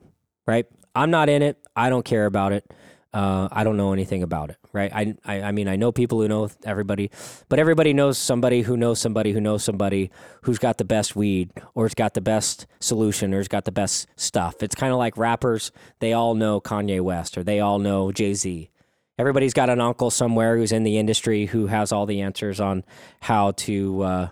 right? 0.47 0.67
I'm 0.95 1.11
not 1.11 1.29
in 1.29 1.43
it. 1.43 1.59
I 1.75 1.91
don't 1.91 2.05
care 2.05 2.27
about 2.27 2.53
it. 2.53 2.71
Uh, 3.15 3.49
I 3.51 3.65
don't 3.65 3.77
know 3.79 3.93
anything 3.95 4.23
about 4.23 4.51
it, 4.51 4.59
right? 4.73 4.93
I, 4.93 5.15
I, 5.25 5.43
I 5.43 5.53
mean, 5.53 5.67
I 5.67 5.77
know 5.77 5.93
people 5.93 6.21
who 6.21 6.29
know 6.29 6.51
everybody, 6.65 7.11
but 7.49 7.59
everybody 7.59 7.95
knows 7.95 8.19
somebody 8.19 8.63
who 8.63 8.77
knows 8.77 9.01
somebody 9.01 9.33
who 9.33 9.41
knows 9.41 9.65
somebody 9.65 10.11
who's 10.43 10.59
got 10.59 10.77
the 10.77 10.85
best 10.85 11.17
weed 11.17 11.51
or 11.75 11.85
has 11.85 11.95
got 11.95 12.13
the 12.13 12.21
best 12.21 12.67
solution 12.81 13.33
or 13.33 13.39
has 13.39 13.49
got 13.49 13.65
the 13.65 13.73
best 13.73 14.09
stuff. 14.17 14.63
It's 14.63 14.75
kind 14.75 14.93
of 14.93 14.99
like 14.99 15.17
rappers. 15.17 15.73
They 16.01 16.13
all 16.13 16.35
know 16.35 16.61
Kanye 16.61 17.01
West 17.01 17.39
or 17.39 17.43
they 17.43 17.61
all 17.61 17.79
know 17.79 18.13
Jay 18.13 18.35
Z 18.35 18.71
everybody's 19.19 19.53
got 19.53 19.69
an 19.69 19.81
uncle 19.81 20.11
somewhere 20.11 20.57
who's 20.57 20.73
in 20.73 20.85
the 20.85 20.97
industry 20.97 21.47
who 21.47 21.67
has 21.67 21.93
all 21.93 22.07
the 22.07 22.21
answers 22.21 22.61
on 22.61 22.85
how 23.21 23.51
to, 23.53 24.03
uh, 24.03 24.29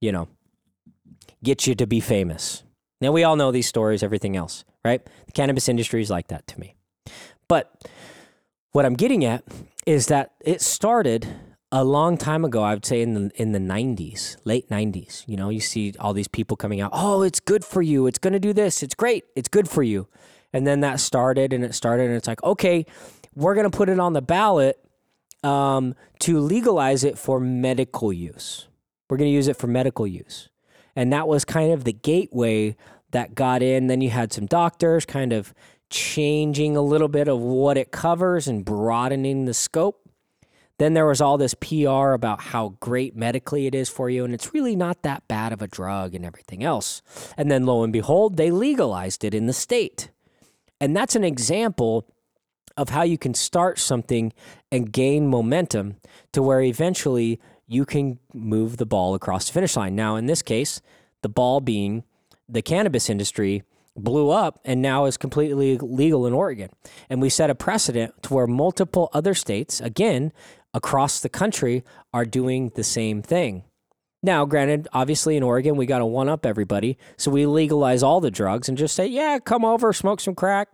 you 0.00 0.12
know, 0.12 0.28
get 1.42 1.66
you 1.66 1.74
to 1.76 1.86
be 1.86 2.00
famous. 2.00 2.64
Now, 3.00 3.12
we 3.12 3.24
all 3.24 3.36
know 3.36 3.50
these 3.52 3.66
stories, 3.66 4.02
everything 4.02 4.36
else, 4.36 4.64
right? 4.84 5.04
The 5.26 5.32
cannabis 5.32 5.68
industry 5.68 6.02
is 6.02 6.10
like 6.10 6.28
that 6.28 6.46
to 6.48 6.60
me. 6.60 6.74
But 7.52 7.84
what 8.70 8.86
I'm 8.86 8.94
getting 8.94 9.26
at 9.26 9.44
is 9.84 10.06
that 10.06 10.32
it 10.40 10.62
started 10.62 11.28
a 11.70 11.84
long 11.84 12.16
time 12.16 12.46
ago. 12.46 12.62
I 12.62 12.72
would 12.72 12.86
say 12.86 13.02
in 13.02 13.12
the 13.12 13.30
in 13.34 13.52
the 13.52 13.58
90s, 13.58 14.38
late 14.46 14.70
90s. 14.70 15.24
You 15.26 15.36
know, 15.36 15.50
you 15.50 15.60
see 15.60 15.92
all 16.00 16.14
these 16.14 16.28
people 16.28 16.56
coming 16.56 16.80
out. 16.80 16.92
Oh, 16.94 17.20
it's 17.20 17.40
good 17.40 17.62
for 17.62 17.82
you. 17.82 18.06
It's 18.06 18.18
going 18.18 18.32
to 18.32 18.40
do 18.40 18.54
this. 18.54 18.82
It's 18.82 18.94
great. 18.94 19.24
It's 19.36 19.50
good 19.50 19.68
for 19.68 19.82
you. 19.82 20.08
And 20.54 20.66
then 20.66 20.80
that 20.80 20.98
started, 20.98 21.52
and 21.52 21.62
it 21.62 21.74
started, 21.74 22.06
and 22.06 22.14
it's 22.14 22.26
like, 22.26 22.42
okay, 22.42 22.86
we're 23.34 23.54
going 23.54 23.70
to 23.70 23.76
put 23.76 23.90
it 23.90 24.00
on 24.00 24.14
the 24.14 24.22
ballot 24.22 24.82
um, 25.44 25.94
to 26.20 26.40
legalize 26.40 27.04
it 27.04 27.18
for 27.18 27.38
medical 27.38 28.14
use. 28.14 28.66
We're 29.10 29.18
going 29.18 29.28
to 29.28 29.34
use 29.34 29.48
it 29.48 29.58
for 29.58 29.66
medical 29.66 30.06
use. 30.06 30.48
And 30.96 31.12
that 31.12 31.28
was 31.28 31.44
kind 31.44 31.70
of 31.70 31.84
the 31.84 31.92
gateway 31.92 32.76
that 33.10 33.34
got 33.34 33.62
in. 33.62 33.88
Then 33.88 34.00
you 34.00 34.08
had 34.08 34.32
some 34.32 34.46
doctors 34.46 35.04
kind 35.04 35.34
of 35.34 35.52
changing 35.92 36.76
a 36.76 36.82
little 36.82 37.06
bit 37.06 37.28
of 37.28 37.38
what 37.38 37.76
it 37.76 37.92
covers 37.92 38.48
and 38.48 38.64
broadening 38.64 39.44
the 39.44 39.54
scope. 39.54 40.08
Then 40.78 40.94
there 40.94 41.06
was 41.06 41.20
all 41.20 41.38
this 41.38 41.54
PR 41.54 42.10
about 42.10 42.40
how 42.40 42.74
great 42.80 43.14
medically 43.14 43.66
it 43.66 43.74
is 43.74 43.88
for 43.88 44.10
you, 44.10 44.24
and 44.24 44.34
it's 44.34 44.52
really 44.52 44.74
not 44.74 45.02
that 45.02 45.28
bad 45.28 45.52
of 45.52 45.62
a 45.62 45.68
drug 45.68 46.14
and 46.14 46.24
everything 46.24 46.64
else. 46.64 47.02
And 47.36 47.50
then 47.50 47.66
lo 47.66 47.84
and 47.84 47.92
behold, 47.92 48.36
they 48.36 48.50
legalized 48.50 49.22
it 49.22 49.34
in 49.34 49.46
the 49.46 49.52
state. 49.52 50.10
And 50.80 50.96
that's 50.96 51.14
an 51.14 51.22
example 51.22 52.08
of 52.76 52.88
how 52.88 53.02
you 53.02 53.18
can 53.18 53.34
start 53.34 53.78
something 53.78 54.32
and 54.72 54.90
gain 54.90 55.28
momentum 55.28 55.96
to 56.32 56.42
where 56.42 56.62
eventually 56.62 57.38
you 57.68 57.84
can 57.84 58.18
move 58.34 58.78
the 58.78 58.86
ball 58.86 59.14
across 59.14 59.46
the 59.46 59.52
finish 59.52 59.76
line. 59.76 59.94
Now, 59.94 60.16
in 60.16 60.26
this 60.26 60.42
case, 60.42 60.80
the 61.20 61.28
ball 61.28 61.60
being 61.60 62.02
the 62.48 62.62
cannabis 62.62 63.08
industry 63.08 63.62
blew 63.96 64.30
up 64.30 64.60
and 64.64 64.80
now 64.80 65.04
is 65.04 65.16
completely 65.16 65.78
legal 65.78 66.26
in 66.26 66.32
Oregon. 66.32 66.70
And 67.10 67.20
we 67.20 67.28
set 67.28 67.50
a 67.50 67.54
precedent 67.54 68.22
to 68.24 68.34
where 68.34 68.46
multiple 68.46 69.10
other 69.12 69.34
states, 69.34 69.80
again, 69.80 70.32
across 70.74 71.20
the 71.20 71.28
country, 71.28 71.84
are 72.12 72.24
doing 72.24 72.72
the 72.74 72.84
same 72.84 73.22
thing. 73.22 73.64
Now, 74.22 74.44
granted, 74.44 74.88
obviously 74.92 75.36
in 75.36 75.42
Oregon, 75.42 75.76
we 75.76 75.84
got 75.84 75.98
to 75.98 76.06
one 76.06 76.28
up 76.28 76.46
everybody. 76.46 76.96
So 77.16 77.30
we 77.30 77.44
legalize 77.44 78.02
all 78.02 78.20
the 78.20 78.30
drugs 78.30 78.68
and 78.68 78.78
just 78.78 78.94
say, 78.94 79.06
yeah, 79.06 79.38
come 79.40 79.64
over, 79.64 79.92
smoke 79.92 80.20
some 80.20 80.34
crack. 80.34 80.68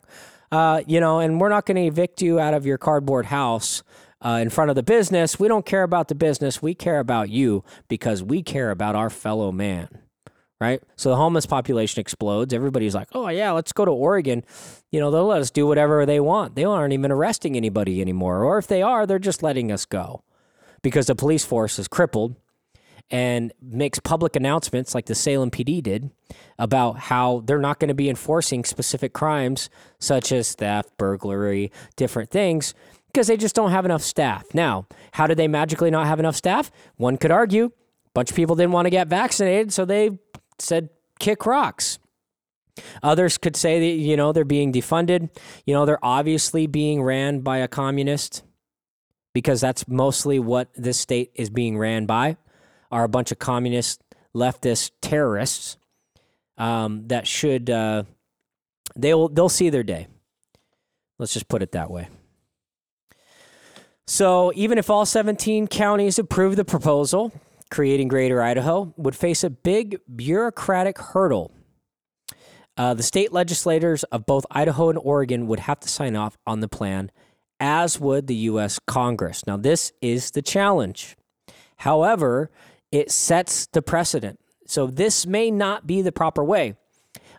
Uh, 0.52 0.82
you 0.86 1.00
know, 1.00 1.18
and 1.18 1.40
we're 1.40 1.48
not 1.48 1.66
going 1.66 1.76
to 1.76 1.86
evict 1.86 2.22
you 2.22 2.38
out 2.38 2.54
of 2.54 2.66
your 2.66 2.78
cardboard 2.78 3.26
house 3.26 3.82
uh, 4.24 4.38
in 4.40 4.50
front 4.50 4.70
of 4.70 4.76
the 4.76 4.82
business. 4.82 5.38
We 5.38 5.48
don't 5.48 5.66
care 5.66 5.82
about 5.82 6.08
the 6.08 6.14
business. 6.14 6.62
We 6.62 6.74
care 6.74 7.00
about 7.00 7.30
you 7.30 7.64
because 7.88 8.22
we 8.22 8.42
care 8.42 8.70
about 8.70 8.94
our 8.94 9.10
fellow 9.10 9.50
man 9.52 9.88
right? 10.60 10.82
So 10.96 11.10
the 11.10 11.16
homeless 11.16 11.46
population 11.46 12.00
explodes. 12.00 12.52
Everybody's 12.52 12.94
like, 12.94 13.08
oh, 13.12 13.28
yeah, 13.28 13.52
let's 13.52 13.72
go 13.72 13.84
to 13.84 13.90
Oregon. 13.90 14.44
You 14.90 15.00
know, 15.00 15.10
they'll 15.10 15.26
let 15.26 15.40
us 15.40 15.50
do 15.50 15.66
whatever 15.66 16.04
they 16.04 16.20
want. 16.20 16.54
They 16.54 16.64
aren't 16.64 16.92
even 16.92 17.12
arresting 17.12 17.56
anybody 17.56 18.00
anymore. 18.00 18.42
Or 18.44 18.58
if 18.58 18.66
they 18.66 18.82
are, 18.82 19.06
they're 19.06 19.18
just 19.18 19.42
letting 19.42 19.70
us 19.70 19.84
go 19.84 20.24
because 20.82 21.06
the 21.06 21.14
police 21.14 21.44
force 21.44 21.78
is 21.78 21.88
crippled 21.88 22.36
and 23.10 23.52
makes 23.62 23.98
public 23.98 24.36
announcements 24.36 24.94
like 24.94 25.06
the 25.06 25.14
Salem 25.14 25.50
PD 25.50 25.82
did 25.82 26.10
about 26.58 26.98
how 26.98 27.42
they're 27.46 27.58
not 27.58 27.78
going 27.78 27.88
to 27.88 27.94
be 27.94 28.10
enforcing 28.10 28.64
specific 28.64 29.12
crimes 29.12 29.70
such 29.98 30.30
as 30.30 30.54
theft, 30.54 30.90
burglary, 30.98 31.72
different 31.96 32.30
things 32.30 32.74
because 33.06 33.26
they 33.26 33.36
just 33.36 33.54
don't 33.54 33.70
have 33.70 33.86
enough 33.86 34.02
staff. 34.02 34.44
Now, 34.52 34.86
how 35.12 35.26
did 35.26 35.38
they 35.38 35.48
magically 35.48 35.90
not 35.90 36.06
have 36.06 36.20
enough 36.20 36.36
staff? 36.36 36.70
One 36.96 37.16
could 37.16 37.30
argue 37.30 37.66
a 37.66 37.70
bunch 38.12 38.30
of 38.30 38.36
people 38.36 38.56
didn't 38.56 38.72
want 38.72 38.86
to 38.86 38.90
get 38.90 39.08
vaccinated, 39.08 39.72
so 39.72 39.84
they 39.84 40.10
said 40.58 40.90
kick 41.18 41.46
rocks. 41.46 41.98
Others 43.02 43.38
could 43.38 43.56
say 43.56 43.80
that, 43.80 44.00
you 44.00 44.16
know, 44.16 44.32
they're 44.32 44.44
being 44.44 44.72
defunded. 44.72 45.30
You 45.66 45.74
know, 45.74 45.84
they're 45.84 46.04
obviously 46.04 46.66
being 46.66 47.02
ran 47.02 47.40
by 47.40 47.58
a 47.58 47.68
communist 47.68 48.44
because 49.34 49.60
that's 49.60 49.86
mostly 49.88 50.38
what 50.38 50.68
this 50.74 50.98
state 50.98 51.32
is 51.34 51.50
being 51.50 51.78
ran 51.78 52.06
by 52.06 52.36
are 52.90 53.04
a 53.04 53.08
bunch 53.08 53.32
of 53.32 53.38
communist 53.38 54.02
leftist 54.34 54.92
terrorists 55.00 55.76
um, 56.56 57.06
that 57.08 57.26
should 57.26 57.70
uh, 57.70 58.04
they'll 58.96 59.28
they'll 59.28 59.48
see 59.48 59.70
their 59.70 59.82
day. 59.82 60.06
Let's 61.18 61.32
just 61.32 61.48
put 61.48 61.62
it 61.62 61.72
that 61.72 61.90
way. 61.90 62.08
So 64.06 64.52
even 64.54 64.78
if 64.78 64.88
all 64.88 65.04
17 65.04 65.66
counties 65.66 66.18
approve 66.18 66.56
the 66.56 66.64
proposal, 66.64 67.30
creating 67.70 68.08
Greater 68.08 68.42
Idaho 68.42 68.92
would 68.96 69.16
face 69.16 69.44
a 69.44 69.50
big 69.50 70.00
bureaucratic 70.14 70.98
hurdle. 70.98 71.52
Uh, 72.76 72.94
the 72.94 73.02
state 73.02 73.32
legislators 73.32 74.04
of 74.04 74.24
both 74.24 74.46
Idaho 74.50 74.88
and 74.88 74.98
Oregon 74.98 75.46
would 75.48 75.60
have 75.60 75.80
to 75.80 75.88
sign 75.88 76.14
off 76.14 76.38
on 76.46 76.60
the 76.60 76.68
plan, 76.68 77.10
as 77.58 77.98
would 77.98 78.26
the 78.26 78.34
U.S. 78.34 78.78
Congress. 78.86 79.46
Now, 79.46 79.56
this 79.56 79.92
is 80.00 80.30
the 80.30 80.42
challenge. 80.42 81.16
However, 81.78 82.50
it 82.92 83.10
sets 83.10 83.66
the 83.66 83.82
precedent. 83.82 84.38
So, 84.66 84.86
this 84.86 85.26
may 85.26 85.50
not 85.50 85.86
be 85.86 86.02
the 86.02 86.12
proper 86.12 86.44
way. 86.44 86.76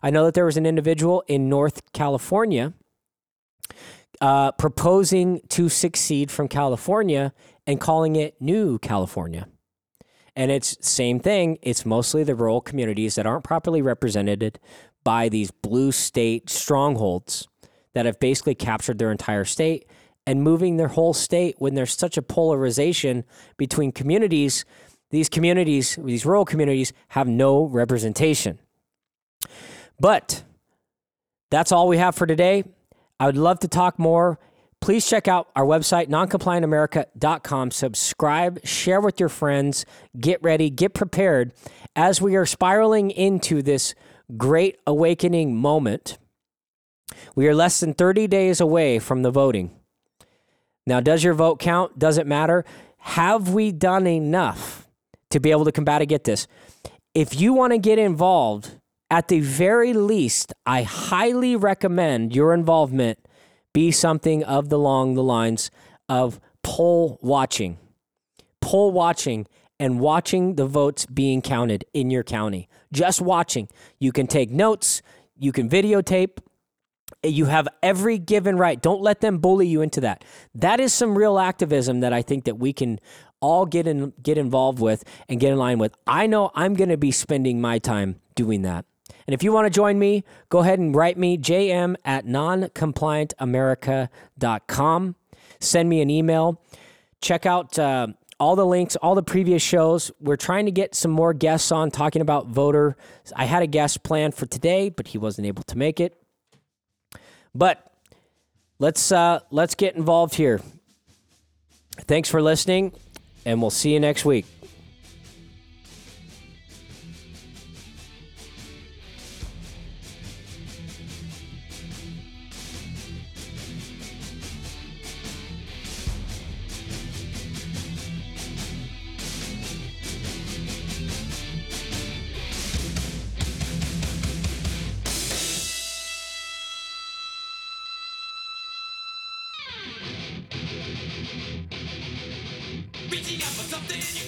I 0.04 0.10
know 0.10 0.26
that 0.26 0.34
there 0.34 0.46
was 0.46 0.58
an 0.58 0.66
individual 0.66 1.24
in 1.28 1.50
North 1.50 1.94
California 1.94 2.74
uh, 4.22 4.52
proposing 4.54 5.42
to 5.50 5.70
succeed 5.70 6.32
from 6.32 6.48
California 6.48 7.34
and 7.66 7.80
calling 7.80 8.16
it 8.16 8.42
New 8.42 8.80
California. 8.80 9.48
And 10.36 10.52
it's 10.52 10.78
same 10.82 11.20
thing. 11.20 11.58
It's 11.62 11.86
mostly 11.86 12.24
the 12.24 12.36
rural 12.36 12.62
communities 12.62 13.16
that 13.16 13.26
aren't 13.26 13.44
properly 13.44 13.82
represented 13.82 14.60
by 15.04 15.30
these 15.30 15.52
blue 15.52 15.92
state 15.92 16.50
strongholds 16.50 17.48
that 17.94 18.06
have 18.06 18.20
basically 18.20 18.56
captured 18.56 19.00
their 19.00 19.12
entire 19.12 19.46
state 19.46 19.88
and 20.26 20.44
moving 20.44 20.78
their 20.78 20.90
whole 20.90 21.14
state 21.14 21.56
when 21.58 21.74
there's 21.74 21.98
such 21.98 22.18
a 22.18 22.22
polarization 22.22 23.24
between 23.58 23.92
communities. 23.92 24.66
These 25.10 25.30
communities, 25.30 25.98
these 26.00 26.26
rural 26.26 26.46
communities, 26.46 26.94
have 27.10 27.28
no 27.28 27.64
representation. 27.64 28.60
But 30.00 30.44
that's 31.50 31.72
all 31.72 31.88
we 31.88 31.98
have 31.98 32.16
for 32.16 32.28
today. 32.28 32.64
I 33.20 33.26
would 33.26 33.38
love 33.38 33.60
to 33.62 33.68
talk 33.68 33.98
more 33.98 34.40
please 34.82 35.08
check 35.08 35.28
out 35.28 35.50
our 35.56 35.66
website, 35.66 36.08
noncompliantamerica.com. 36.08 37.72
Subscribe, 37.72 38.66
share 38.66 39.02
with 39.02 39.20
your 39.20 39.30
friends, 39.30 39.86
get 40.20 40.42
ready, 40.42 40.70
get 40.70 40.94
prepared 40.94 41.54
as 41.96 42.22
we 42.22 42.36
are 42.36 42.46
spiraling 42.46 43.12
into 43.12 43.62
this 43.62 43.94
great 44.38 44.78
awakening 44.88 45.56
moment. 45.56 46.18
We 47.36 47.48
are 47.48 47.56
less 47.56 47.80
than 47.80 47.94
30 47.94 48.28
days 48.28 48.62
away 48.62 49.00
from 49.00 49.24
the 49.24 49.32
voting. 49.32 49.72
Now, 50.86 51.00
does 51.00 51.24
your 51.24 51.34
vote 51.34 51.60
count? 51.60 52.00
Does 52.00 52.18
it 52.18 52.26
matter? 52.26 52.66
Have 52.98 53.50
we 53.50 53.72
done 53.72 54.08
enough 54.08 54.88
to 55.32 55.40
be 55.40 55.52
able 55.52 55.66
to 55.66 55.72
combat 55.72 56.08
get 56.08 56.24
this? 56.24 56.48
If 57.14 57.40
you 57.40 57.54
want 57.54 57.74
to 57.74 57.80
get 57.80 58.00
involved, 58.00 58.76
at 59.12 59.28
the 59.28 59.40
very 59.40 59.94
least, 59.94 60.54
I 60.66 60.84
highly 60.84 61.56
recommend 61.56 62.36
your 62.36 62.54
involvement 62.54 63.20
be 63.74 63.92
something 63.92 64.44
of 64.44 64.70
the 64.70 64.78
along 64.78 65.16
the 65.16 65.24
lines 65.24 65.72
of 66.08 66.40
poll 66.64 67.20
watching, 67.22 67.78
poll 68.62 68.92
watching, 68.92 69.48
and 69.80 70.00
watching 70.00 70.56
the 70.56 70.66
votes 70.66 71.06
being 71.06 71.42
counted 71.42 71.86
in 71.94 72.12
your 72.12 72.24
county. 72.24 72.68
Just 72.92 73.22
watching. 73.22 73.70
You 73.98 74.12
can 74.12 74.28
take 74.28 74.52
notes. 74.52 75.02
You 75.38 75.52
can 75.52 75.70
videotape. 75.70 76.40
You 77.24 77.46
have 77.46 77.68
every 77.82 78.18
given 78.18 78.58
right. 78.58 78.80
Don't 78.82 79.02
let 79.02 79.22
them 79.22 79.40
bully 79.40 79.68
you 79.68 79.82
into 79.82 80.02
that. 80.02 80.24
That 80.54 80.80
is 80.80 80.94
some 80.94 81.18
real 81.18 81.40
activism 81.40 82.02
that 82.02 82.14
I 82.14 82.22
think 82.22 82.46
that 82.46 82.58
we 82.58 82.74
can 82.74 83.00
all 83.40 83.66
get 83.66 83.88
in, 83.88 84.14
get 84.22 84.38
involved 84.38 84.80
with 84.80 85.04
and 85.28 85.40
get 85.40 85.52
in 85.52 85.58
line 85.58 85.80
with. 85.80 85.96
I 86.06 86.28
know 86.28 86.52
I'm 86.56 86.74
going 86.74 86.90
to 86.90 86.98
be 86.98 87.12
spending 87.12 87.62
my 87.62 87.80
time 87.80 88.20
doing 88.36 88.62
that. 88.64 88.86
And 89.28 89.34
if 89.34 89.44
you 89.44 89.52
want 89.52 89.66
to 89.66 89.70
join 89.70 90.00
me, 90.00 90.24
go 90.50 90.60
ahead 90.60 90.80
and 90.80 90.96
write 90.96 91.18
me, 91.18 91.38
jm 91.38 91.96
at 92.04 92.26
noncompliantamerica.com. 92.26 95.16
Send 95.60 95.90
me 95.90 96.02
an 96.02 96.10
email. 96.10 96.62
Check 97.22 97.46
out 97.46 97.78
uh, 97.78 98.08
all 98.40 98.56
the 98.56 98.66
links, 98.66 98.96
all 98.96 99.16
the 99.16 99.24
previous 99.24 99.62
shows. 99.62 100.12
We're 100.20 100.38
trying 100.38 100.66
to 100.66 100.72
get 100.72 100.96
some 100.96 101.12
more 101.12 101.34
guests 101.34 101.72
on 101.72 101.92
talking 101.92 102.22
about 102.22 102.48
voter. 102.48 102.96
I 103.36 103.46
had 103.46 103.62
a 103.62 103.68
guest 103.68 104.04
planned 104.04 104.36
for 104.36 104.46
today, 104.46 104.90
but 104.90 105.10
he 105.10 105.18
wasn't 105.18 105.48
able 105.48 105.64
to 105.64 105.78
make 105.78 106.00
it. 106.00 106.16
But 107.54 107.92
let's 108.80 109.12
uh, 109.12 109.42
let's 109.52 109.76
get 109.76 109.96
involved 109.96 110.36
here. 110.36 110.62
Thanks 112.08 112.30
for 112.30 112.42
listening, 112.42 112.94
and 113.46 113.62
we'll 113.62 113.72
see 113.72 113.94
you 113.94 114.00
next 114.00 114.24
week. 114.24 114.46